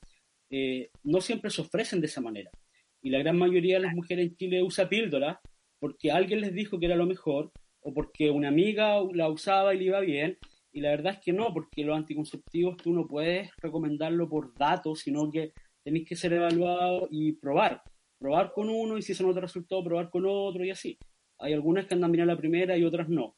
no 1.05 1.21
siempre 1.21 1.51
se 1.51 1.63
ofrecen 1.63 2.01
de 2.01 2.07
esa 2.07 2.21
manera. 2.21 2.51
Y 3.01 3.11
la 3.11 3.19
gran 3.19 3.39
mayoría 3.39 3.77
de 3.77 3.85
las 3.85 3.95
mujeres 3.95 4.27
en 4.27 4.37
Chile 4.37 4.63
usa 4.63 4.89
píldoras 4.89 5.39
porque 5.79 6.11
alguien 6.11 6.41
les 6.41 6.55
dijo 6.55 6.79
que 6.79 6.87
era 6.87 6.97
lo 6.97 7.07
mejor 7.07 7.53
o 7.81 7.93
porque 7.93 8.31
una 8.31 8.49
amiga 8.49 9.01
la 9.13 9.29
usaba 9.29 9.75
y 9.75 9.79
le 9.79 9.85
iba 9.85 10.01
bien. 10.01 10.39
Y 10.73 10.81
la 10.81 10.91
verdad 10.91 11.15
es 11.15 11.21
que 11.21 11.33
no, 11.33 11.53
porque 11.53 11.85
los 11.85 11.97
anticonceptivos 11.97 12.77
tú 12.77 12.93
no 12.93 13.07
puedes 13.07 13.51
recomendarlo 13.57 14.29
por 14.29 14.55
datos, 14.55 15.01
sino 15.01 15.31
que 15.31 15.53
tenéis 15.83 16.09
que 16.09 16.17
ser 16.17 16.35
evaluado 16.35 17.09
y 17.11 17.33
probar. 17.33 17.83
Probar 18.19 18.53
con 18.53 18.69
uno 18.69 18.99
y 18.99 19.03
si 19.03 19.13
eso 19.13 19.27
no 19.27 19.35
te 19.35 19.41
resultó, 19.41 19.83
probar 19.83 20.11
con 20.11 20.25
otro 20.27 20.65
y 20.65 20.71
así. 20.71 20.99
Hay 21.39 21.53
algunas 21.53 21.87
que 21.87 21.95
andan 21.95 22.13
bien 22.13 22.25
a 22.25 22.33
la 22.33 22.37
primera 22.37 22.77
y 22.77 22.85
otras 22.85 23.09
no. 23.09 23.35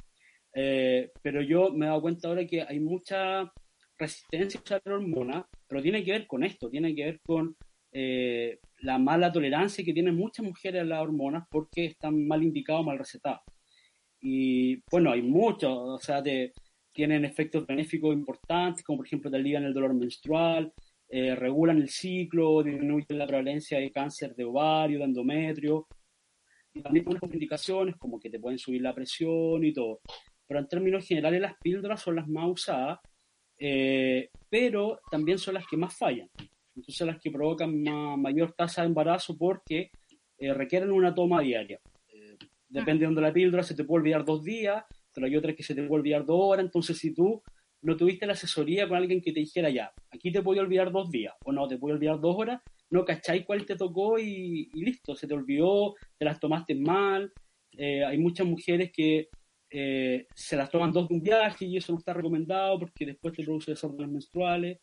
Eh, 0.55 1.12
pero 1.22 1.42
yo 1.42 1.70
me 1.70 1.87
he 1.87 1.88
dado 1.88 2.00
cuenta 2.00 2.29
ahora 2.29 2.46
que 2.46 2.62
hay 2.62 2.81
mucha 2.81 3.53
resistencia 3.98 4.61
a 4.70 4.81
la 4.88 4.94
hormona, 4.94 5.46
pero 5.68 5.83
tiene 5.83 6.03
que 6.03 6.12
ver 6.12 6.26
con 6.26 6.42
esto, 6.42 6.70
tiene 6.70 6.94
que 6.94 7.05
ver 7.05 7.20
con 7.20 7.57
eh, 7.92 8.59
la 8.82 8.98
mala 8.98 9.32
tolerancia 9.32 9.84
que 9.84 9.92
tienen 9.92 10.16
muchas 10.16 10.44
mujeres 10.44 10.82
a 10.82 10.84
las 10.84 11.00
hormonas 11.00 11.46
porque 11.50 11.86
están 11.86 12.26
mal 12.26 12.42
indicadas 12.42 12.80
o 12.80 12.84
mal 12.84 12.98
recetadas. 12.98 13.40
Y 14.20 14.82
bueno, 14.90 15.12
hay 15.12 15.22
muchos, 15.22 15.72
o 15.72 15.98
sea, 15.98 16.22
tienen 16.92 17.24
efectos 17.24 17.66
benéficos 17.66 18.12
importantes, 18.14 18.84
como 18.84 18.98
por 18.98 19.06
ejemplo 19.06 19.30
te 19.30 19.36
alivian 19.36 19.64
el 19.64 19.74
dolor 19.74 19.94
menstrual, 19.94 20.72
eh, 21.08 21.34
regulan 21.34 21.78
el 21.78 21.88
ciclo, 21.88 22.62
disminuyen 22.62 23.18
la 23.18 23.26
prevalencia 23.26 23.78
de 23.78 23.90
cáncer 23.90 24.34
de 24.34 24.44
ovario, 24.44 24.98
de 24.98 25.04
endometrio, 25.04 25.86
y 26.72 26.82
también 26.82 27.04
tienen 27.04 27.32
indicaciones 27.32 27.96
como 27.96 28.20
que 28.20 28.30
te 28.30 28.38
pueden 28.38 28.58
subir 28.58 28.82
la 28.82 28.94
presión 28.94 29.64
y 29.64 29.72
todo. 29.72 30.00
Pero 30.46 30.60
en 30.60 30.68
términos 30.68 31.06
generales 31.06 31.40
las 31.40 31.54
píldoras 31.58 32.00
son 32.00 32.16
las 32.16 32.28
más 32.28 32.48
usadas, 32.48 33.00
eh, 33.58 34.30
pero 34.48 35.00
también 35.10 35.38
son 35.38 35.54
las 35.54 35.66
que 35.66 35.76
más 35.76 35.96
fallan 35.96 36.28
entonces 36.74 37.06
las 37.06 37.20
que 37.20 37.30
provocan 37.30 37.83
mayor 38.20 38.52
tasa 38.52 38.83
de 38.83 38.88
embarazo 38.88 39.37
porque 39.37 39.90
eh, 40.40 40.54
requieren 40.54 40.90
una 40.90 41.14
toma 41.14 41.42
diaria. 41.42 41.80
Eh, 42.09 42.37
depende 42.68 43.00
de 43.00 43.06
donde 43.06 43.20
la 43.20 43.33
píldora 43.33 43.62
se 43.62 43.74
te 43.74 43.85
puede 43.85 44.02
olvidar 44.02 44.24
dos 44.24 44.42
días, 44.42 44.83
pero 45.12 45.26
hay 45.26 45.37
otras 45.37 45.54
que 45.54 45.62
se 45.62 45.74
te 45.74 45.83
puede 45.83 46.00
olvidar 46.00 46.24
dos 46.24 46.38
horas, 46.40 46.64
entonces 46.64 46.96
si 46.98 47.12
tú 47.12 47.42
no 47.83 47.96
tuviste 47.96 48.26
la 48.26 48.33
asesoría 48.33 48.88
con 48.88 48.96
alguien 48.96 49.20
que 49.20 49.33
te 49.33 49.40
dijera 49.40 49.70
ya, 49.70 49.92
aquí 50.11 50.33
te 50.33 50.42
puede 50.42 50.61
olvidar 50.61 50.90
dos 50.90 51.11
días, 51.11 51.35
o 51.44 51.52
no, 51.52 51.68
te 51.68 51.78
puede 51.78 51.94
olvidar 51.94 52.20
dos 52.20 52.37
horas, 52.37 52.62
no 52.90 53.04
cacháis 53.04 53.44
cuál 53.44 53.66
te 53.66 53.76
tocó 53.76 54.18
y, 54.18 54.70
listo, 54.72 55.14
se 55.14 55.27
te 55.27 55.35
olvidó, 55.35 55.94
te 56.18 56.25
las 56.25 56.40
tomaste 56.40 56.75
mal. 56.75 57.33
Eh, 57.73 58.04
hay 58.04 58.18
muchas 58.18 58.46
mujeres 58.46 58.90
que 58.92 59.29
se 60.35 60.56
las 60.56 60.68
toman 60.68 60.90
dos 60.90 61.08
de 61.08 61.14
un 61.14 61.23
viaje 61.23 61.64
y 61.64 61.77
eso 61.77 61.92
no 61.92 62.00
está 62.00 62.12
recomendado 62.12 62.81
porque 62.81 63.06
después 63.06 63.33
te 63.33 63.44
produce 63.44 63.71
desórdenes 63.71 64.10
menstruales. 64.10 64.79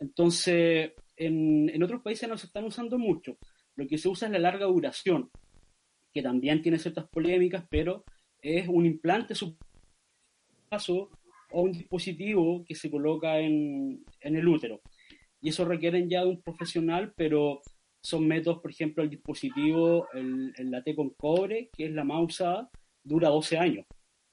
Entonces, 0.00 0.90
en, 1.16 1.82
otros 1.82 2.02
países 2.02 2.28
no 2.28 2.36
se 2.36 2.46
están 2.46 2.64
usando 2.64 2.98
mucho. 2.98 3.36
Lo 3.76 3.86
que 3.86 3.98
se 3.98 4.08
usa 4.08 4.28
es 4.28 4.32
la 4.32 4.38
larga 4.38 4.66
duración, 4.66 5.30
que 6.12 6.22
también 6.22 6.62
tiene 6.62 6.78
ciertas 6.78 7.08
polémicas, 7.08 7.64
pero 7.70 8.04
es 8.40 8.68
un 8.68 8.86
implante 8.86 9.34
paso 10.68 11.10
o 11.50 11.62
un 11.62 11.72
dispositivo 11.72 12.64
que 12.64 12.74
se 12.74 12.90
coloca 12.90 13.38
en, 13.38 14.04
el 14.20 14.48
útero. 14.48 14.80
Y 15.40 15.50
eso 15.50 15.64
requieren 15.64 16.08
ya 16.08 16.22
de 16.22 16.30
un 16.30 16.42
profesional, 16.42 17.12
pero 17.16 17.60
son 18.02 18.26
métodos, 18.26 18.60
por 18.60 18.70
ejemplo, 18.70 19.02
el 19.02 19.10
dispositivo, 19.10 20.08
el, 20.12 20.52
la 20.70 20.82
T 20.82 20.94
con 20.94 21.10
cobre, 21.10 21.70
que 21.72 21.86
es 21.86 21.92
la 21.92 22.04
más 22.04 22.22
usada, 22.22 22.70
dura 23.02 23.28
12 23.28 23.58
años. 23.58 23.86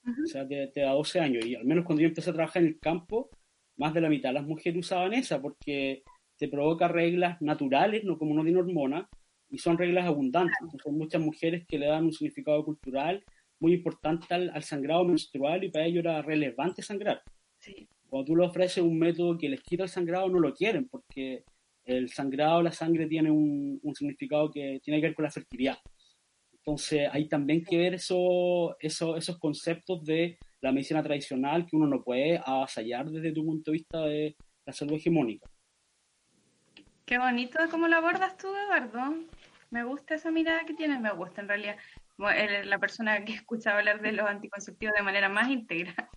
O 0.04 0.28
sea, 0.28 0.48
te, 0.48 0.68
te, 0.68 0.82
da 0.82 0.94
12 0.94 1.20
años. 1.20 1.46
Y 1.46 1.56
al 1.56 1.66
menos 1.66 1.86
cuando 1.86 2.02
yo 2.02 2.08
empecé 2.08 2.32
a 2.32 2.34
trabajar 2.34 2.64
en 2.64 2.70
el 2.70 2.80
campo, 2.80 3.30
más 3.78 3.94
de 3.94 4.02
la 4.02 4.10
mitad 4.10 4.30
de 4.30 4.34
las 4.34 4.46
mujeres 4.46 4.80
usaban 4.80 5.14
esa 5.14 5.42
porque 5.42 6.04
te 6.42 6.48
provoca 6.48 6.88
reglas 6.88 7.39
naturales, 7.39 8.04
no 8.04 8.18
como 8.18 8.32
uno 8.32 8.42
tiene 8.42 8.58
hormona, 8.58 9.08
y 9.48 9.60
son 9.60 9.78
reglas 9.78 10.08
abundantes. 10.08 10.58
Entonces, 10.60 10.88
hay 10.88 10.98
muchas 10.98 11.22
mujeres 11.22 11.68
que 11.68 11.78
le 11.78 11.86
dan 11.86 12.06
un 12.06 12.12
significado 12.12 12.66
cultural 12.66 13.24
muy 13.60 13.74
importante 13.74 14.34
al, 14.34 14.64
sangrado 14.64 15.06
menstrual 15.06 15.64
y 15.64 15.70
para 15.70 15.86
ello 15.86 16.00
era 16.00 16.20
relevante 16.24 16.82
sangrar. 16.82 17.22
Cuando 18.10 18.26
tú 18.26 18.36
le 18.36 18.48
ofreces 18.48 18.84
un 18.84 18.98
método 18.98 19.38
que 19.38 19.50
les 19.50 19.62
quita 19.62 19.84
el 19.84 19.89
sangrado, 19.89 20.30
no 20.30 20.39
lo 20.39 20.52
quieren 20.52 20.89
porque 20.89 21.44
el 21.86 22.10
sangrado, 22.10 22.64
la 22.64 22.72
sangre 22.72 23.06
tiene 23.06 23.30
un, 23.30 23.80
significado 23.94 24.50
que 24.50 24.80
tiene 24.84 25.00
que 25.00 25.10
ver 25.10 25.16
con 25.16 25.26
la 25.26 25.30
fertilidad. 25.30 25.78
Entonces, 26.54 27.08
hay 27.12 27.28
también 27.28 27.64
que 27.64 27.78
ver 27.78 27.94
eso, 27.94 28.76
eso, 28.80 29.16
esos 29.16 29.38
conceptos 29.38 30.04
de 30.04 30.39
la 30.60 30.72
medicina 30.72 31.04
tradicional 31.04 31.68
que 31.68 31.76
uno 31.76 31.86
no 31.86 32.04
puede 32.04 32.42
avasallar 32.44 33.12
desde 33.12 33.32
tu 33.32 33.46
punto 33.46 33.70
de 33.70 33.78
vista 33.78 34.02
de 34.06 34.36
la 34.66 34.74
salud 34.74 34.96
hegemónica. 34.96 35.51
Qué 37.12 37.20
bonito 37.20 37.59
cómo 37.70 37.89
lo 37.89 37.97
abordas 37.97 38.38
tú, 38.38 38.55
Eduardo. 38.55 39.14
Me 39.70 39.84
gusta 39.84 40.16
esa 40.16 40.32
mirada 40.32 40.64
que 40.66 40.74
tienes, 40.74 41.01
me 41.01 41.12
gusta 41.12 41.41
en 41.41 41.49
realidad. 41.49 41.76
Eres 42.18 42.66
la 42.66 42.80
persona 42.80 43.26
que 43.26 43.34
escucha 43.34 43.78
hablar 43.78 44.01
de 44.01 44.14
los 44.14 44.26
anticonceptivos 44.26 44.95
de 44.95 45.03
manera 45.03 45.28
más 45.28 45.49
íntegra. 45.49 46.09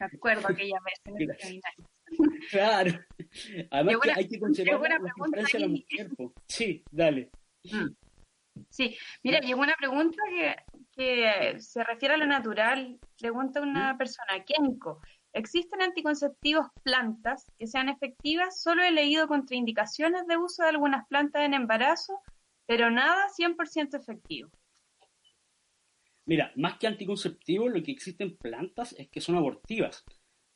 Me 0.00 0.06
acuerdo 0.06 0.48
aquella 0.48 0.78
vez 0.82 0.98
en 1.04 1.20
el 1.20 1.38
seminario. 1.38 1.90
Claro. 2.50 3.00
Además 3.70 3.96
que 4.02 4.12
hay 4.12 4.28
que 4.28 4.40
considerar 4.40 4.80
la 5.02 5.68
mujer. 5.68 6.08
Sí, 6.48 6.82
dale. 6.90 7.28
Mm. 7.64 7.88
Sí, 8.70 8.96
mira, 9.24 9.40
llegó 9.40 9.60
una 9.60 9.76
pregunta 9.76 10.22
que, 10.30 10.56
que, 10.96 11.60
se 11.60 11.84
refiere 11.84 12.14
a 12.14 12.16
lo 12.16 12.24
natural. 12.24 12.98
Pregunta 13.18 13.60
una 13.60 13.98
persona, 13.98 14.42
Kenko, 14.42 15.02
¿existen 15.34 15.82
anticonceptivos 15.82 16.68
plantas 16.82 17.52
que 17.58 17.66
sean 17.66 17.88
efectivas? 17.88 18.62
Solo 18.62 18.82
he 18.82 18.90
leído 18.90 19.28
contraindicaciones 19.28 20.26
de 20.26 20.38
uso 20.38 20.62
de 20.62 20.70
algunas 20.70 21.06
plantas 21.08 21.42
en 21.42 21.52
embarazo, 21.52 22.20
pero 22.66 22.90
nada 22.90 23.26
100% 23.36 23.98
efectivo. 23.98 24.50
Mira, 26.26 26.52
más 26.56 26.78
que 26.78 26.86
anticonceptivos, 26.86 27.70
lo 27.70 27.82
que 27.82 27.92
existen 27.92 28.36
plantas 28.36 28.94
es 28.98 29.08
que 29.10 29.20
son 29.20 29.36
abortivas. 29.36 30.04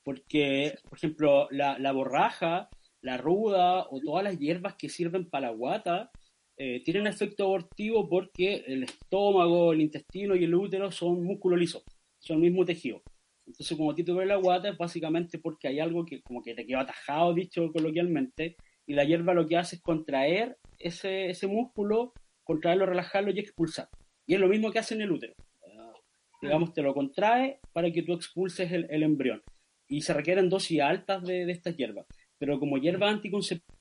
Porque, 0.02 0.74
por 0.88 0.96
ejemplo, 0.96 1.48
la, 1.50 1.92
borraja, 1.92 2.70
la 3.02 3.18
ruda 3.18 3.86
o 3.90 4.00
todas 4.00 4.24
las 4.24 4.38
hierbas 4.38 4.76
que 4.76 4.88
sirven 4.88 5.28
para 5.28 5.48
la 5.48 5.54
guata 5.54 6.10
eh, 6.56 6.82
tienen 6.82 7.06
efecto 7.06 7.44
abortivo 7.44 8.08
porque 8.08 8.64
el 8.66 8.84
estómago, 8.84 9.72
el 9.72 9.82
intestino 9.82 10.34
y 10.34 10.44
el 10.44 10.54
útero 10.54 10.90
son 10.90 11.22
músculo 11.22 11.56
liso, 11.56 11.84
son 12.18 12.36
el 12.38 12.44
mismo 12.44 12.64
tejido. 12.64 13.02
Entonces, 13.48 13.76
como 13.76 13.90
a 13.90 13.94
ti 13.94 14.04
te 14.04 14.12
duele 14.12 14.28
la 14.28 14.36
guata, 14.36 14.68
es 14.68 14.76
básicamente 14.76 15.38
porque 15.38 15.68
hay 15.68 15.80
algo 15.80 16.04
que 16.04 16.20
como 16.20 16.42
que 16.42 16.54
te 16.54 16.66
queda 16.66 16.80
atajado, 16.80 17.32
dicho 17.32 17.72
coloquialmente, 17.72 18.56
y 18.86 18.94
la 18.94 19.04
hierba 19.04 19.34
lo 19.34 19.46
que 19.46 19.56
hace 19.56 19.76
es 19.76 19.82
contraer 19.82 20.58
ese, 20.78 21.30
ese 21.30 21.46
músculo, 21.46 22.12
contraerlo, 22.44 22.86
relajarlo 22.86 23.30
y 23.30 23.38
expulsar. 23.38 23.88
Y 24.26 24.34
es 24.34 24.40
lo 24.40 24.48
mismo 24.48 24.70
que 24.70 24.78
hace 24.78 24.94
en 24.94 25.02
el 25.02 25.12
útero. 25.12 25.34
Ah, 25.78 25.92
digamos, 26.42 26.74
te 26.74 26.82
lo 26.82 26.92
contrae 26.94 27.58
para 27.72 27.90
que 27.90 28.02
tú 28.02 28.12
expulses 28.12 28.70
el, 28.70 28.86
el 28.90 29.02
embrión. 29.02 29.42
Y 29.88 30.02
se 30.02 30.12
requieren 30.12 30.50
dosis 30.50 30.80
altas 30.80 31.24
de, 31.24 31.46
de 31.46 31.52
estas 31.52 31.74
hierbas. 31.76 32.06
Pero 32.38 32.60
como 32.60 32.76
hierba 32.76 33.08
anticonceptiva 33.08 33.74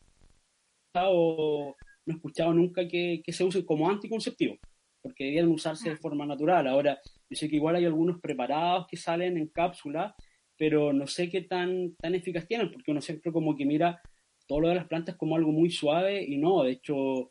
o 1.06 1.76
no 2.06 2.14
he 2.14 2.16
escuchado 2.16 2.54
nunca 2.54 2.88
que, 2.88 3.22
se 3.28 3.44
use 3.44 3.66
como 3.66 3.90
anticonceptivo, 3.90 4.58
porque 5.02 5.26
debían 5.26 5.50
usarse 5.50 5.90
de 5.90 5.96
ah. 5.96 6.00
forma 6.02 6.26
natural. 6.26 6.68
Ahora, 6.68 7.00
yo 7.30 7.36
sé 7.38 7.50
que 7.50 7.58
igual 7.58 7.76
hay 7.76 7.86
algunos 7.86 8.20
preparados 8.20 8.88
que 8.88 8.98
salen 8.98 9.38
en 9.38 9.48
cápsula, 9.48 10.16
pero 10.58 10.94
no 10.94 11.08
sé 11.08 11.30
qué 11.30 11.42
tan, 11.42 11.96
tan 11.96 12.16
eficaz 12.16 12.48
tienen, 12.48 12.72
porque 12.72 12.92
uno 12.92 13.02
siempre 13.02 13.32
como 13.32 13.56
que 13.56 13.66
mira 13.66 14.02
todo 14.48 14.62
lo 14.62 14.70
de 14.70 14.76
las 14.76 14.88
plantas 14.88 15.16
como 15.16 15.36
algo 15.36 15.52
muy 15.52 15.70
suave 15.70 16.24
y 16.24 16.38
no, 16.38 16.64
de 16.64 16.72
hecho, 16.72 17.30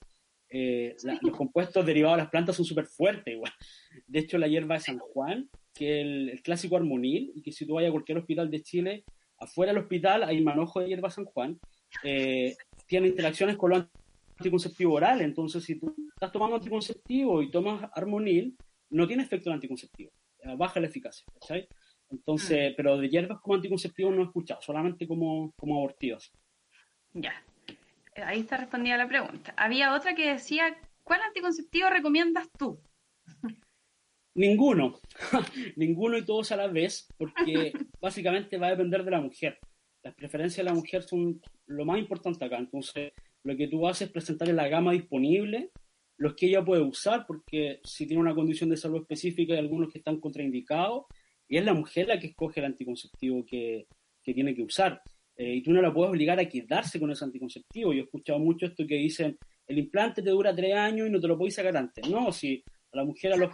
eh, 0.51 0.95
los 1.23 1.37
compuestos 1.37 1.85
derivados 1.85 2.19
de 2.19 2.23
las 2.23 2.31
plantas 2.31 2.57
son 2.57 2.65
súper 2.65 2.87
fuertes 2.87 3.35
igual. 3.35 3.53
De 4.07 4.21
hecho, 4.21 4.39
la 4.39 4.49
hierba 4.49 4.75
de 4.75 4.81
San 4.81 4.99
Juan, 4.99 5.49
que 5.75 6.01
el, 6.01 6.31
el 6.31 6.43
clásico 6.43 6.77
armonil, 6.77 7.33
y 7.35 7.43
que 7.43 7.53
si 7.53 7.67
tú 7.67 7.75
vas 7.75 7.87
a 7.87 7.91
cualquier 7.91 8.19
hospital 8.19 8.51
de 8.51 8.63
Chile, 8.63 9.05
afuera 9.39 9.73
del 9.73 9.83
hospital 9.83 10.25
hay 10.25 10.41
manojo 10.43 10.81
de 10.81 10.89
hierba 10.89 11.11
San 11.11 11.25
Juan, 11.25 11.59
eh, 12.03 12.55
tiene 12.87 13.09
interacciones 13.09 13.57
con 13.57 13.71
los 13.71 13.87
anticonceptivo 14.39 14.95
oral. 14.95 15.21
Entonces, 15.23 15.65
si 15.65 15.79
tú 15.79 15.95
estás 16.15 16.33
tomando 16.33 16.57
anticonceptivo 16.57 17.43
y 17.43 17.51
tomas 17.51 17.91
armonil, 17.95 18.57
no 18.91 19.07
tiene 19.07 19.23
efecto 19.23 19.53
anticonceptivo. 19.53 20.11
Baja 20.57 20.81
la 20.81 20.87
eficacia, 20.87 21.27
¿cachai? 21.41 21.69
Entonces, 22.11 22.73
mm. 22.73 22.75
pero 22.77 22.99
de 22.99 23.09
hierbas 23.09 23.41
como 23.41 23.57
anticonceptivo 23.57 24.11
no 24.11 24.23
he 24.23 24.27
escuchado, 24.27 24.61
solamente 24.63 25.07
como, 25.09 25.53
como 25.57 25.77
abortivas. 25.77 26.33
Ya. 27.13 27.33
Ahí 28.17 28.41
está 28.41 28.57
respondida 28.57 28.97
la 28.97 29.09
pregunta. 29.09 29.55
Había 29.57 29.95
otra 29.95 30.15
que 30.15 30.33
decía, 30.33 30.79
¿cuál 31.03 31.21
anticonceptivo 31.23 31.91
recomiendas 31.91 32.49
tú? 32.59 32.81
Ninguno. 34.35 35.01
Ninguno 35.77 36.19
y 36.19 36.25
todos 36.25 36.53
a 36.53 36.57
la 36.57 36.69
vez, 36.69 37.09
porque 37.17 37.73
básicamente 38.01 38.59
va 38.59 38.69
a 38.69 38.71
depender 38.71 39.05
de 39.05 39.11
la 39.11 39.21
mujer. 39.21 39.59
Las 40.03 40.15
preferencias 40.15 40.65
de 40.65 40.71
la 40.71 40.75
mujer 40.75 41.03
son 41.03 41.41
lo 41.67 41.85
más 41.85 41.99
importante 41.99 42.45
acá. 42.45 42.59
Entonces, 42.59 43.13
lo 43.43 43.57
que 43.57 43.67
tú 43.69 43.87
haces 43.89 44.09
es 44.09 44.13
presentarle 44.13 44.55
la 44.55 44.69
gama 44.69 44.93
disponible, 44.93 45.71
los 46.19 46.35
que 46.35 46.47
ella 46.47 46.65
puede 46.65 46.83
usar, 46.83 47.25
porque 47.27 47.81
si 47.85 48.07
tiene 48.07 48.23
una 48.23 48.35
condición 48.35 48.71
de 48.71 48.77
salud 48.77 49.03
específica 49.03 49.53
hay 49.53 49.61
algunos 49.61 49.93
que 49.93 49.99
están 49.99 50.21
contraindicados, 50.21 51.05
y 51.49 51.59
es 51.59 51.65
la 51.65 51.75
mujer 51.75 52.09
la 52.09 52.19
que 52.19 52.29
escoge 52.29 52.61
el 52.61 52.67
anticonceptivo 52.67 53.45
que, 53.45 53.87
que 54.23 54.35
tiene 54.35 54.55
que 54.55 54.63
usar. 54.63 55.01
Eh, 55.37 55.57
y 55.57 55.63
tú 55.63 55.71
no 55.73 55.83
la 55.83 55.93
puedes 55.93 56.11
obligar 56.11 56.41
a 56.41 56.49
quedarse 56.49 56.99
con 56.99 57.11
ese 57.11 57.25
anticonceptivo. 57.25 57.93
Yo 57.93 58.01
he 58.01 58.05
escuchado 58.05 58.39
mucho 58.39 58.67
esto 58.67 58.87
que 58.87 58.97
dicen, 58.97 59.39
el 59.67 59.79
implante 59.79 60.23
te 60.23 60.31
dura 60.31 60.55
tres 60.55 60.75
años 60.75 61.07
y 61.07 61.11
no 61.11 61.21
te 61.21 61.29
lo 61.29 61.37
puedes 61.37 61.55
sacar 61.55 61.77
antes. 61.77 62.09
No, 62.09 62.33
si 62.33 62.65
a 62.93 62.97
la 62.97 63.05
mujer 63.05 63.35
a 63.35 63.37
los... 63.37 63.51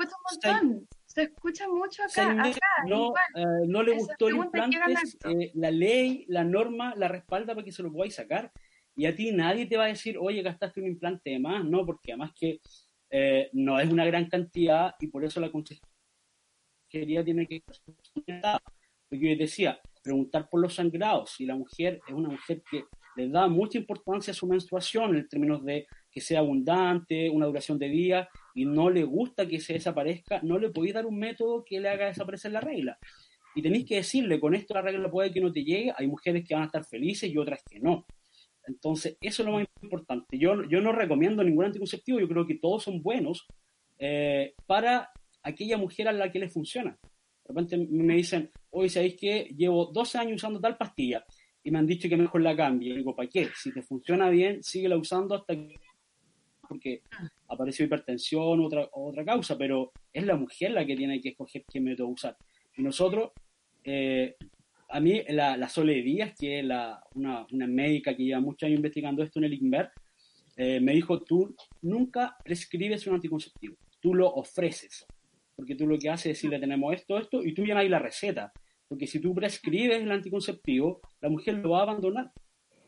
Se 1.05 1.25
escucha 1.25 1.69
mucho 1.69 2.05
acá. 2.05 2.55
no, 2.87 3.13
eh, 3.35 3.45
no 3.67 3.83
le 3.83 3.95
gustó 3.95 4.29
el 4.29 4.37
implante, 4.37 4.79
eh, 5.29 5.51
la 5.55 5.71
ley, 5.71 6.25
la 6.29 6.43
norma 6.43 6.95
la 6.97 7.07
respalda 7.09 7.55
para 7.55 7.65
que 7.65 7.73
se 7.73 7.83
lo 7.83 7.93
podáis 7.93 8.15
sacar. 8.15 8.51
Y 8.95 9.07
a 9.07 9.15
ti 9.15 9.33
nadie 9.33 9.67
te 9.67 9.77
va 9.77 9.85
a 9.85 9.89
decir, 9.89 10.17
oye, 10.19 10.43
gastaste 10.43 10.81
un 10.81 10.89
implante 10.89 11.31
de 11.31 11.39
más, 11.39 11.65
no, 11.65 11.85
porque 11.87 12.13
además 12.13 12.33
que 12.39 12.61
eh, 13.11 13.51
no 13.53 13.79
es 13.79 13.91
una 13.91 14.05
gran 14.05 14.29
cantidad 14.29 14.95
y 15.01 15.07
por 15.09 15.25
eso 15.25 15.41
la 15.41 15.51
consejería 15.51 17.25
tiene 17.25 17.47
que... 17.47 17.63
Porque 19.09 19.31
yo 19.31 19.37
decía, 19.37 19.81
preguntar 20.03 20.49
por 20.49 20.61
los 20.61 20.75
sangrados, 20.75 21.31
si 21.31 21.47
la 21.47 21.55
mujer 21.55 22.01
es 22.07 22.15
una 22.15 22.29
mujer 22.29 22.63
que 22.71 22.85
le 23.17 23.29
da 23.29 23.47
mucha 23.47 23.79
importancia 23.79 24.33
a 24.33 24.35
su 24.35 24.47
menstruación 24.47 25.17
en 25.17 25.29
términos 25.29 25.65
de 25.65 25.87
que 26.11 26.21
sea 26.21 26.41
abundante, 26.41 27.31
una 27.31 27.47
duración 27.47 27.79
de 27.79 27.89
días, 27.89 28.29
y 28.55 28.65
no 28.65 28.91
le 28.91 29.05
gusta 29.05 29.47
que 29.47 29.61
se 29.61 29.75
desaparezca, 29.75 30.41
no 30.43 30.59
le 30.59 30.71
podéis 30.71 30.95
dar 30.95 31.07
un 31.07 31.19
método 31.19 31.65
que 31.65 31.81
le 31.81 31.89
haga 31.89 32.07
desaparecer 32.07 32.53
la 32.53 32.61
regla. 32.61 32.99
Y 33.55 33.63
tenéis 33.63 33.87
que 33.87 33.97
decirle, 33.97 34.41
con 34.41 34.55
esto 34.55 34.75
la 34.75 34.83
regla 34.83 35.11
puede 35.11 35.33
que 35.33 35.41
no 35.41 35.53
te 35.53 35.65
llegue, 35.65 35.93
hay 35.97 36.07
mujeres 36.07 36.45
que 36.47 36.55
van 36.55 36.65
a 36.65 36.67
estar 36.67 36.85
felices 36.85 37.31
y 37.31 37.37
otras 37.37 37.63
que 37.63 37.81
no. 37.81 38.07
Entonces, 38.67 39.17
eso 39.21 39.43
es 39.43 39.47
lo 39.47 39.55
más 39.55 39.67
importante. 39.83 40.39
Yo, 40.39 40.65
yo 40.69 40.81
no 40.81 40.93
recomiendo 40.93 41.43
ningún 41.43 41.67
anticonceptivo, 41.67 42.21
yo 42.21 42.29
creo 42.29 42.47
que 42.47 42.59
todos 42.59 42.85
son 42.85 43.03
buenos 43.03 43.47
eh, 43.99 44.55
para 44.67 45.11
aquella 45.43 45.77
mujer 45.77 46.09
a 46.09 46.13
la 46.13 46.31
que 46.31 46.39
le 46.39 46.49
funciona. 46.49 46.99
De 47.03 47.49
repente 47.49 47.77
me 47.77 48.15
dicen, 48.15 48.51
oye, 48.71 48.89
¿sabéis 48.89 49.17
que 49.17 49.45
llevo 49.57 49.87
12 49.87 50.19
años 50.19 50.37
usando 50.37 50.61
tal 50.61 50.77
pastilla? 50.77 51.25
Y 51.65 51.71
me 51.71 51.79
han 51.79 51.87
dicho 51.87 52.09
que 52.09 52.17
mejor 52.17 52.43
la 52.43 52.57
cambie. 52.57 52.93
Y 52.93 52.97
digo, 52.99 53.15
¿para 53.15 53.29
qué? 53.29 53.49
Si 53.55 53.73
te 53.73 53.83
funciona 53.83 54.31
bien, 54.31 54.63
síguela 54.63 54.97
usando 54.97 55.35
hasta 55.35 55.55
que... 55.55 55.75
Porque 56.69 57.03
apareció 57.49 57.85
hipertensión 57.85 58.61
u 58.61 58.67
otra, 58.67 58.89
otra 58.93 59.25
causa, 59.25 59.59
pero 59.59 59.93
es 60.13 60.25
la 60.25 60.37
mujer 60.37 60.71
la 60.71 60.87
que 60.87 60.97
tiene 60.97 61.21
que 61.21 61.31
escoger 61.31 61.65
qué 61.71 61.81
método 61.81 62.09
usar. 62.09 62.37
Y 62.77 62.83
nosotros 62.83 63.33
eh, 63.85 64.37
a 64.93 65.01
mí 65.01 65.23
la, 65.29 65.57
la 65.57 65.69
Sole 65.69 66.03
Díaz, 66.03 66.35
que 66.39 66.59
es 66.59 66.65
la, 66.65 67.03
una, 67.15 67.47
una, 67.51 67.67
médica 67.67 68.15
que 68.15 68.25
lleva 68.25 68.41
muchos 68.41 68.67
años 68.67 68.77
investigando 68.77 69.23
esto 69.23 69.39
en 69.39 69.47
el 69.47 69.55
INVER, 69.55 69.91
eh, 70.57 70.81
me 70.81 70.93
dijo, 70.93 71.23
tú 71.23 71.57
nunca 71.81 72.37
prescribes 72.45 73.07
un 73.07 73.15
anticonceptivo, 73.15 73.77
tú 74.01 74.15
lo 74.15 74.29
ofreces, 74.29 75.07
porque 75.57 75.75
tú 75.75 75.87
lo 75.87 75.99
que 75.99 76.11
haces 76.11 76.27
es 76.27 76.33
decirle 76.37 76.61
tenemos 76.61 76.95
esto, 76.95 77.19
esto, 77.19 77.43
y 77.43 77.55
tú 77.55 77.63
llenas 77.63 77.83
ahí 77.83 77.89
la 77.89 78.01
receta, 78.01 78.53
porque 78.87 79.07
si 79.07 79.19
tú 79.19 79.35
prescribes 79.35 80.03
el 80.03 80.13
anticonceptivo, 80.13 81.01
la 81.23 81.31
mujer 81.31 81.55
lo 81.55 81.71
va 81.71 81.81
a 81.81 81.83
abandonar. 81.85 82.31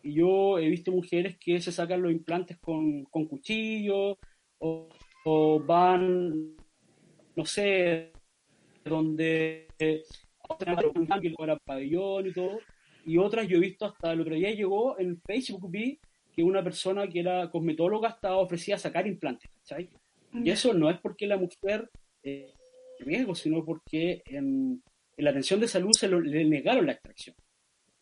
Y 0.02 0.12
yo 0.12 0.58
he 0.58 0.68
visto 0.68 0.92
mujeres 0.92 1.38
que 1.38 1.58
se 1.62 1.72
sacan 1.72 2.02
los 2.02 2.12
implantes 2.12 2.58
con, 2.58 3.04
con 3.04 3.24
cuchillo 3.24 4.18
o, 4.58 4.88
o 5.24 5.60
van, 5.60 6.54
no 7.34 7.46
sé, 7.46 8.12
donde 8.84 9.68
era 11.38 11.56
pabellón 11.58 12.26
y 12.28 12.32
todo. 12.32 12.58
Y 13.06 13.18
otras 13.18 13.46
yo 13.48 13.58
he 13.58 13.60
visto 13.60 13.84
hasta 13.84 14.12
el 14.12 14.20
otro 14.20 14.34
día 14.34 14.50
llegó 14.52 14.98
en 14.98 15.20
Facebook, 15.20 15.70
vi 15.70 15.98
que 16.34 16.42
una 16.42 16.62
persona 16.64 17.06
que 17.06 17.20
era 17.20 17.50
cosmetóloga 17.50 18.08
estaba 18.08 18.38
ofrecida 18.38 18.76
a 18.76 18.78
sacar 18.78 19.06
implantes, 19.06 19.50
Y 20.32 20.50
eso 20.50 20.74
no 20.74 20.90
es 20.90 20.98
porque 21.00 21.26
la 21.26 21.36
mujer 21.36 21.88
eh, 22.22 22.52
riesgo, 22.98 23.34
sino 23.34 23.64
porque 23.64 24.22
en, 24.26 24.82
la 25.16 25.30
atención 25.30 25.60
de 25.60 25.68
salud 25.68 25.92
se 25.92 26.08
le 26.08 26.44
negaron 26.44 26.86
la 26.86 26.92
extracción. 26.92 27.36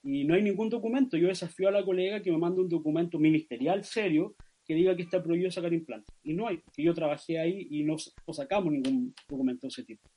Y 0.02 0.24
no 0.24 0.34
hay 0.34 0.42
ningún 0.42 0.68
documento. 0.68 1.16
Yo 1.16 1.28
desafío 1.28 1.68
a 1.68 1.72
la 1.72 1.84
colega 1.84 2.22
que 2.22 2.32
me 2.32 2.38
mande 2.38 2.62
un 2.62 2.68
documento 2.68 3.18
ministerial 3.18 3.84
serio 3.84 4.34
que 4.64 4.74
diga 4.74 4.96
que 4.96 5.02
está 5.02 5.22
prohibido 5.22 5.50
sacar 5.50 5.72
implantes. 5.72 6.14
Y 6.22 6.32
no 6.32 6.48
hay, 6.48 6.58
porque 6.58 6.82
yo 6.82 6.94
trabajé 6.94 7.38
ahí 7.38 7.66
y 7.70 7.82
no, 7.84 7.96
no 8.26 8.34
sacamos 8.34 8.72
ningún 8.72 9.14
documento 9.28 9.66
de 9.66 9.68
ese 9.68 9.84
tipo. 9.84 10.08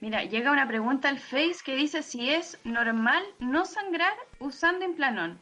Mira, 0.00 0.24
llega 0.24 0.52
una 0.52 0.68
pregunta 0.68 1.08
al 1.08 1.18
Face 1.18 1.58
que 1.64 1.76
dice 1.76 2.02
si 2.02 2.28
es 2.30 2.60
normal 2.64 3.22
no 3.38 3.64
sangrar 3.64 4.12
usando 4.38 4.84
implanón. 4.84 5.40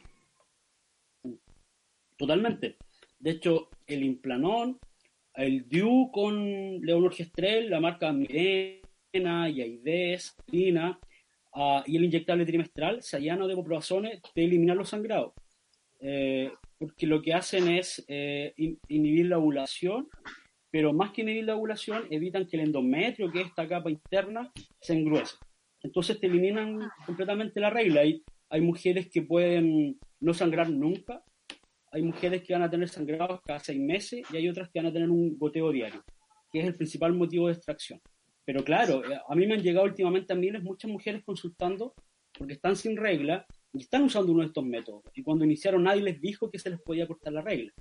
Totalmente. 2.17 2.77
De 3.19 3.31
hecho, 3.31 3.69
el 3.87 4.03
implanón, 4.03 4.79
el 5.35 5.67
DIU 5.67 6.11
con 6.11 6.81
levonorgestrel, 6.81 7.69
la 7.69 7.79
marca 7.79 8.11
Mirena, 8.11 9.49
Yaides, 9.49 10.35
Lina, 10.47 10.99
uh, 11.55 11.81
y 11.85 11.97
el 11.97 12.05
inyectable 12.05 12.45
trimestral, 12.45 13.01
Sayano 13.01 13.47
de 13.47 13.55
Poproazones, 13.55 14.21
de 14.35 14.43
eliminar 14.43 14.77
los 14.77 14.89
sangrados. 14.89 15.33
Eh, 15.99 16.51
porque 16.77 17.07
lo 17.07 17.21
que 17.21 17.33
hacen 17.33 17.69
es 17.69 18.03
eh, 18.09 18.53
inhibir 18.89 19.27
la 19.27 19.37
ovulación 19.37 20.09
pero 20.73 20.91
más 20.91 21.11
que 21.11 21.21
inhibir 21.21 21.43
la 21.43 21.55
ovulación, 21.55 22.07
evitan 22.09 22.47
que 22.47 22.57
el 22.57 22.63
endometrio, 22.63 23.31
que 23.31 23.41
es 23.41 23.47
esta 23.49 23.67
capa 23.67 23.91
interna, 23.91 24.51
se 24.81 24.93
engruese. 24.93 25.35
Entonces 25.83 26.19
te 26.19 26.25
eliminan 26.25 26.79
completamente 27.05 27.59
la 27.59 27.69
regla. 27.69 28.01
Hay, 28.01 28.23
hay 28.49 28.61
mujeres 28.61 29.07
que 29.07 29.21
pueden 29.21 29.99
no 30.19 30.33
sangrar 30.33 30.71
nunca, 30.71 31.23
hay 31.91 32.01
mujeres 32.01 32.41
que 32.41 32.53
van 32.53 32.63
a 32.63 32.71
tener 32.71 32.89
sangrados 32.89 33.41
cada 33.45 33.59
seis 33.59 33.79
meses 33.79 34.23
y 34.33 34.35
hay 34.35 34.49
otras 34.49 34.71
que 34.71 34.79
van 34.79 34.87
a 34.87 34.91
tener 34.91 35.11
un 35.11 35.37
goteo 35.37 35.71
diario, 35.71 36.03
que 36.51 36.61
es 36.61 36.65
el 36.65 36.73
principal 36.73 37.13
motivo 37.13 37.45
de 37.45 37.53
extracción. 37.53 38.01
Pero 38.43 38.63
claro, 38.63 39.05
eh, 39.05 39.19
a 39.29 39.35
mí 39.35 39.45
me 39.45 39.53
han 39.53 39.61
llegado 39.61 39.85
últimamente 39.85 40.33
a 40.33 40.35
miles 40.35 40.63
muchas 40.63 40.89
mujeres 40.89 41.23
consultando 41.23 41.93
porque 42.35 42.53
están 42.53 42.75
sin 42.75 42.97
regla 42.97 43.45
y 43.73 43.81
están 43.81 44.01
usando 44.01 44.31
uno 44.31 44.41
de 44.41 44.47
estos 44.47 44.65
métodos. 44.65 45.03
Y 45.13 45.21
cuando 45.21 45.45
iniciaron 45.45 45.83
nadie 45.83 46.01
les 46.01 46.19
dijo 46.19 46.49
que 46.49 46.57
se 46.57 46.71
les 46.71 46.81
podía 46.81 47.05
cortar 47.05 47.31
la 47.31 47.41
regla. 47.41 47.71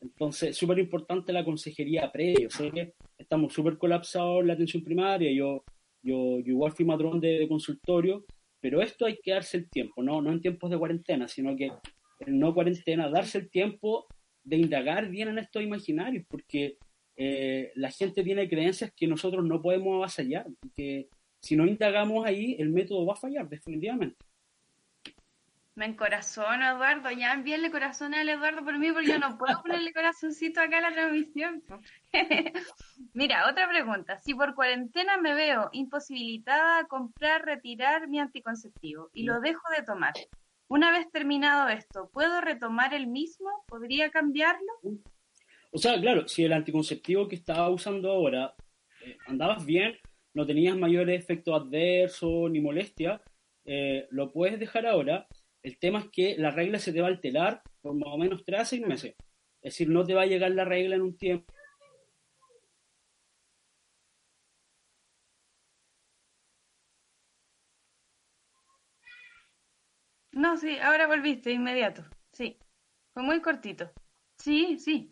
Entonces, 0.00 0.56
súper 0.56 0.78
importante 0.78 1.32
la 1.32 1.44
consejería 1.44 2.10
previa. 2.10 2.48
Sé 2.50 2.70
que 2.70 2.94
estamos 3.18 3.52
súper 3.52 3.76
colapsados 3.76 4.40
en 4.40 4.46
la 4.48 4.54
atención 4.54 4.82
primaria. 4.82 5.30
Yo, 5.32 5.64
yo, 6.02 6.38
igual 6.38 6.72
fui 6.72 6.84
madrón 6.84 7.20
de, 7.20 7.46
consultorio, 7.48 8.24
pero 8.60 8.80
esto 8.80 9.06
hay 9.06 9.18
que 9.22 9.32
darse 9.32 9.58
el 9.58 9.68
tiempo, 9.68 10.02
¿no? 10.02 10.22
no 10.22 10.32
en 10.32 10.40
tiempos 10.40 10.70
de 10.70 10.78
cuarentena, 10.78 11.28
sino 11.28 11.56
que 11.56 11.70
en 12.20 12.38
no 12.38 12.54
cuarentena, 12.54 13.08
darse 13.08 13.38
el 13.38 13.50
tiempo 13.50 14.06
de 14.44 14.56
indagar 14.56 15.08
bien 15.08 15.28
en 15.28 15.38
estos 15.38 15.62
imaginarios, 15.62 16.24
porque 16.28 16.76
eh, 17.16 17.72
la 17.74 17.90
gente 17.90 18.22
tiene 18.22 18.48
creencias 18.48 18.92
que 18.94 19.06
nosotros 19.06 19.44
no 19.44 19.60
podemos 19.60 19.96
avasallar, 19.96 20.46
que 20.74 21.08
si 21.42 21.56
no 21.56 21.66
indagamos 21.66 22.26
ahí, 22.26 22.56
el 22.58 22.70
método 22.70 23.06
va 23.06 23.14
a 23.14 23.16
fallar, 23.16 23.48
definitivamente. 23.48 24.16
Me 25.80 25.86
encorazón, 25.86 26.62
Eduardo. 26.62 27.10
Ya 27.10 27.32
envíenle 27.32 27.70
corazón 27.70 28.12
al 28.12 28.28
Eduardo 28.28 28.62
por 28.62 28.78
mí 28.78 28.92
porque 28.92 29.12
yo 29.12 29.18
no 29.18 29.38
puedo 29.38 29.62
ponerle 29.62 29.94
corazoncito 29.94 30.60
acá 30.60 30.76
a 30.76 30.82
la 30.82 30.92
transmisión. 30.92 31.62
Mira, 33.14 33.48
otra 33.48 33.66
pregunta. 33.66 34.20
Si 34.20 34.34
por 34.34 34.54
cuarentena 34.54 35.16
me 35.16 35.32
veo 35.32 35.70
imposibilitada 35.72 36.80
a 36.80 36.84
comprar, 36.86 37.46
retirar 37.46 38.08
mi 38.08 38.20
anticonceptivo 38.20 39.08
y 39.14 39.22
lo 39.22 39.40
dejo 39.40 39.62
de 39.74 39.82
tomar, 39.82 40.12
una 40.68 40.92
vez 40.92 41.10
terminado 41.10 41.70
esto, 41.70 42.10
¿puedo 42.12 42.42
retomar 42.42 42.92
el 42.92 43.06
mismo? 43.06 43.48
¿Podría 43.66 44.10
cambiarlo? 44.10 44.72
O 45.70 45.78
sea, 45.78 45.98
claro, 45.98 46.28
si 46.28 46.44
el 46.44 46.52
anticonceptivo 46.52 47.26
que 47.26 47.36
estaba 47.36 47.70
usando 47.70 48.10
ahora 48.10 48.52
eh, 49.02 49.16
andabas 49.26 49.64
bien, 49.64 49.96
no 50.34 50.44
tenías 50.44 50.76
mayores 50.76 51.18
efectos 51.18 51.58
adversos 51.58 52.50
ni 52.50 52.60
molestia, 52.60 53.22
eh, 53.64 54.08
lo 54.10 54.30
puedes 54.30 54.58
dejar 54.58 54.86
ahora 54.86 55.26
el 55.62 55.78
tema 55.78 56.00
es 56.00 56.06
que 56.10 56.36
la 56.38 56.50
regla 56.50 56.78
se 56.78 56.92
te 56.92 57.00
va 57.00 57.08
a 57.08 57.10
alterar 57.10 57.62
por 57.80 57.94
más 57.94 58.08
o 58.12 58.18
menos 58.18 58.44
3 58.44 58.60
a 58.60 58.64
6 58.64 58.86
meses. 58.86 59.14
Es 59.62 59.74
decir, 59.74 59.88
no 59.90 60.04
te 60.04 60.14
va 60.14 60.22
a 60.22 60.26
llegar 60.26 60.50
la 60.52 60.64
regla 60.64 60.96
en 60.96 61.02
un 61.02 61.16
tiempo. 61.16 61.52
No, 70.32 70.56
sí, 70.56 70.76
ahora 70.78 71.06
volviste 71.06 71.52
inmediato. 71.52 72.04
Sí, 72.32 72.58
fue 73.14 73.22
muy 73.22 73.40
cortito. 73.40 73.92
Sí, 74.38 74.78
sí. 74.78 75.10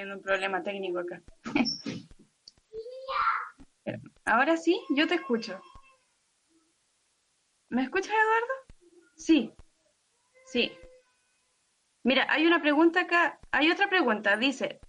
Teniendo 0.00 0.16
un 0.16 0.22
problema 0.22 0.62
técnico 0.62 0.98
acá. 1.00 1.22
Ahora 4.24 4.56
sí, 4.56 4.80
yo 4.96 5.06
te 5.06 5.16
escucho. 5.16 5.60
¿Me 7.68 7.82
escuchas, 7.82 8.12
Eduardo? 8.14 8.54
Sí. 9.16 9.52
Sí. 10.46 10.72
Mira, 12.02 12.26
hay 12.30 12.46
una 12.46 12.62
pregunta 12.62 13.00
acá. 13.02 13.38
Hay 13.50 13.70
otra 13.70 13.90
pregunta. 13.90 14.38
Dice, 14.38 14.80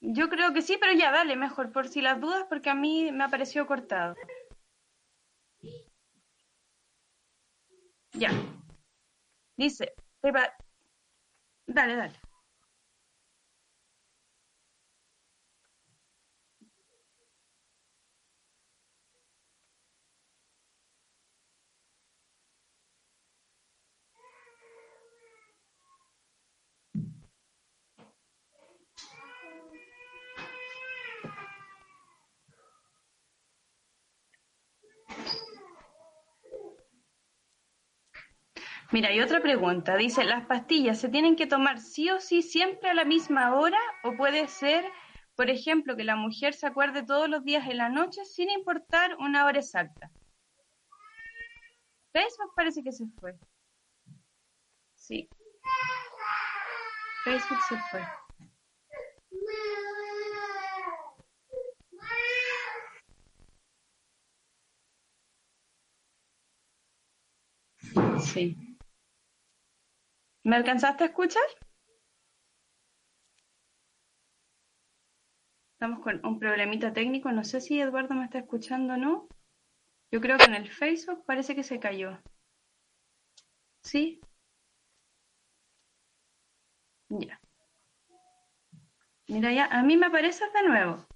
yo 0.00 0.30
creo 0.30 0.54
que 0.54 0.62
sí, 0.62 0.78
pero 0.80 0.92
ya, 0.94 1.10
dale, 1.10 1.36
mejor, 1.36 1.72
por 1.72 1.88
si 1.88 2.00
las 2.00 2.20
dudas, 2.20 2.46
porque 2.48 2.70
a 2.70 2.74
mí 2.74 3.12
me 3.12 3.24
ha 3.24 3.28
parecido 3.28 3.66
cortado. 3.66 4.14
Ya. 8.14 8.30
Dice, 9.56 9.92
dale, 11.66 11.96
dale. 11.96 12.31
Mira, 38.92 39.08
hay 39.08 39.20
otra 39.20 39.40
pregunta. 39.40 39.96
Dice, 39.96 40.22
¿las 40.22 40.44
pastillas 40.44 41.00
se 41.00 41.08
tienen 41.08 41.34
que 41.34 41.46
tomar 41.46 41.80
sí 41.80 42.10
o 42.10 42.20
sí 42.20 42.42
siempre 42.42 42.90
a 42.90 42.94
la 42.94 43.06
misma 43.06 43.54
hora? 43.54 43.78
¿O 44.04 44.14
puede 44.18 44.46
ser, 44.48 44.84
por 45.34 45.48
ejemplo, 45.48 45.96
que 45.96 46.04
la 46.04 46.14
mujer 46.14 46.52
se 46.52 46.66
acuerde 46.66 47.02
todos 47.02 47.26
los 47.26 47.42
días 47.42 47.66
en 47.68 47.78
la 47.78 47.88
noche 47.88 48.22
sin 48.26 48.50
importar 48.50 49.16
una 49.18 49.46
hora 49.46 49.60
exacta? 49.60 50.10
Facebook 52.12 52.52
parece 52.54 52.82
que 52.82 52.92
se 52.92 53.06
fue. 53.18 53.34
Sí. 54.94 55.26
Facebook 57.24 57.62
se 57.62 57.78
fue. 57.78 58.06
Sí. 68.20 68.71
¿Me 70.44 70.56
alcanzaste 70.56 71.04
a 71.04 71.06
escuchar? 71.08 71.42
Estamos 75.74 76.00
con 76.00 76.24
un 76.24 76.38
problemita 76.38 76.92
técnico. 76.92 77.30
No 77.32 77.44
sé 77.44 77.60
si 77.60 77.80
Eduardo 77.80 78.14
me 78.14 78.24
está 78.24 78.38
escuchando 78.38 78.94
o 78.94 78.96
no. 78.96 79.28
Yo 80.12 80.20
creo 80.20 80.38
que 80.38 80.44
en 80.44 80.54
el 80.54 80.68
Facebook 80.68 81.24
parece 81.26 81.54
que 81.56 81.64
se 81.64 81.80
cayó. 81.80 82.20
¿Sí? 83.82 84.20
Ya. 87.10 87.40
Mira 89.28 89.52
ya, 89.52 89.66
a 89.66 89.82
mí 89.82 89.96
me 89.96 90.06
apareces 90.06 90.52
de 90.52 90.62
nuevo. 90.68 91.06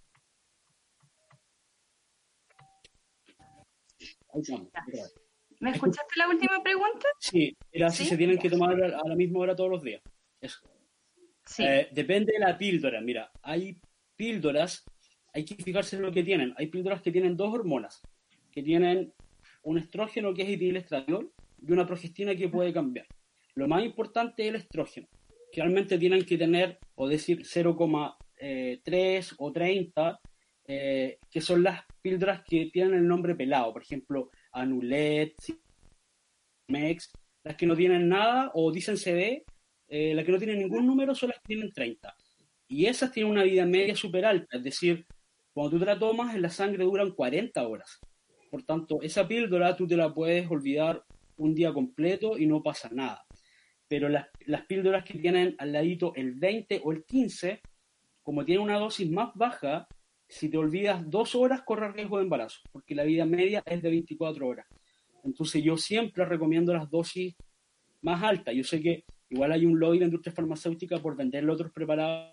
¿Me 5.61 5.71
escuchaste 5.71 6.15
la 6.17 6.29
última 6.29 6.63
pregunta? 6.63 7.07
Sí, 7.19 7.57
era 7.73 7.91
si 7.91 8.05
se 8.05 8.17
tienen 8.17 8.39
que 8.39 8.51
tomar 8.51 8.83
a 8.83 9.09
la 9.09 9.15
misma 9.15 9.41
hora 9.41 9.57
todos 9.57 9.71
los 9.71 9.83
días. 9.83 10.03
Eso. 10.41 10.61
Eh, 11.59 11.89
depende 11.93 12.33
de 12.33 12.41
la 12.41 12.59
píldora. 12.59 13.01
Mira, 13.01 13.31
hay 13.43 13.79
píldoras, 14.17 14.85
hay 15.33 15.45
que 15.45 15.55
fijarse 15.57 15.97
en 15.97 16.03
lo 16.03 16.13
que 16.13 16.23
tienen. 16.23 16.55
Hay 16.57 16.67
píldoras 16.67 17.03
que 17.03 17.13
tienen 17.13 17.37
dos 17.37 17.55
hormonas, 17.55 18.03
que 18.51 18.63
tienen 18.63 19.13
un 19.63 19.79
estrógeno 19.79 20.35
que 20.35 20.43
es 20.43 20.49
ethilestradiol 20.51 21.33
y 21.67 21.73
una 21.73 21.87
progestina 21.87 22.37
que 22.37 22.49
puede 22.49 22.73
cambiar. 22.73 23.07
Lo 23.55 23.67
más 23.69 23.85
importante 23.85 24.43
es 24.43 24.49
el 24.51 24.57
estrógeno, 24.57 25.09
que 25.51 25.61
realmente 25.63 25.99
tienen 25.99 26.25
que 26.25 26.37
tener, 26.37 26.79
o 26.95 27.09
decir 27.09 27.43
0,3 27.43 28.17
eh, 28.39 29.23
o 29.39 29.53
30, 29.53 30.21
eh, 30.69 31.19
que 31.31 31.41
son 31.41 31.63
las 31.63 31.85
píldoras 32.03 32.43
que 32.45 32.71
tienen 32.73 32.95
el 32.95 33.09
nombre 33.09 33.35
pelado. 33.35 33.73
Por 33.73 33.83
ejemplo, 33.83 34.31
Anulet, 34.57 35.35
Mex, 36.69 37.13
las 37.45 37.57
que 37.57 37.67
no 37.67 37.77
tienen 37.77 38.09
nada 38.09 38.51
o 38.55 38.73
dicen 38.73 38.97
CD, 38.97 39.45
eh, 39.89 40.15
las 40.15 40.25
que 40.25 40.33
no 40.33 40.39
tienen 40.39 40.59
ningún 40.59 40.87
número 40.87 41.15
son 41.15 41.29
las 41.29 41.39
que 41.39 41.55
tienen 41.55 41.73
30. 41.73 42.17
Y 42.69 42.87
esas 42.87 43.13
tienen 43.13 43.31
una 43.31 43.45
vida 43.45 43.65
media 43.67 43.95
súper 43.95 44.25
alta, 44.25 44.57
es 44.57 44.65
decir, 44.65 45.07
cuando 45.53 45.71
tú 45.71 45.79
te 45.79 45.87
la 45.87 45.99
tomas, 45.99 46.35
en 46.35 46.43
la 46.43 46.51
sangre 46.51 46.85
duran 46.85 47.13
40 47.13 47.67
horas. 47.67 48.01
Por 48.51 48.65
tanto, 48.65 49.01
esa 49.03 49.29
píldora 49.29 49.77
tú 49.77 49.87
te 49.87 49.97
la 49.97 50.13
puedes 50.13 50.51
olvidar 50.51 51.05
un 51.37 51.55
día 51.55 51.73
completo 51.73 52.37
y 52.39 52.47
no 52.47 52.63
pasa 52.63 52.89
nada. 52.91 53.25
Pero 53.89 54.09
las, 54.09 54.27
las 54.47 54.67
píldoras 54.67 55.05
que 55.05 55.19
tienen 55.19 55.55
al 55.59 55.73
ladito 55.73 56.13
el 56.17 56.35
20 56.35 56.81
o 56.83 56.93
el 56.93 57.05
15, 57.05 57.61
como 58.23 58.45
tienen 58.45 58.65
una 58.65 58.79
dosis 58.79 59.09
más 59.11 59.31
baja, 59.35 59.87
si 60.29 60.49
te 60.49 60.59
olvidas 60.59 61.09
dos 61.09 61.35
horas, 61.35 61.63
corre 61.63 61.93
riesgo 61.93 62.19
de 62.19 62.25
embarazo, 62.25 62.61
porque 62.73 62.95
la 62.95 63.05
vida 63.05 63.25
media 63.25 63.63
es 63.67 63.83
de 63.83 63.91
24 63.91 64.47
horas. 64.47 64.67
Entonces 65.25 65.63
yo 65.63 65.77
siempre 65.77 66.25
recomiendo 66.25 66.73
las 66.73 66.91
dosis 66.91 67.35
más 68.03 68.23
altas. 68.23 68.55
Yo 68.55 68.65
sé 68.65 68.81
que 68.81 69.05
igual 69.31 69.53
hay 69.53 69.67
un 69.67 69.79
lobby 69.79 69.99
de 69.99 70.01
la 70.01 70.07
industria 70.07 70.33
farmacéutica 70.33 70.99
por 70.99 71.17
venderle 71.17 71.53
otros 71.53 71.73
preparados, 71.73 72.33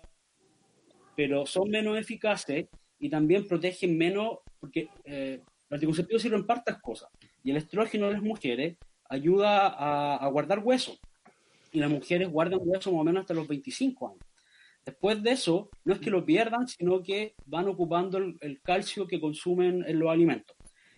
pero 1.16 1.46
son 1.46 1.70
menos 1.70 1.98
eficaces 1.98 2.66
y 2.98 3.08
también 3.10 3.46
protegen 3.46 3.98
menos, 3.98 4.38
porque 4.60 4.88
eh, 5.04 5.40
los 5.68 5.76
anticonceptivos 5.76 6.22
sirven 6.22 6.46
para 6.46 6.60
estas 6.60 6.80
cosas. 6.80 7.08
Y 7.42 7.50
el 7.50 7.56
estrógeno 7.56 8.06
de 8.06 8.14
las 8.14 8.22
mujeres 8.22 8.76
ayuda 9.08 10.16
a, 10.16 10.28
guardar 10.28 10.60
hueso. 10.60 10.98
Y 11.72 11.80
las 11.80 11.90
mujeres 11.90 12.30
guardan 12.30 12.60
hueso 12.62 12.92
más 12.92 13.00
o 13.00 13.04
menos 13.04 13.22
hasta 13.22 13.34
los 13.34 13.48
25 13.48 14.08
años. 14.08 14.24
Después 14.84 15.22
de 15.22 15.32
eso, 15.32 15.70
no 15.84 15.94
es 15.94 16.00
que 16.00 16.10
lo 16.10 16.24
pierdan, 16.24 16.68
sino 16.68 17.02
que 17.02 17.34
van 17.46 17.68
ocupando 17.68 18.18
el 18.18 18.60
calcio 18.62 19.06
que 19.06 19.20
consumen 19.20 19.84
en 19.86 19.98
los 19.98 20.10
alimentos. 20.10 20.56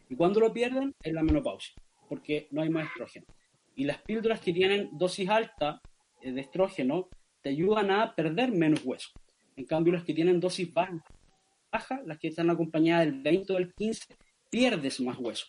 Y 0.08 0.16
cuando 0.16 0.40
lo 0.40 0.52
pierden, 0.52 0.94
es 1.02 1.12
la 1.12 1.22
menopausia 1.22 1.74
porque 2.08 2.48
no 2.50 2.62
hay 2.62 2.70
más 2.70 2.88
estrógeno. 2.88 3.26
Y 3.74 3.84
las 3.84 3.98
píldoras 4.02 4.40
que 4.40 4.52
tienen 4.52 4.90
dosis 4.92 5.28
alta 5.28 5.80
eh, 6.20 6.32
de 6.32 6.40
estrógeno 6.40 7.08
te 7.42 7.50
ayudan 7.50 7.90
a 7.90 8.14
perder 8.14 8.52
menos 8.52 8.82
hueso. 8.84 9.10
En 9.56 9.64
cambio, 9.64 9.92
las 9.92 10.04
que 10.04 10.14
tienen 10.14 10.40
dosis 10.40 10.72
baja, 10.72 11.02
las 12.04 12.18
que 12.18 12.28
están 12.28 12.50
acompañadas 12.50 13.06
del 13.06 13.22
20 13.22 13.52
o 13.52 13.56
del 13.56 13.74
15, 13.74 14.16
pierdes 14.50 15.00
más 15.00 15.18
hueso. 15.18 15.46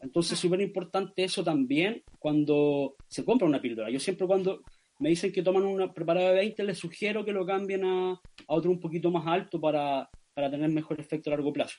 Entonces, 0.00 0.32
es 0.32 0.38
ah. 0.38 0.42
súper 0.42 0.60
importante 0.60 1.24
eso 1.24 1.42
también 1.44 2.02
cuando 2.18 2.96
se 3.08 3.24
compra 3.24 3.46
una 3.46 3.60
píldora. 3.60 3.90
Yo 3.90 4.00
siempre 4.00 4.26
cuando 4.26 4.62
me 5.00 5.08
dicen 5.08 5.32
que 5.32 5.42
toman 5.42 5.64
una 5.64 5.92
preparada 5.92 6.28
de 6.28 6.36
20, 6.36 6.62
les 6.62 6.78
sugiero 6.78 7.24
que 7.24 7.32
lo 7.32 7.46
cambien 7.46 7.84
a, 7.84 8.12
a 8.12 8.20
otro 8.46 8.70
un 8.70 8.78
poquito 8.78 9.10
más 9.10 9.26
alto 9.26 9.58
para, 9.58 10.08
para 10.34 10.50
tener 10.50 10.68
mejor 10.68 11.00
efecto 11.00 11.30
a 11.30 11.32
largo 11.32 11.52
plazo. 11.52 11.78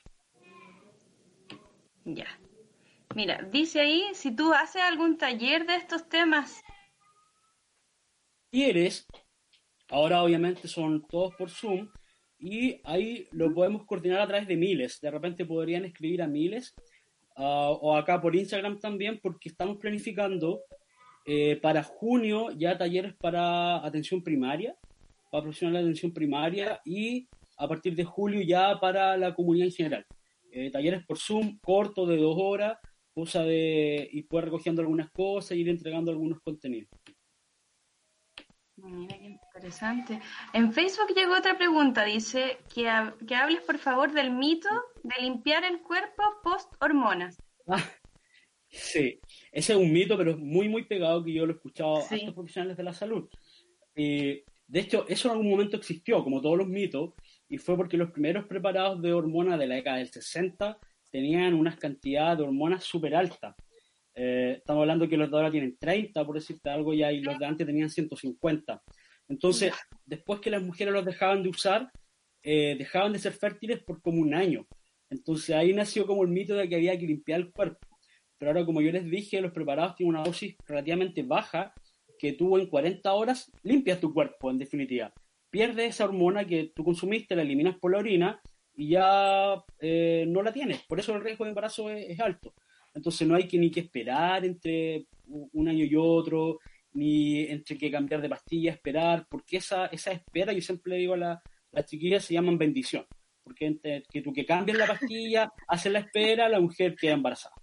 Ya. 2.04 2.26
Mira, 3.14 3.46
dice 3.52 3.80
ahí 3.80 4.04
si 4.14 4.34
tú 4.34 4.52
haces 4.52 4.82
algún 4.82 5.18
taller 5.18 5.66
de 5.66 5.76
estos 5.76 6.08
temas. 6.08 6.62
¿Quieres? 8.50 9.06
Ahora 9.88 10.24
obviamente 10.24 10.66
son 10.66 11.06
todos 11.06 11.32
por 11.36 11.48
Zoom 11.48 11.88
y 12.40 12.80
ahí 12.82 13.28
lo 13.30 13.54
podemos 13.54 13.86
coordinar 13.86 14.20
a 14.20 14.26
través 14.26 14.48
de 14.48 14.56
miles. 14.56 15.00
De 15.00 15.10
repente 15.12 15.44
podrían 15.44 15.84
escribir 15.84 16.22
a 16.22 16.26
miles 16.26 16.74
ah, 17.36 17.70
o 17.70 17.96
acá 17.96 18.20
por 18.20 18.34
Instagram 18.34 18.80
también 18.80 19.20
porque 19.22 19.48
estamos 19.48 19.76
planificando 19.76 20.60
eh, 21.24 21.56
para 21.56 21.82
junio 21.82 22.50
ya 22.50 22.76
talleres 22.76 23.14
para 23.14 23.84
atención 23.84 24.22
primaria, 24.22 24.76
para 25.30 25.42
profesionales 25.42 25.82
de 25.82 25.90
atención 25.90 26.12
primaria 26.12 26.80
y 26.84 27.28
a 27.58 27.68
partir 27.68 27.94
de 27.94 28.04
julio 28.04 28.40
ya 28.42 28.78
para 28.80 29.16
la 29.16 29.34
comunidad 29.34 29.66
en 29.66 29.72
general. 29.72 30.06
Eh, 30.50 30.70
talleres 30.70 31.04
por 31.06 31.18
Zoom 31.18 31.58
cortos 31.60 32.08
de 32.08 32.16
dos 32.16 32.36
horas 32.38 32.78
cosa 33.14 33.42
de 33.42 34.08
ir 34.12 34.26
recogiendo 34.30 34.80
algunas 34.82 35.10
cosas 35.10 35.56
ir 35.56 35.68
entregando 35.68 36.10
algunos 36.10 36.40
contenidos. 36.40 36.90
Mira 38.76 39.16
qué 39.18 39.26
interesante. 39.26 40.20
En 40.52 40.72
Facebook 40.72 41.14
llegó 41.14 41.36
otra 41.36 41.56
pregunta, 41.56 42.04
dice 42.04 42.58
que, 42.74 42.90
que 43.26 43.34
hables 43.34 43.60
por 43.60 43.78
favor 43.78 44.12
del 44.12 44.32
mito 44.32 44.68
de 45.02 45.22
limpiar 45.22 45.64
el 45.64 45.82
cuerpo 45.82 46.22
post 46.42 46.74
hormonas. 46.80 47.40
Ah, 47.68 47.84
sí, 48.72 49.20
ese 49.52 49.72
es 49.72 49.78
un 49.78 49.92
mito, 49.92 50.16
pero 50.16 50.32
es 50.32 50.38
muy, 50.38 50.68
muy 50.68 50.84
pegado 50.84 51.22
que 51.22 51.32
yo 51.32 51.46
lo 51.46 51.52
he 51.52 51.56
escuchado 51.56 51.98
a 51.98 52.14
estos 52.14 52.34
profesionales 52.34 52.76
de 52.76 52.82
la 52.82 52.92
salud. 52.92 53.28
de 53.94 54.44
hecho, 54.72 55.06
eso 55.08 55.28
en 55.28 55.32
algún 55.32 55.50
momento 55.50 55.76
existió, 55.76 56.24
como 56.24 56.40
todos 56.40 56.58
los 56.58 56.66
mitos, 56.66 57.12
y 57.48 57.58
fue 57.58 57.76
porque 57.76 57.96
los 57.96 58.10
primeros 58.10 58.46
preparados 58.46 59.02
de 59.02 59.12
hormonas 59.12 59.58
de 59.58 59.66
la 59.66 59.74
década 59.74 59.98
del 59.98 60.08
60 60.08 60.78
tenían 61.10 61.52
unas 61.52 61.76
cantidades 61.76 62.38
de 62.38 62.44
hormonas 62.44 62.82
súper 62.82 63.14
altas. 63.14 63.54
Eh, 64.14 64.54
estamos 64.58 64.82
hablando 64.82 65.08
que 65.08 65.16
los 65.16 65.30
de 65.30 65.36
ahora 65.36 65.50
tienen 65.50 65.76
30, 65.78 66.24
por 66.24 66.34
decirte 66.34 66.70
algo, 66.70 66.94
ya, 66.94 67.12
y 67.12 67.20
los 67.20 67.38
de 67.38 67.46
antes 67.46 67.66
tenían 67.66 67.90
150. 67.90 68.82
Entonces, 69.28 69.72
después 70.04 70.40
que 70.40 70.50
las 70.50 70.62
mujeres 70.62 70.92
los 70.92 71.04
dejaban 71.04 71.42
de 71.42 71.48
usar, 71.48 71.90
eh, 72.42 72.74
dejaban 72.78 73.12
de 73.12 73.18
ser 73.18 73.32
fértiles 73.32 73.82
por 73.82 74.02
como 74.02 74.20
un 74.20 74.34
año. 74.34 74.66
Entonces 75.08 75.54
ahí 75.54 75.72
nació 75.72 76.06
como 76.06 76.22
el 76.22 76.28
mito 76.28 76.54
de 76.54 76.68
que 76.68 76.76
había 76.76 76.98
que 76.98 77.06
limpiar 77.06 77.40
el 77.40 77.52
cuerpo. 77.52 77.86
Pero 78.42 78.50
ahora, 78.50 78.66
como 78.66 78.80
yo 78.80 78.90
les 78.90 79.08
dije, 79.08 79.40
los 79.40 79.52
preparados 79.52 79.94
tienen 79.94 80.16
una 80.16 80.24
dosis 80.24 80.56
relativamente 80.66 81.22
baja 81.22 81.72
que 82.18 82.32
tú 82.32 82.58
en 82.58 82.66
40 82.66 83.12
horas 83.12 83.52
limpias 83.62 84.00
tu 84.00 84.12
cuerpo, 84.12 84.50
en 84.50 84.58
definitiva. 84.58 85.14
Pierdes 85.48 85.90
esa 85.90 86.06
hormona 86.06 86.44
que 86.44 86.72
tú 86.74 86.82
consumiste, 86.82 87.36
la 87.36 87.42
eliminas 87.42 87.78
por 87.78 87.92
la 87.92 87.98
orina 87.98 88.40
y 88.74 88.88
ya 88.88 89.62
eh, 89.78 90.24
no 90.26 90.42
la 90.42 90.52
tienes. 90.52 90.82
Por 90.88 90.98
eso 90.98 91.14
el 91.14 91.22
riesgo 91.22 91.44
de 91.44 91.50
embarazo 91.50 91.88
es, 91.88 92.18
alto. 92.18 92.52
Entonces 92.92 93.28
no 93.28 93.36
hay 93.36 93.46
que 93.46 93.58
ni 93.58 93.70
que 93.70 93.78
esperar 93.78 94.44
entre 94.44 95.06
un 95.28 95.68
año 95.68 95.84
y 95.84 95.94
otro, 95.94 96.58
ni 96.94 97.42
entre 97.42 97.78
que 97.78 97.92
cambiar 97.92 98.20
de 98.22 98.28
pastilla, 98.28 98.72
esperar, 98.72 99.24
porque 99.30 99.58
esa, 99.58 99.86
esa 99.86 100.10
espera, 100.10 100.52
yo 100.52 100.62
siempre 100.62 100.94
le 100.94 100.98
digo 100.98 101.14
a 101.14 101.40
las 101.70 101.86
chiquillas, 101.86 102.24
se 102.24 102.34
llaman 102.34 102.58
bendición. 102.58 103.06
Porque 103.44 104.02
que 104.10 104.20
tú 104.20 104.32
que 104.32 104.44
cambies 104.44 104.78
la 104.78 104.88
pastilla, 104.88 105.52
haces 105.68 105.92
la 105.92 106.00
espera, 106.00 106.48
la 106.48 106.58
mujer 106.58 106.96
queda 106.96 107.12
embarazada. 107.12 107.54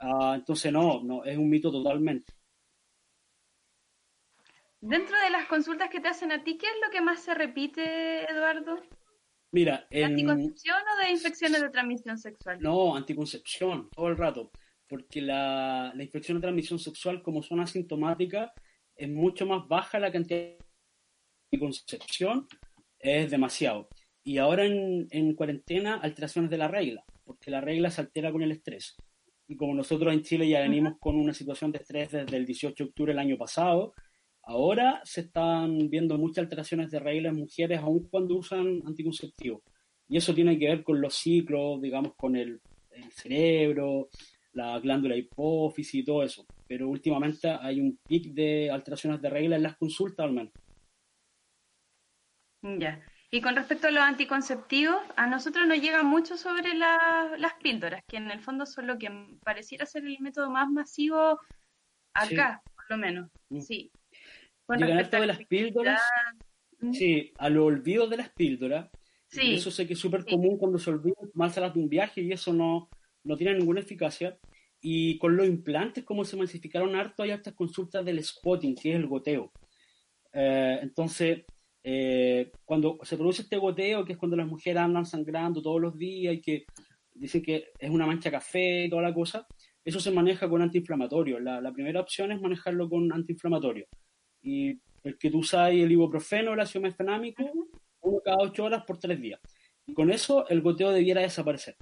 Ah, 0.00 0.34
entonces 0.36 0.72
no, 0.72 1.02
no, 1.02 1.24
es 1.24 1.36
un 1.36 1.48
mito 1.48 1.70
totalmente. 1.70 2.32
Dentro 4.80 5.18
de 5.18 5.30
las 5.30 5.46
consultas 5.46 5.88
que 5.88 6.00
te 6.00 6.08
hacen 6.08 6.30
a 6.30 6.44
ti, 6.44 6.58
¿qué 6.58 6.66
es 6.66 6.76
lo 6.84 6.90
que 6.90 7.00
más 7.00 7.22
se 7.22 7.34
repite, 7.34 8.30
Eduardo? 8.30 8.82
Mira, 9.50 9.86
¿Anticoncepción 9.90 10.76
o 10.76 11.02
de 11.02 11.10
infecciones 11.10 11.62
de 11.62 11.70
transmisión 11.70 12.18
sexual? 12.18 12.58
No, 12.60 12.96
anticoncepción, 12.96 13.88
todo 13.90 14.08
el 14.08 14.16
rato. 14.16 14.50
Porque 14.86 15.22
la, 15.22 15.92
la 15.94 16.02
infección 16.02 16.36
de 16.36 16.42
transmisión 16.42 16.78
sexual, 16.78 17.22
como 17.22 17.42
son 17.42 17.60
asintomáticas, 17.60 18.50
es 18.94 19.08
mucho 19.08 19.46
más 19.46 19.66
baja 19.66 19.98
la 19.98 20.12
cantidad 20.12 20.38
de 20.38 20.58
anticoncepción, 21.52 22.46
es 22.98 23.30
demasiado. 23.30 23.88
Y 24.22 24.38
ahora 24.38 24.66
en, 24.66 25.06
en 25.10 25.34
cuarentena, 25.34 25.94
alteraciones 25.96 26.50
de 26.50 26.58
la 26.58 26.68
regla, 26.68 27.04
porque 27.24 27.50
la 27.50 27.60
regla 27.60 27.90
se 27.90 28.00
altera 28.00 28.32
con 28.32 28.42
el 28.42 28.52
estrés. 28.52 28.96
Y 29.46 29.56
como 29.56 29.74
nosotros 29.74 30.12
en 30.12 30.22
Chile 30.22 30.48
ya 30.48 30.60
venimos 30.60 30.94
con 30.98 31.16
una 31.16 31.34
situación 31.34 31.70
de 31.72 31.78
estrés 31.78 32.12
desde 32.12 32.36
el 32.36 32.46
18 32.46 32.84
de 32.84 32.88
octubre 32.88 33.12
del 33.12 33.18
año 33.18 33.36
pasado, 33.36 33.94
Ahora 34.46 35.00
se 35.04 35.22
están 35.22 35.88
viendo 35.88 36.18
muchas 36.18 36.42
alteraciones 36.42 36.90
de 36.90 36.98
regla 36.98 37.30
en 37.30 37.36
mujeres, 37.36 37.80
aun 37.80 38.08
cuando 38.10 38.36
usan 38.36 38.82
anticonceptivos. 38.84 39.62
Y 40.06 40.18
eso 40.18 40.34
tiene 40.34 40.58
que 40.58 40.68
ver 40.68 40.84
con 40.84 41.00
los 41.00 41.14
ciclos, 41.14 41.80
digamos, 41.80 42.14
con 42.14 42.36
el, 42.36 42.60
cerebro, 43.10 44.10
la 44.52 44.78
glándula 44.80 45.16
hipófisis 45.16 45.94
y 45.94 46.04
todo 46.04 46.22
eso. 46.22 46.46
Pero 46.68 46.88
últimamente 46.88 47.48
hay 47.48 47.80
un 47.80 47.98
pic 48.06 48.34
de 48.34 48.70
alteraciones 48.70 49.20
de 49.22 49.30
regla 49.30 49.56
en 49.56 49.62
las 49.62 49.76
consultas 49.76 50.24
al 50.24 50.32
menos. 50.32 50.52
Ya. 52.62 53.02
Y 53.34 53.40
con 53.40 53.56
respecto 53.56 53.88
a 53.88 53.90
los 53.90 54.04
anticonceptivos, 54.04 54.94
a 55.16 55.26
nosotros 55.26 55.66
nos 55.66 55.80
llega 55.80 56.04
mucho 56.04 56.36
sobre 56.36 56.72
las 56.76 57.54
píldoras, 57.60 58.04
que 58.06 58.18
en 58.18 58.30
el 58.30 58.38
fondo 58.38 58.64
son 58.64 58.86
lo 58.86 58.96
que 58.96 59.10
pareciera 59.42 59.86
ser 59.86 60.04
el 60.04 60.20
método 60.20 60.50
más 60.50 60.70
masivo 60.70 61.40
acá, 62.14 62.62
por 62.76 62.84
lo 62.90 62.96
menos. 62.96 63.32
Mm. 63.48 63.60
Sí. 63.60 63.90
Bueno, 64.68 64.86
esto 65.00 65.20
de 65.20 65.26
las 65.26 65.44
píldoras, 65.46 66.00
sí, 66.92 67.32
a 67.38 67.48
lo 67.48 67.64
olvido 67.64 68.06
de 68.06 68.18
las 68.18 68.28
píldoras, 68.30 68.88
sí. 69.26 69.54
eso 69.54 69.72
sé 69.72 69.84
que 69.88 69.94
es 69.94 69.98
súper 69.98 70.24
común 70.24 70.56
cuando 70.56 70.78
se 70.78 70.90
olvidan 70.90 71.28
más 71.34 71.56
de 71.56 71.72
un 71.74 71.88
viaje 71.88 72.20
y 72.20 72.30
eso 72.30 72.52
no, 72.52 72.88
no 73.24 73.36
tiene 73.36 73.58
ninguna 73.58 73.80
eficacia. 73.80 74.38
Y 74.80 75.18
con 75.18 75.36
los 75.36 75.48
implantes, 75.48 76.04
como 76.04 76.24
se 76.24 76.36
masificaron 76.36 76.94
harto, 76.94 77.24
hay 77.24 77.32
estas 77.32 77.54
consultas 77.54 78.04
del 78.04 78.22
spotting, 78.22 78.76
que 78.76 78.90
es 78.90 78.96
el 78.96 79.08
goteo. 79.08 79.50
Eh, 80.32 80.78
entonces, 80.82 81.44
eh, 81.86 82.50
cuando 82.64 82.98
se 83.02 83.16
produce 83.16 83.42
este 83.42 83.58
goteo, 83.58 84.04
que 84.04 84.14
es 84.14 84.18
cuando 84.18 84.36
las 84.36 84.46
mujeres 84.46 84.82
andan 84.82 85.04
sangrando 85.04 85.60
todos 85.60 85.80
los 85.80 85.96
días 85.96 86.34
y 86.34 86.40
que 86.40 86.64
dicen 87.12 87.42
que 87.42 87.72
es 87.78 87.90
una 87.90 88.06
mancha 88.06 88.30
café 88.30 88.84
y 88.84 88.90
toda 88.90 89.02
la 89.02 89.12
cosa, 89.12 89.46
eso 89.84 90.00
se 90.00 90.10
maneja 90.10 90.48
con 90.48 90.62
antiinflamatorio. 90.62 91.38
La, 91.38 91.60
la 91.60 91.72
primera 91.72 92.00
opción 92.00 92.32
es 92.32 92.40
manejarlo 92.40 92.88
con 92.88 93.12
antiinflamatorio 93.12 93.86
y 94.42 94.80
el 95.04 95.18
que 95.18 95.30
tú 95.30 95.38
usas 95.40 95.70
el 95.70 95.92
ibuprofeno, 95.92 96.54
el 96.54 96.60
ácido 96.60 96.82
mefenámico, 96.82 97.44
uno 98.00 98.20
cada 98.24 98.38
ocho 98.40 98.64
horas 98.64 98.84
por 98.86 98.98
tres 98.98 99.20
días. 99.20 99.40
Y 99.86 99.92
con 99.92 100.10
eso 100.10 100.48
el 100.48 100.62
goteo 100.62 100.90
debiera 100.90 101.20
desaparecer 101.20 101.76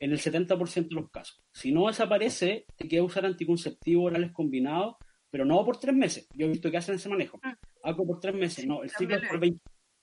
en 0.00 0.10
el 0.10 0.18
70% 0.18 0.88
de 0.88 0.94
los 0.94 1.10
casos. 1.10 1.40
Si 1.52 1.70
no 1.70 1.86
desaparece, 1.86 2.66
te 2.76 2.88
queda 2.88 3.04
usar 3.04 3.24
anticonceptivos 3.24 4.06
orales 4.06 4.32
combinados 4.32 4.96
pero 5.30 5.44
no 5.44 5.64
por 5.64 5.78
tres 5.78 5.94
meses. 5.94 6.28
Yo 6.34 6.46
he 6.46 6.50
visto 6.50 6.70
que 6.70 6.76
hacen 6.78 6.94
ese 6.94 7.08
manejo. 7.08 7.38
Mm. 7.38 7.52
Hago 7.88 8.06
por 8.06 8.20
tres 8.20 8.34
meses, 8.34 8.66
no, 8.66 8.82
el 8.82 8.90
ciclo 8.90 9.16
es 9.16 9.28
por, 9.28 9.40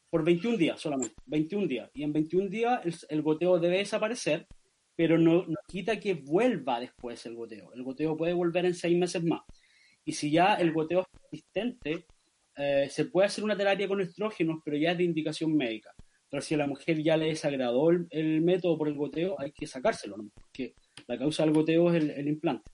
por 0.10 0.24
21 0.24 0.58
días 0.58 0.80
solamente, 0.80 1.16
21 1.26 1.68
días. 1.68 1.92
Y 1.94 2.04
en 2.04 2.14
21 2.14 2.50
días 2.50 3.06
el, 3.10 3.22
goteo 3.22 3.60
debe 3.60 3.78
desaparecer, 3.78 4.48
pero 4.96 5.18
no, 5.18 5.46
no, 5.46 5.56
quita 5.68 6.00
que 6.00 6.16
vuelva 6.16 6.80
después 6.80 7.26
el 7.26 7.36
goteo. 7.36 7.74
El 7.74 7.84
goteo 7.84 8.18
puede 8.18 8.34
volver 8.34 8.66
en 8.66 8.74
seis 8.74 8.98
meses 8.98 9.24
más. 9.24 9.42
Y 10.04 10.14
si 10.14 10.32
ya 10.32 10.56
el 10.56 10.72
goteo 10.72 11.02
es 11.02 11.08
persistente, 11.20 12.06
eh, 12.58 12.88
se 12.90 13.06
puede 13.06 13.28
hacer 13.28 13.44
una 13.44 13.58
terapia 13.58 13.88
con 13.88 14.02
estrógenos, 14.02 14.62
pero 14.64 14.78
ya 14.78 14.92
es 14.92 14.98
de 14.98 15.04
indicación 15.04 15.56
médica. 15.56 15.92
Pero 16.30 16.42
si 16.42 16.56
a 16.56 16.58
la 16.58 16.68
mujer 16.68 17.02
ya 17.04 17.18
le 17.18 17.28
desagradó 17.28 17.90
el, 17.90 18.42
método 18.42 18.78
por 18.78 18.88
el 18.88 18.96
goteo, 18.96 19.40
hay 19.40 19.52
que 19.52 19.68
sacárselo, 19.68 20.18
¿no? 20.18 20.30
porque 20.34 20.76
la 21.08 21.18
causa 21.18 21.44
del 21.44 21.54
goteo 21.54 21.94
es 21.94 22.04
el, 22.04 22.28
implante. 22.28 22.72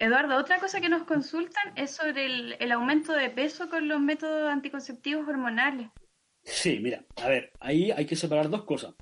Eduardo, 0.00 0.36
otra 0.36 0.58
cosa 0.58 0.80
que 0.80 0.88
nos 0.88 1.04
consultan 1.04 1.72
es 1.76 1.92
sobre 1.92 2.26
el, 2.58 2.72
aumento 2.72 3.12
de 3.12 3.30
peso 3.30 3.68
con 3.68 3.88
los 3.88 4.00
métodos 4.00 4.50
anticonceptivos 4.50 5.28
hormonales. 5.28 5.88
Sí, 6.42 6.78
mira, 6.80 7.04
a 7.16 7.28
ver, 7.28 7.52
ahí 7.60 7.90
hay 7.90 8.06
que 8.06 8.16
separar 8.16 8.48
dos 8.48 8.64
cosas. 8.64 8.94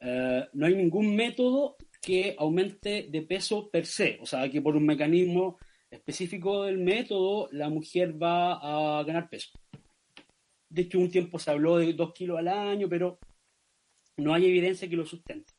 Eh, 0.00 0.46
no 0.52 0.66
hay 0.66 0.74
ningún 0.74 1.14
método 1.14 1.76
que 2.00 2.34
aumente 2.38 3.08
de 3.10 3.22
peso 3.22 3.70
per 3.70 3.86
se, 3.86 4.18
o 4.20 4.26
sea, 4.26 4.50
que 4.50 4.60
por 4.60 4.76
un 4.76 4.84
mecanismo 4.84 5.58
específico 5.90 6.64
del 6.64 6.78
método, 6.78 7.48
la 7.52 7.68
mujer 7.68 8.20
va 8.20 8.98
a 8.98 9.04
ganar 9.04 9.28
peso. 9.28 9.50
De 10.68 10.82
hecho, 10.82 10.98
un 10.98 11.10
tiempo 11.10 11.38
se 11.38 11.50
habló 11.50 11.76
de 11.76 11.92
dos 11.92 12.12
kilos 12.12 12.38
al 12.38 12.48
año, 12.48 12.88
pero 12.88 13.18
no 14.16 14.34
hay 14.34 14.46
evidencia 14.46 14.88
que 14.88 14.96
lo 14.96 15.04
sustente. 15.04 15.52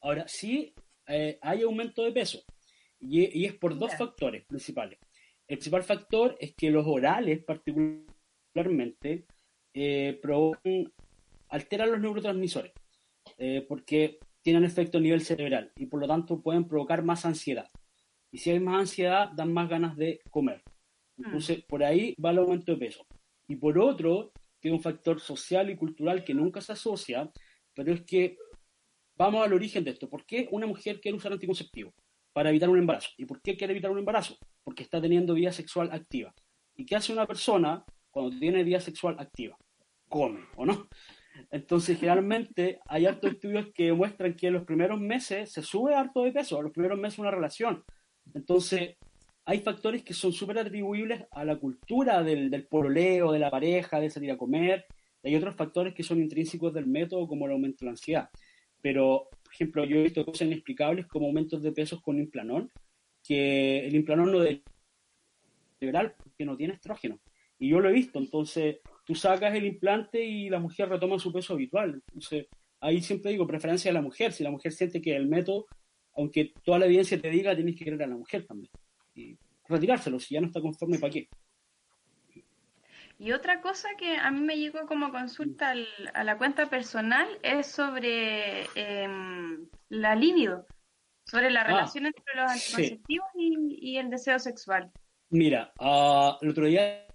Ahora, 0.00 0.26
sí 0.26 0.74
eh, 1.06 1.38
hay 1.42 1.62
aumento 1.62 2.02
de 2.02 2.12
peso, 2.12 2.42
y, 3.08 3.44
es 3.44 3.54
por 3.54 3.78
dos 3.78 3.94
factores 3.96 4.44
principales. 4.44 4.98
El 5.46 5.58
principal 5.58 5.82
factor 5.82 6.36
es 6.40 6.54
que 6.54 6.70
los 6.70 6.86
orales, 6.86 7.44
particularmente, 7.44 9.26
eh, 9.74 10.18
provocan, 10.22 10.92
alteran 11.48 11.92
los 11.92 12.00
neurotransmisores, 12.00 12.72
eh, 13.38 13.64
porque 13.68 14.18
tienen 14.42 14.64
efecto 14.64 14.98
a 14.98 15.00
nivel 15.00 15.22
cerebral 15.22 15.72
y 15.76 15.86
por 15.86 16.00
lo 16.00 16.06
tanto 16.06 16.40
pueden 16.40 16.66
provocar 16.66 17.02
más 17.02 17.24
ansiedad. 17.24 17.68
Y 18.30 18.38
si 18.38 18.50
hay 18.50 18.60
más 18.60 18.80
ansiedad, 18.80 19.30
dan 19.34 19.52
más 19.52 19.68
ganas 19.68 19.96
de 19.96 20.20
comer. 20.30 20.62
Entonces, 21.16 21.62
por 21.64 21.84
ahí 21.84 22.14
va 22.22 22.30
el 22.30 22.38
aumento 22.38 22.72
de 22.72 22.78
peso. 22.78 23.06
Y 23.46 23.56
por 23.56 23.78
otro, 23.78 24.32
tiene 24.58 24.76
un 24.76 24.82
factor 24.82 25.20
social 25.20 25.70
y 25.70 25.76
cultural 25.76 26.24
que 26.24 26.34
nunca 26.34 26.60
se 26.60 26.72
asocia, 26.72 27.30
pero 27.74 27.92
es 27.92 28.02
que 28.02 28.36
vamos 29.16 29.44
al 29.44 29.52
origen 29.52 29.84
de 29.84 29.92
esto. 29.92 30.08
¿Por 30.08 30.24
qué 30.24 30.48
una 30.50 30.66
mujer 30.66 31.00
quiere 31.00 31.16
usar 31.16 31.32
anticonceptivo? 31.32 31.94
Para 32.34 32.50
evitar 32.50 32.68
un 32.68 32.78
embarazo. 32.78 33.08
¿Y 33.16 33.24
por 33.24 33.40
qué 33.40 33.56
quiere 33.56 33.72
evitar 33.72 33.90
un 33.90 33.98
embarazo? 33.98 34.36
Porque 34.62 34.82
está 34.82 35.00
teniendo 35.00 35.32
vida 35.32 35.52
sexual 35.52 35.88
activa. 35.90 36.34
¿Y 36.76 36.84
qué 36.84 36.96
hace 36.96 37.14
una 37.14 37.26
persona 37.26 37.82
cuando 38.10 38.38
tiene 38.38 38.62
vida 38.62 38.80
sexual 38.80 39.16
activa? 39.18 39.56
Come, 40.08 40.40
¿o 40.56 40.66
no? 40.66 40.88
Entonces, 41.50 41.98
generalmente 41.98 42.80
hay 42.86 43.06
hartos 43.06 43.32
estudios 43.32 43.68
que 43.74 43.86
demuestran 43.86 44.34
que 44.34 44.48
en 44.48 44.52
los 44.52 44.64
primeros 44.64 45.00
meses 45.00 45.50
se 45.50 45.62
sube 45.62 45.94
harto 45.94 46.24
de 46.24 46.32
peso, 46.32 46.58
en 46.58 46.64
los 46.64 46.72
primeros 46.72 46.98
meses 46.98 47.18
una 47.18 47.30
relación. 47.30 47.82
Entonces, 48.34 48.96
hay 49.44 49.60
factores 49.60 50.02
que 50.02 50.14
son 50.14 50.32
súper 50.32 50.58
atribuibles 50.58 51.24
a 51.30 51.44
la 51.44 51.56
cultura 51.56 52.22
del, 52.22 52.50
del 52.50 52.66
pololeo, 52.66 53.32
de 53.32 53.38
la 53.38 53.50
pareja, 53.50 54.00
de 54.00 54.10
salir 54.10 54.30
a 54.30 54.38
comer. 54.38 54.86
Hay 55.22 55.34
otros 55.36 55.54
factores 55.54 55.94
que 55.94 56.02
son 56.02 56.20
intrínsecos 56.20 56.72
del 56.72 56.86
método, 56.86 57.26
como 57.26 57.46
el 57.46 57.52
aumento 57.52 57.78
de 57.80 57.86
la 57.86 57.92
ansiedad. 57.92 58.30
Pero, 58.80 59.28
ejemplo, 59.54 59.84
yo 59.84 59.98
he 59.98 60.02
visto 60.02 60.24
cosas 60.24 60.46
inexplicables 60.46 61.06
como 61.06 61.26
aumentos 61.26 61.62
de 61.62 61.72
pesos 61.72 62.00
con 62.02 62.18
implanón, 62.18 62.70
que 63.22 63.86
el 63.86 63.94
implanón 63.94 64.32
no 64.32 64.40
debe 64.40 64.62
liberar 65.80 66.14
porque 66.16 66.44
no 66.44 66.56
tiene 66.56 66.74
estrógeno. 66.74 67.20
Y 67.58 67.68
yo 67.68 67.80
lo 67.80 67.88
he 67.88 67.92
visto, 67.92 68.18
entonces 68.18 68.78
tú 69.06 69.14
sacas 69.14 69.54
el 69.54 69.64
implante 69.64 70.24
y 70.24 70.50
la 70.50 70.58
mujer 70.58 70.88
retoma 70.88 71.18
su 71.18 71.32
peso 71.32 71.54
habitual. 71.54 72.02
Entonces, 72.08 72.46
ahí 72.80 73.00
siempre 73.00 73.30
digo 73.30 73.46
preferencia 73.46 73.90
de 73.90 73.94
la 73.94 74.02
mujer. 74.02 74.32
Si 74.32 74.44
la 74.44 74.50
mujer 74.50 74.72
siente 74.72 75.00
que 75.00 75.14
el 75.14 75.28
método 75.28 75.66
aunque 76.16 76.52
toda 76.62 76.78
la 76.78 76.86
evidencia 76.86 77.20
te 77.20 77.30
diga, 77.30 77.54
tienes 77.54 77.76
que 77.76 77.84
querer 77.84 78.02
a 78.02 78.06
la 78.06 78.16
mujer 78.16 78.46
también. 78.46 78.70
Y 79.14 79.36
retirárselo, 79.68 80.20
si 80.20 80.34
ya 80.34 80.40
no 80.40 80.46
está 80.46 80.60
conforme, 80.60 80.98
¿para 80.98 81.12
qué? 81.12 81.28
Y 83.18 83.32
otra 83.32 83.60
cosa 83.60 83.88
que 83.96 84.16
a 84.16 84.30
mí 84.30 84.40
me 84.40 84.58
llegó 84.58 84.86
como 84.86 85.10
consulta 85.10 85.74
a 86.14 86.24
la 86.24 86.36
cuenta 86.36 86.68
personal 86.68 87.28
es 87.42 87.66
sobre 87.68 88.64
em, 88.74 89.68
la 89.88 90.16
libido, 90.16 90.66
sobre 91.24 91.50
la 91.50 91.60
ah, 91.60 91.64
relación 91.64 92.06
entre 92.06 92.24
los 92.34 92.50
anticonceptivos 92.50 93.28
y, 93.36 93.96
el 93.96 94.10
deseo 94.10 94.38
sexual. 94.38 94.90
Mira, 95.30 95.72
uh, 95.78 96.36
el 96.42 96.50
otro 96.50 96.66
día 96.66 97.06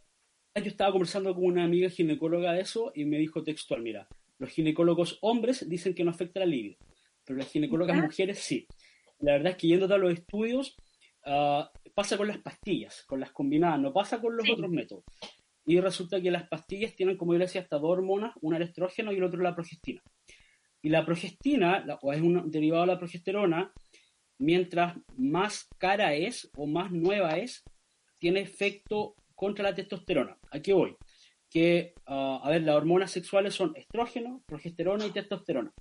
yo 0.56 0.64
estaba 0.66 0.91
conversando 0.91 1.34
con 1.34 1.45
una 1.45 1.64
amiga 1.64 1.89
ginecóloga 1.89 2.54
de 2.54 2.62
eso 2.62 2.91
y 2.95 3.06
me 3.06 3.18
dijo 3.18 3.43
textual, 3.43 3.82
mira, 3.82 4.08
los 4.38 4.50
ginecólogos 4.50 5.20
hombres 5.22 5.68
dicen 5.68 5.93
que 5.93 6.04
no 6.04 6.12
afecta 6.12 6.39
la 6.39 6.45
libido, 6.45 6.78
pero 7.26 7.38
las 7.38 7.52
ginecólogas 7.52 7.97
mujeres 7.97 8.39
sí. 8.39 8.68
La 9.20 9.34
verdad 9.34 9.52
es 9.52 9.58
que 9.58 9.68
yendo 9.68 9.93
a 9.93 9.97
los 9.97 10.14
estudios, 10.14 10.78
ah, 11.26 11.70
pasa 11.93 12.18
con 12.18 12.30
las 12.30 12.38
pastillas, 12.38 13.04
con 13.04 13.20
las 13.20 13.32
combinadas, 13.32 13.80
no 13.80 13.91
pasa 13.91 14.22
con 14.22 14.38
los 14.38 14.50
otros 14.50 14.70
métodos. 14.70 15.04
Y 15.70 15.80
resulta 15.80 16.20
que 16.20 16.32
las 16.32 16.48
pastillas 16.48 16.96
tienen, 16.96 17.16
como 17.16 17.34
yo 17.34 17.40
decía, 17.42 17.62
hasta 17.62 17.78
dos 17.78 17.92
hormonas, 17.92 18.34
una 18.42 18.58
el 18.58 18.64
estrógeno 18.64 19.14
y 19.14 19.18
el 19.18 19.24
otro 19.24 19.40
la 19.44 19.54
progestina. 19.54 20.02
Y 20.82 20.90
la 20.90 21.06
progestina, 21.06 21.86
o 22.02 22.12
es 22.12 22.22
un 22.22 22.50
derivado 22.50 22.82
de 22.82 22.94
la 22.94 22.98
progesterona, 22.98 23.72
mientras 24.40 24.98
más 25.16 25.70
cara 25.78 26.16
es 26.16 26.50
o 26.56 26.66
más 26.66 26.92
nueva 26.92 27.38
es, 27.38 27.64
tiene 28.18 28.40
efecto 28.40 29.14
contra 29.36 29.66
la 29.66 29.76
testosterona. 29.76 30.40
Aquí 30.50 30.72
voy. 30.72 30.96
Que, 31.52 31.94
ah, 32.08 32.40
a 32.42 32.50
ver, 32.50 32.64
las 32.64 32.76
hormonas 32.76 33.12
sexuales 33.12 33.54
son 33.54 33.76
estrógeno, 33.76 34.42
progesterona 34.48 35.06
y 35.06 35.12
testosterona. 35.12 35.72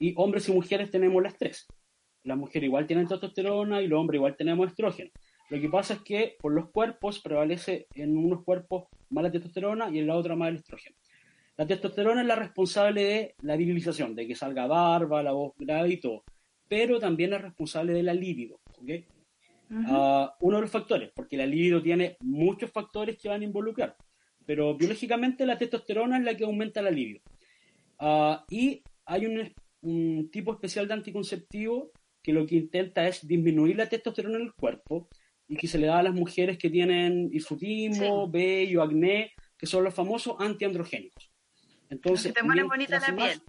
Y 0.00 0.12
hombres 0.16 0.48
y 0.48 0.52
mujeres 0.52 0.90
tenemos 0.90 1.22
las 1.22 1.38
tres 1.38 1.68
las 2.22 2.36
mujeres 2.36 2.66
igual 2.66 2.86
tienen 2.86 3.06
testosterona 3.06 3.80
y 3.82 3.86
los 3.88 3.98
hombres 3.98 4.18
igual 4.18 4.36
tenemos 4.36 4.68
estrógeno. 4.68 5.10
Lo 5.50 5.60
que 5.60 5.68
pasa 5.68 5.94
es 5.94 6.00
que 6.02 6.36
por 6.40 6.52
los 6.52 6.70
cuerpos 6.70 7.20
prevalece 7.20 7.88
en 7.94 8.16
unos 8.16 8.44
cuerpos 8.44 8.84
más 9.10 9.24
la 9.24 9.32
testosterona 9.32 9.90
y 9.90 9.98
en 9.98 10.06
la 10.06 10.14
otra 10.14 10.36
más 10.36 10.48
el 10.48 10.56
estrógeno. 10.56 10.96
La 11.56 11.66
testosterona 11.66 12.22
es 12.22 12.26
la 12.26 12.36
responsable 12.36 13.02
de 13.02 13.34
la 13.42 13.56
virilización, 13.56 14.14
de 14.14 14.28
que 14.28 14.36
salga 14.36 14.68
barba, 14.68 15.22
la 15.24 15.32
voz 15.32 15.52
grave 15.58 15.90
y 15.90 15.96
todo, 15.96 16.22
pero 16.68 17.00
también 17.00 17.32
es 17.32 17.42
responsable 17.42 17.92
de 17.92 18.04
la 18.04 18.14
libido. 18.14 18.60
¿okay? 18.80 19.04
Ah, 19.88 20.36
uno 20.40 20.56
de 20.56 20.62
los 20.62 20.70
factores, 20.70 21.10
porque 21.14 21.36
la 21.36 21.46
libido 21.46 21.82
tiene 21.82 22.16
muchos 22.20 22.70
factores 22.70 23.18
que 23.18 23.28
van 23.28 23.42
a 23.42 23.44
involucrar, 23.44 23.96
pero 24.46 24.76
biológicamente 24.76 25.44
la 25.44 25.58
testosterona 25.58 26.18
es 26.18 26.24
la 26.24 26.36
que 26.36 26.44
aumenta 26.44 26.80
la 26.80 26.92
libido. 26.92 27.20
Ah, 27.98 28.44
y 28.48 28.84
hay 29.04 29.26
un, 29.26 29.52
un 29.82 30.30
tipo 30.30 30.52
especial 30.52 30.86
de 30.86 30.94
anticonceptivo 30.94 31.90
que 32.22 32.32
lo 32.32 32.46
que 32.46 32.54
intenta 32.54 33.08
es 33.08 33.26
disminuir 33.26 33.76
la 33.76 33.88
testosterona 33.88 34.36
en 34.36 34.44
el 34.44 34.54
cuerpo 34.54 35.08
y 35.50 35.56
que 35.56 35.66
se 35.66 35.78
le 35.78 35.88
da 35.88 35.98
a 35.98 36.02
las 36.04 36.14
mujeres 36.14 36.56
que 36.56 36.70
tienen 36.70 37.28
hirsutismo, 37.32 38.30
vello, 38.30 38.82
acné, 38.82 39.32
que 39.58 39.66
son 39.66 39.82
los 39.82 39.92
famosos 39.92 40.36
antiandrogénicos. 40.38 41.28
Entonces, 41.88 42.32
te 42.32 42.40
bonita 42.40 43.00
la 43.00 43.16
piel. 43.16 43.42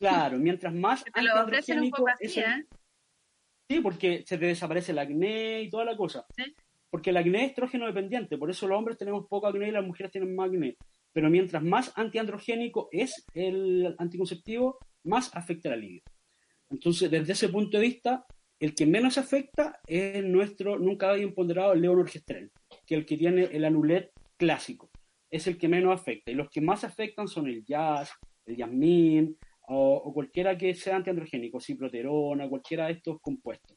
Claro, 0.00 0.36
mientras 0.38 0.74
más 0.74 1.04
antiandrogénico 1.14 2.04
es 2.18 2.36
¿eh? 2.38 2.66
Sí, 3.70 3.80
porque 3.80 4.24
se 4.26 4.36
te 4.36 4.46
desaparece 4.46 4.90
el 4.90 4.98
acné 4.98 5.62
y 5.62 5.70
toda 5.70 5.84
la 5.84 5.96
cosa. 5.96 6.26
Porque 6.90 7.10
el 7.10 7.16
acné 7.16 7.44
es 7.44 7.50
estrógeno 7.50 7.86
dependiente, 7.86 8.36
por 8.36 8.50
eso 8.50 8.66
los 8.66 8.76
hombres 8.76 8.98
tenemos 8.98 9.28
poco 9.28 9.46
acné 9.46 9.68
y 9.68 9.72
las 9.72 9.86
mujeres 9.86 10.10
tienen 10.10 10.34
más 10.34 10.48
acné. 10.48 10.76
Pero 11.12 11.30
mientras 11.30 11.62
más 11.62 11.92
antiandrogénico 11.96 12.88
es 12.90 13.24
el 13.32 13.94
anticonceptivo, 13.98 14.78
más 15.04 15.30
afecta 15.36 15.70
la 15.70 15.76
libido. 15.76 16.02
Entonces, 16.68 17.08
desde 17.08 17.32
ese 17.32 17.48
punto 17.48 17.76
de 17.76 17.84
vista, 17.84 18.26
el 18.60 18.74
que 18.74 18.86
menos 18.86 19.18
afecta 19.18 19.80
es 19.86 20.24
nuestro 20.24 20.78
nunca 20.78 21.10
había 21.10 21.32
ponderado 21.32 21.72
el 21.72 21.82
leonorgestrel, 21.82 22.50
que 22.86 22.94
es 22.94 22.98
el 23.00 23.06
que 23.06 23.16
tiene 23.16 23.44
el 23.44 23.64
anulet 23.64 24.10
clásico. 24.36 24.90
Es 25.30 25.46
el 25.46 25.58
que 25.58 25.68
menos 25.68 25.94
afecta. 25.94 26.30
Y 26.30 26.34
los 26.34 26.48
que 26.50 26.60
más 26.60 26.84
afectan 26.84 27.28
son 27.28 27.46
el 27.48 27.64
jazz, 27.64 28.10
el 28.46 28.56
yasmín 28.56 29.36
o, 29.68 30.12
cualquiera 30.12 30.56
que 30.56 30.74
sea 30.74 30.96
antiandrogénico, 30.96 31.60
ciproterona, 31.60 32.48
cualquiera 32.48 32.86
de 32.86 32.94
estos 32.94 33.20
compuestos. 33.20 33.76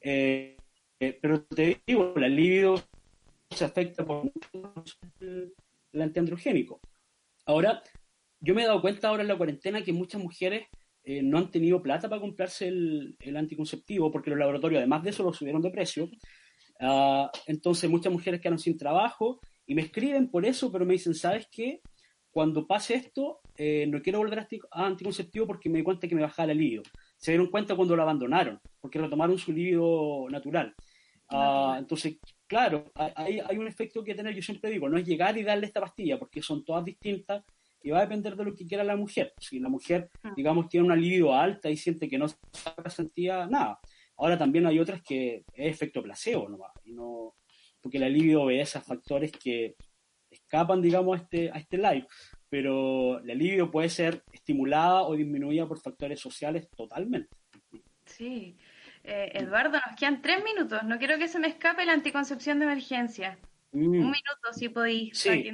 Eh, 0.00 0.56
eh, 0.98 1.18
pero 1.20 1.44
te 1.44 1.82
digo, 1.86 2.14
la 2.16 2.28
libido 2.28 2.82
se 3.50 3.64
afecta 3.64 4.04
por 4.04 4.32
el 5.20 6.02
antiandrogénico. 6.02 6.80
Ahora, 7.44 7.82
yo 8.40 8.54
me 8.54 8.62
he 8.62 8.66
dado 8.66 8.80
cuenta 8.80 9.08
ahora 9.08 9.22
en 9.22 9.28
la 9.28 9.36
cuarentena 9.36 9.84
que 9.84 9.92
muchas 9.92 10.20
mujeres 10.20 10.66
eh, 11.08 11.22
no 11.22 11.38
han 11.38 11.52
tenido 11.52 11.80
plata 11.80 12.08
para 12.08 12.20
comprarse 12.20 12.66
el, 12.66 13.36
anticonceptivo 13.36 14.10
porque 14.10 14.30
los 14.30 14.40
laboratorios, 14.40 14.80
además 14.80 15.04
de 15.04 15.10
eso, 15.10 15.22
lo 15.22 15.32
subieron 15.32 15.62
de 15.62 15.70
precio. 15.70 16.10
Ah, 16.80 17.30
entonces, 17.46 17.88
muchas 17.88 18.12
mujeres 18.12 18.40
quedaron 18.40 18.58
sin 18.58 18.76
trabajo 18.76 19.38
y 19.66 19.76
me 19.76 19.82
escriben 19.82 20.28
por 20.28 20.44
eso, 20.44 20.72
pero 20.72 20.84
me 20.84 20.94
dicen, 20.94 21.14
¿sabes 21.14 21.46
qué? 21.48 21.80
Cuando 22.28 22.66
pase 22.66 22.94
esto, 22.94 23.38
eh, 23.56 23.86
no 23.86 24.02
quiero 24.02 24.18
volver 24.18 24.40
a 24.40 24.48
anticonceptivo 24.84 25.46
porque 25.46 25.70
me 25.70 25.78
di 25.78 25.84
cuenta 25.84 26.08
que 26.08 26.16
me 26.16 26.22
bajaba 26.22 26.50
el 26.50 26.58
libido. 26.58 26.82
Se 27.16 27.30
dieron 27.30 27.52
cuenta 27.52 27.76
cuando 27.76 27.94
lo 27.94 28.02
abandonaron, 28.02 28.60
porque 28.80 28.98
retomaron 28.98 29.38
su 29.38 29.52
libido 29.52 30.26
natural. 30.28 30.74
Ah, 31.28 31.76
entonces, 31.78 32.18
claro, 32.48 32.90
hay, 32.96 33.38
hay 33.38 33.58
un 33.58 33.68
efecto 33.68 34.02
que 34.02 34.16
tener, 34.16 34.34
yo 34.34 34.42
siempre 34.42 34.72
digo, 34.72 34.88
no 34.88 34.98
es 34.98 35.06
llegar 35.06 35.38
y 35.38 35.44
darle 35.44 35.66
esta 35.66 35.80
pastilla, 35.80 36.18
porque 36.18 36.42
son 36.42 36.64
todas 36.64 36.84
distintas 36.84 37.44
y 37.86 37.90
va 37.90 37.98
a 37.98 38.00
depender 38.00 38.34
de 38.34 38.44
lo 38.44 38.52
que 38.52 38.66
quiera 38.66 38.82
la 38.82 38.96
mujer. 38.96 39.32
Si 39.38 39.60
la 39.60 39.68
mujer, 39.68 40.10
ah. 40.24 40.32
digamos, 40.36 40.68
tiene 40.68 40.86
una 40.86 40.96
libido 40.96 41.32
alta 41.32 41.70
y 41.70 41.76
siente 41.76 42.08
que 42.08 42.18
no 42.18 42.26
se 42.26 42.36
sentía 42.88 43.46
nada. 43.46 43.78
Ahora 44.16 44.36
también 44.36 44.66
hay 44.66 44.80
otras 44.80 45.00
que 45.02 45.44
es 45.54 45.72
efecto 45.72 46.02
placebo 46.02 46.48
nomás, 46.48 46.72
y 46.82 46.92
no, 46.92 47.36
porque 47.80 48.00
la 48.00 48.08
libido 48.08 48.42
obedece 48.42 48.78
a 48.78 48.80
factores 48.80 49.30
que 49.30 49.76
escapan, 50.28 50.82
digamos, 50.82 51.16
a 51.16 51.22
este, 51.22 51.50
a 51.52 51.58
este 51.58 51.76
live, 51.76 52.08
pero 52.48 53.20
la 53.20 53.34
libido 53.34 53.70
puede 53.70 53.88
ser 53.88 54.24
estimulada 54.32 55.02
o 55.02 55.14
disminuida 55.14 55.68
por 55.68 55.78
factores 55.78 56.18
sociales 56.18 56.68
totalmente. 56.76 57.36
Sí. 58.04 58.56
Eh, 59.04 59.30
Eduardo, 59.34 59.78
nos 59.86 59.96
quedan 59.96 60.20
tres 60.22 60.42
minutos. 60.42 60.82
No 60.82 60.98
quiero 60.98 61.18
que 61.18 61.28
se 61.28 61.38
me 61.38 61.46
escape 61.46 61.86
la 61.86 61.92
anticoncepción 61.92 62.58
de 62.58 62.64
emergencia. 62.64 63.38
Mm. 63.76 63.88
Un 63.88 64.10
minuto, 64.10 64.52
si 64.52 64.70
podéis. 64.70 65.18
Sí. 65.18 65.50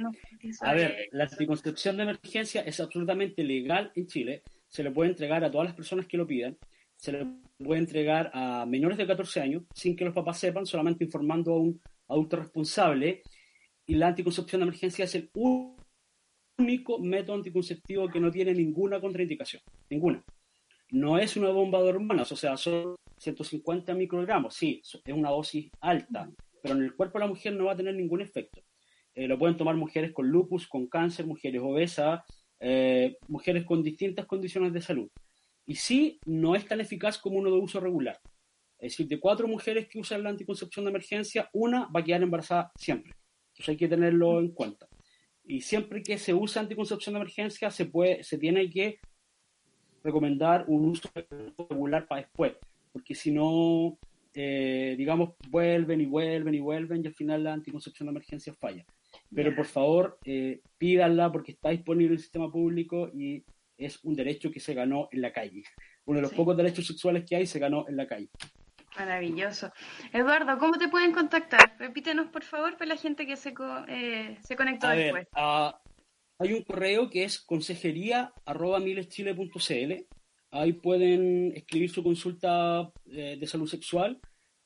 a 0.61 0.73
ver, 0.73 1.09
la 1.11 1.25
anticoncepción 1.25 1.97
de 1.97 2.03
emergencia 2.03 2.61
es 2.61 2.79
absolutamente 2.79 3.43
legal 3.43 3.91
en 3.95 4.07
Chile. 4.07 4.43
Se 4.69 4.81
le 4.81 4.91
puede 4.91 5.09
entregar 5.09 5.43
a 5.43 5.51
todas 5.51 5.67
las 5.67 5.75
personas 5.75 6.07
que 6.07 6.15
lo 6.15 6.25
pidan. 6.25 6.57
Se 6.95 7.11
le 7.11 7.27
puede 7.57 7.81
entregar 7.81 8.31
a 8.33 8.65
menores 8.65 8.97
de 8.97 9.07
14 9.07 9.41
años 9.41 9.63
sin 9.73 9.97
que 9.97 10.05
los 10.05 10.13
papás 10.13 10.39
sepan, 10.39 10.65
solamente 10.65 11.03
informando 11.03 11.51
a 11.51 11.59
un 11.59 11.81
adulto 12.07 12.37
responsable. 12.37 13.23
Y 13.85 13.95
la 13.95 14.07
anticoncepción 14.07 14.61
de 14.61 14.67
emergencia 14.67 15.03
es 15.03 15.15
el 15.15 15.29
único 15.33 16.99
método 16.99 17.35
anticonceptivo 17.35 18.07
que 18.07 18.21
no 18.21 18.31
tiene 18.31 18.53
ninguna 18.53 19.01
contraindicación. 19.01 19.61
Ninguna. 19.89 20.23
No 20.91 21.17
es 21.17 21.35
una 21.35 21.49
bomba 21.49 21.81
de 21.81 21.89
hormonas, 21.89 22.31
o 22.31 22.37
sea, 22.37 22.55
son 22.55 22.95
150 23.17 23.93
microgramos. 23.95 24.53
Sí, 24.53 24.81
es 24.81 25.13
una 25.13 25.31
dosis 25.31 25.69
alta 25.81 26.31
pero 26.63 26.75
en 26.75 26.83
el 26.83 26.95
cuerpo 26.95 27.19
de 27.19 27.25
la 27.25 27.29
mujer 27.29 27.53
no 27.53 27.65
va 27.65 27.73
a 27.73 27.75
tener 27.75 27.93
ningún 27.93 28.21
efecto. 28.21 28.61
Eh, 29.13 29.27
lo 29.27 29.37
pueden 29.37 29.57
tomar 29.57 29.75
mujeres 29.75 30.13
con 30.13 30.29
lupus, 30.29 30.65
con 30.65 30.87
cáncer, 30.87 31.27
mujeres 31.27 31.61
obesas, 31.61 32.21
eh, 32.59 33.17
mujeres 33.27 33.65
con 33.65 33.83
distintas 33.83 34.25
condiciones 34.25 34.71
de 34.71 34.81
salud. 34.81 35.09
Y 35.65 35.75
sí, 35.75 36.21
no 36.25 36.55
es 36.55 36.65
tan 36.65 36.79
eficaz 36.79 37.17
como 37.17 37.37
uno 37.37 37.51
de 37.51 37.57
uso 37.57 37.81
regular. 37.81 38.17
Es 38.79 38.93
decir, 38.93 39.07
de 39.09 39.19
cuatro 39.19 39.45
mujeres 39.47 39.89
que 39.89 39.99
usan 39.99 40.23
la 40.23 40.29
anticoncepción 40.29 40.85
de 40.85 40.91
emergencia, 40.91 41.49
una 41.51 41.87
va 41.87 41.99
a 41.99 42.03
quedar 42.03 42.23
embarazada 42.23 42.71
siempre. 42.75 43.13
Entonces 43.49 43.69
hay 43.69 43.77
que 43.77 43.89
tenerlo 43.89 44.39
en 44.39 44.51
cuenta. 44.51 44.87
Y 45.43 45.59
siempre 45.61 46.01
que 46.01 46.17
se 46.17 46.33
usa 46.33 46.61
anticoncepción 46.61 47.13
de 47.13 47.19
emergencia, 47.19 47.71
se, 47.71 47.85
puede, 47.85 48.23
se 48.23 48.37
tiene 48.37 48.69
que 48.69 48.99
recomendar 50.01 50.63
un 50.67 50.85
uso 50.85 51.09
regular 51.69 52.07
para 52.07 52.21
después. 52.21 52.53
Porque 52.93 53.15
si 53.15 53.31
no, 53.31 53.97
eh, 54.33 54.95
digamos, 54.97 55.35
vuelven 55.49 56.01
y 56.01 56.05
vuelven 56.05 56.55
y 56.55 56.59
vuelven 56.59 57.03
y 57.03 57.07
al 57.07 57.13
final 57.13 57.43
la 57.43 57.53
anticoncepción 57.53 58.07
de 58.07 58.11
emergencia 58.11 58.53
falla. 58.53 58.85
Pero 59.33 59.55
por 59.55 59.65
favor, 59.65 60.19
eh, 60.25 60.61
pídanla 60.77 61.31
porque 61.31 61.51
está 61.51 61.69
disponible 61.69 62.07
en 62.07 62.13
el 62.13 62.19
sistema 62.19 62.51
público 62.51 63.09
y 63.13 63.43
es 63.77 64.03
un 64.03 64.15
derecho 64.15 64.51
que 64.51 64.59
se 64.59 64.73
ganó 64.73 65.07
en 65.11 65.21
la 65.21 65.31
calle. 65.31 65.63
Uno 66.05 66.17
de 66.17 66.23
los 66.23 66.33
pocos 66.33 66.57
derechos 66.57 66.87
sexuales 66.87 67.23
que 67.27 67.35
hay 67.35 67.45
se 67.45 67.59
ganó 67.59 67.85
en 67.87 67.97
la 67.97 68.07
calle. 68.07 68.29
Maravilloso. 68.97 69.71
Eduardo, 70.11 70.57
¿cómo 70.59 70.77
te 70.77 70.87
pueden 70.87 71.11
contactar? 71.13 71.75
Repítenos, 71.79 72.27
por 72.27 72.43
favor, 72.43 72.77
para 72.77 72.89
la 72.89 72.97
gente 72.97 73.25
que 73.25 73.35
se, 73.35 73.55
eh, 73.87 74.37
se 74.43 74.55
conectó 74.55 74.87
después. 74.89 75.27
Ah, 75.33 75.81
hay 76.37 76.53
un 76.53 76.61
correo 76.63 77.09
que 77.09 77.23
es 77.23 77.39
consejería.mileschile.cl 77.39 80.05
Ahí 80.53 80.73
pueden 80.73 81.51
escribir 81.55 81.89
su 81.89 82.03
consulta 82.03 82.91
eh, 83.07 83.37
de 83.39 83.47
salud 83.47 83.67
sexual. 83.67 84.19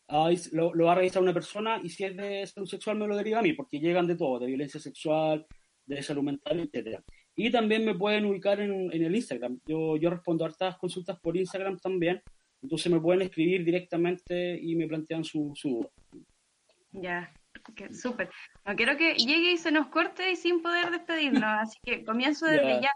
Ahí 0.10 0.38
lo, 0.52 0.74
va 0.74 0.92
a 0.92 0.96
revisar 0.96 1.22
una 1.22 1.34
persona 1.34 1.80
y 1.82 1.90
si 1.90 2.04
es 2.04 2.16
de 2.18 2.46
salud 2.46 2.68
sexual 2.68 2.98
me 2.98 3.08
lo 3.08 3.16
deriva 3.16 3.40
a 3.40 3.42
mí, 3.42 3.54
porque 3.54 3.80
llegan 3.80 4.06
de 4.06 4.18
todo, 4.18 4.38
de 4.38 4.48
violencia 4.48 4.82
sexual, 4.82 5.48
de 5.86 6.04
salud 6.04 6.24
mental, 6.24 6.60
etc. 6.60 7.00
Y 7.38 7.50
también 7.52 7.86
me 7.86 7.96
pueden 7.96 8.26
ubicar 8.26 8.60
en, 8.60 8.92
el 8.92 9.16
Instagram. 9.16 9.62
Yo, 9.66 9.96
yo 9.96 10.10
respondo 10.10 10.44
a 10.44 10.50
hartas 10.50 10.78
consultas 10.78 11.18
por 11.22 11.38
Instagram 11.38 11.78
también. 11.78 12.22
Entonces 12.62 12.92
me 12.92 13.00
pueden 13.00 13.22
escribir 13.22 13.64
directamente 13.64 14.60
y 14.62 14.76
me 14.76 14.88
plantean 14.88 15.24
su, 15.24 15.54
su 15.56 15.90
Ya, 16.92 17.32
súper. 17.94 18.30
No 18.66 18.76
quiero 18.76 18.98
que 18.98 19.14
llegue 19.14 19.54
y 19.54 19.58
se 19.58 19.72
nos 19.72 19.88
corte 19.88 20.32
y 20.32 20.36
sin 20.36 20.62
poder 20.62 20.92
despedirnos, 20.92 21.44
así 21.62 21.80
que 21.82 22.04
comienzo 22.04 22.46
desde 22.46 22.82
ya 22.82 22.92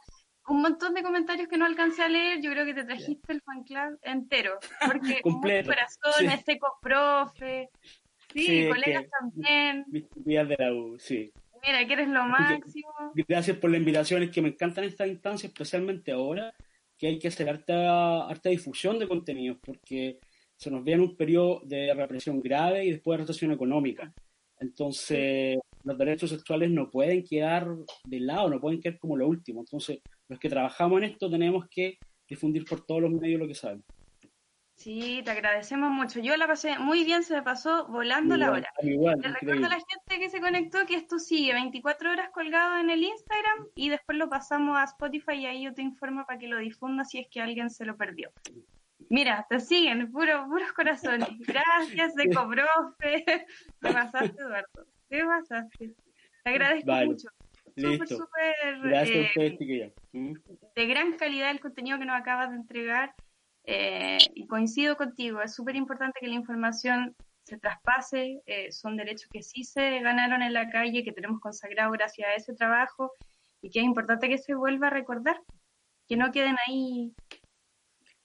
un 0.47 0.61
montón 0.61 0.93
de 0.93 1.03
comentarios 1.03 1.47
que 1.47 1.57
no 1.57 1.65
alcancé 1.65 2.03
a 2.03 2.09
leer. 2.09 2.41
Yo 2.41 2.51
creo 2.51 2.65
que 2.65 2.73
te 2.73 2.83
trajiste 2.83 3.33
el 3.33 3.41
fan 3.41 3.63
club 3.63 3.99
entero. 4.01 4.57
Porque 4.85 5.21
Completo. 5.21 5.69
corazón, 5.69 6.29
este 6.29 6.59
coprofe. 6.59 7.69
Sí, 8.33 8.67
colegas 8.69 9.05
también. 9.19 9.85
de 9.89 10.55
la 10.57 10.73
U, 10.73 10.97
sí. 10.97 11.31
Mira, 11.65 11.85
que 11.85 11.93
eres 11.93 12.07
lo 12.07 12.23
máximo. 12.23 12.89
Gracias 13.27 13.57
por 13.57 13.69
la 13.69 13.77
invitación. 13.77 14.23
Es 14.23 14.31
que 14.31 14.41
me 14.41 14.49
encantan 14.49 14.83
estas 14.85 15.07
instancias, 15.07 15.51
especialmente 15.51 16.11
ahora 16.11 16.53
que 16.97 17.07
hay 17.07 17.19
que 17.19 17.27
hacer 17.27 17.49
harta, 17.49 18.27
harta 18.27 18.49
difusión 18.49 18.99
de 18.99 19.07
contenidos, 19.07 19.57
porque 19.63 20.19
se 20.55 20.69
nos 20.69 20.83
ve 20.83 20.93
en 20.93 21.01
un 21.01 21.15
periodo 21.15 21.61
de 21.63 21.93
represión 21.93 22.39
grave 22.39 22.85
y 22.85 22.91
después 22.91 23.17
de 23.17 23.23
recesión 23.23 23.51
económica. 23.51 24.13
Entonces, 24.59 25.57
los 25.83 25.97
derechos 25.97 26.29
sexuales 26.29 26.69
no 26.69 26.91
pueden 26.91 27.23
quedar 27.23 27.67
de 28.05 28.19
lado, 28.19 28.49
no 28.49 28.61
pueden 28.61 28.79
quedar 28.79 28.99
como 28.99 29.17
lo 29.17 29.27
último. 29.27 29.61
Entonces, 29.61 29.99
los 30.31 30.39
que 30.39 30.47
trabajamos 30.47 30.99
en 30.99 31.09
esto 31.09 31.29
tenemos 31.29 31.67
que 31.67 31.99
difundir 32.25 32.63
por 32.63 32.85
todos 32.85 33.01
los 33.01 33.11
medios 33.11 33.37
lo 33.37 33.47
que 33.47 33.53
sabemos. 33.53 33.85
Sí, 34.75 35.21
te 35.25 35.31
agradecemos 35.31 35.91
mucho. 35.91 36.21
Yo 36.21 36.37
la 36.37 36.47
pasé 36.47 36.79
muy 36.79 37.03
bien, 37.03 37.23
se 37.23 37.35
me 37.35 37.43
pasó 37.43 37.85
volando 37.89 38.37
la 38.37 38.49
hora. 38.49 38.71
Igual, 38.81 39.19
Te 39.21 39.27
recuerdo 39.27 39.65
a 39.65 39.69
la 39.69 39.75
gente 39.75 40.19
que 40.19 40.29
se 40.29 40.39
conectó 40.39 40.85
que 40.87 40.95
esto 40.95 41.19
sigue 41.19 41.53
24 41.53 42.11
horas 42.11 42.29
colgado 42.29 42.77
en 42.77 42.89
el 42.89 43.03
Instagram 43.03 43.67
y 43.75 43.89
después 43.89 44.17
lo 44.17 44.29
pasamos 44.29 44.77
a 44.77 44.85
Spotify 44.85 45.33
y 45.33 45.45
ahí 45.47 45.63
yo 45.65 45.73
te 45.73 45.81
informo 45.81 46.25
para 46.25 46.39
que 46.39 46.47
lo 46.47 46.57
difunda 46.59 47.03
si 47.03 47.19
es 47.19 47.27
que 47.27 47.41
alguien 47.41 47.69
se 47.69 47.83
lo 47.83 47.97
perdió. 47.97 48.31
Mira, 49.09 49.45
te 49.49 49.59
siguen, 49.59 50.09
puro, 50.13 50.45
puros 50.47 50.71
corazones. 50.71 51.27
Gracias, 51.39 52.13
Ecoprofe. 52.17 53.25
Te 53.81 53.93
pasaste, 53.93 54.41
Eduardo. 54.41 54.87
Te 55.09 55.25
pasaste. 55.25 55.93
Te 56.45 56.49
agradezco 56.49 56.91
mucho. 57.05 57.27
Súper, 57.75 58.07
súper. 58.07 58.79
Gracias 58.83 59.37
eh, 59.37 59.93
¿Mm? 60.11 60.33
De 60.75 60.85
gran 60.85 61.17
calidad 61.17 61.51
el 61.51 61.59
contenido 61.59 61.99
que 61.99 62.05
nos 62.05 62.19
acabas 62.19 62.49
de 62.49 62.57
entregar. 62.57 63.13
Eh, 63.63 64.17
y 64.33 64.47
coincido 64.47 64.97
contigo, 64.97 65.41
es 65.41 65.53
súper 65.53 65.75
importante 65.75 66.19
que 66.19 66.27
la 66.27 66.35
información 66.35 67.15
se 67.43 67.57
traspase. 67.57 68.41
Eh, 68.45 68.71
son 68.71 68.97
derechos 68.97 69.29
que 69.31 69.43
sí 69.43 69.63
se 69.63 69.99
ganaron 69.99 70.41
en 70.41 70.53
la 70.53 70.69
calle, 70.69 71.03
que 71.03 71.11
tenemos 71.11 71.39
consagrado 71.39 71.91
gracias 71.91 72.27
a 72.27 72.35
ese 72.35 72.53
trabajo 72.53 73.11
y 73.61 73.69
que 73.69 73.79
es 73.79 73.85
importante 73.85 74.27
que 74.27 74.37
se 74.37 74.55
vuelva 74.55 74.87
a 74.87 74.91
recordar. 74.91 75.39
Que 76.07 76.17
no 76.17 76.31
queden 76.31 76.55
ahí. 76.67 77.13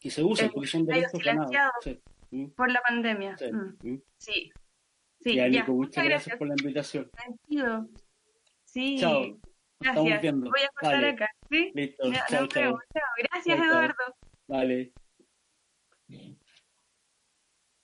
Que 0.00 0.10
se 0.10 0.22
usen, 0.22 0.50
porque 0.50 0.68
son 0.68 0.86
derechos 0.86 1.22
ganados. 1.22 1.72
¿Mm? 2.30 2.46
Por 2.48 2.70
la 2.72 2.80
pandemia. 2.80 3.36
Sí. 3.36 3.52
Mm. 3.52 4.02
sí. 4.18 4.52
Sí, 5.20 5.34
ya, 5.34 5.64
muchas 5.66 6.04
gracias, 6.04 6.36
por 6.36 6.46
la 6.46 6.54
invitación. 6.56 7.10
Sentido. 7.24 7.88
Sí. 8.76 8.98
Chao. 8.98 9.24
Gracias. 9.80 10.34
Voy 10.34 10.60
a 10.60 10.70
pasar 10.78 11.04
acá. 11.06 11.26
¿sí? 11.50 11.72
Listo. 11.74 12.12
chao, 12.28 12.46
chao. 12.46 12.78
Gracias, 13.16 13.58
Eduardo. 13.58 14.04
Vale. 14.48 14.92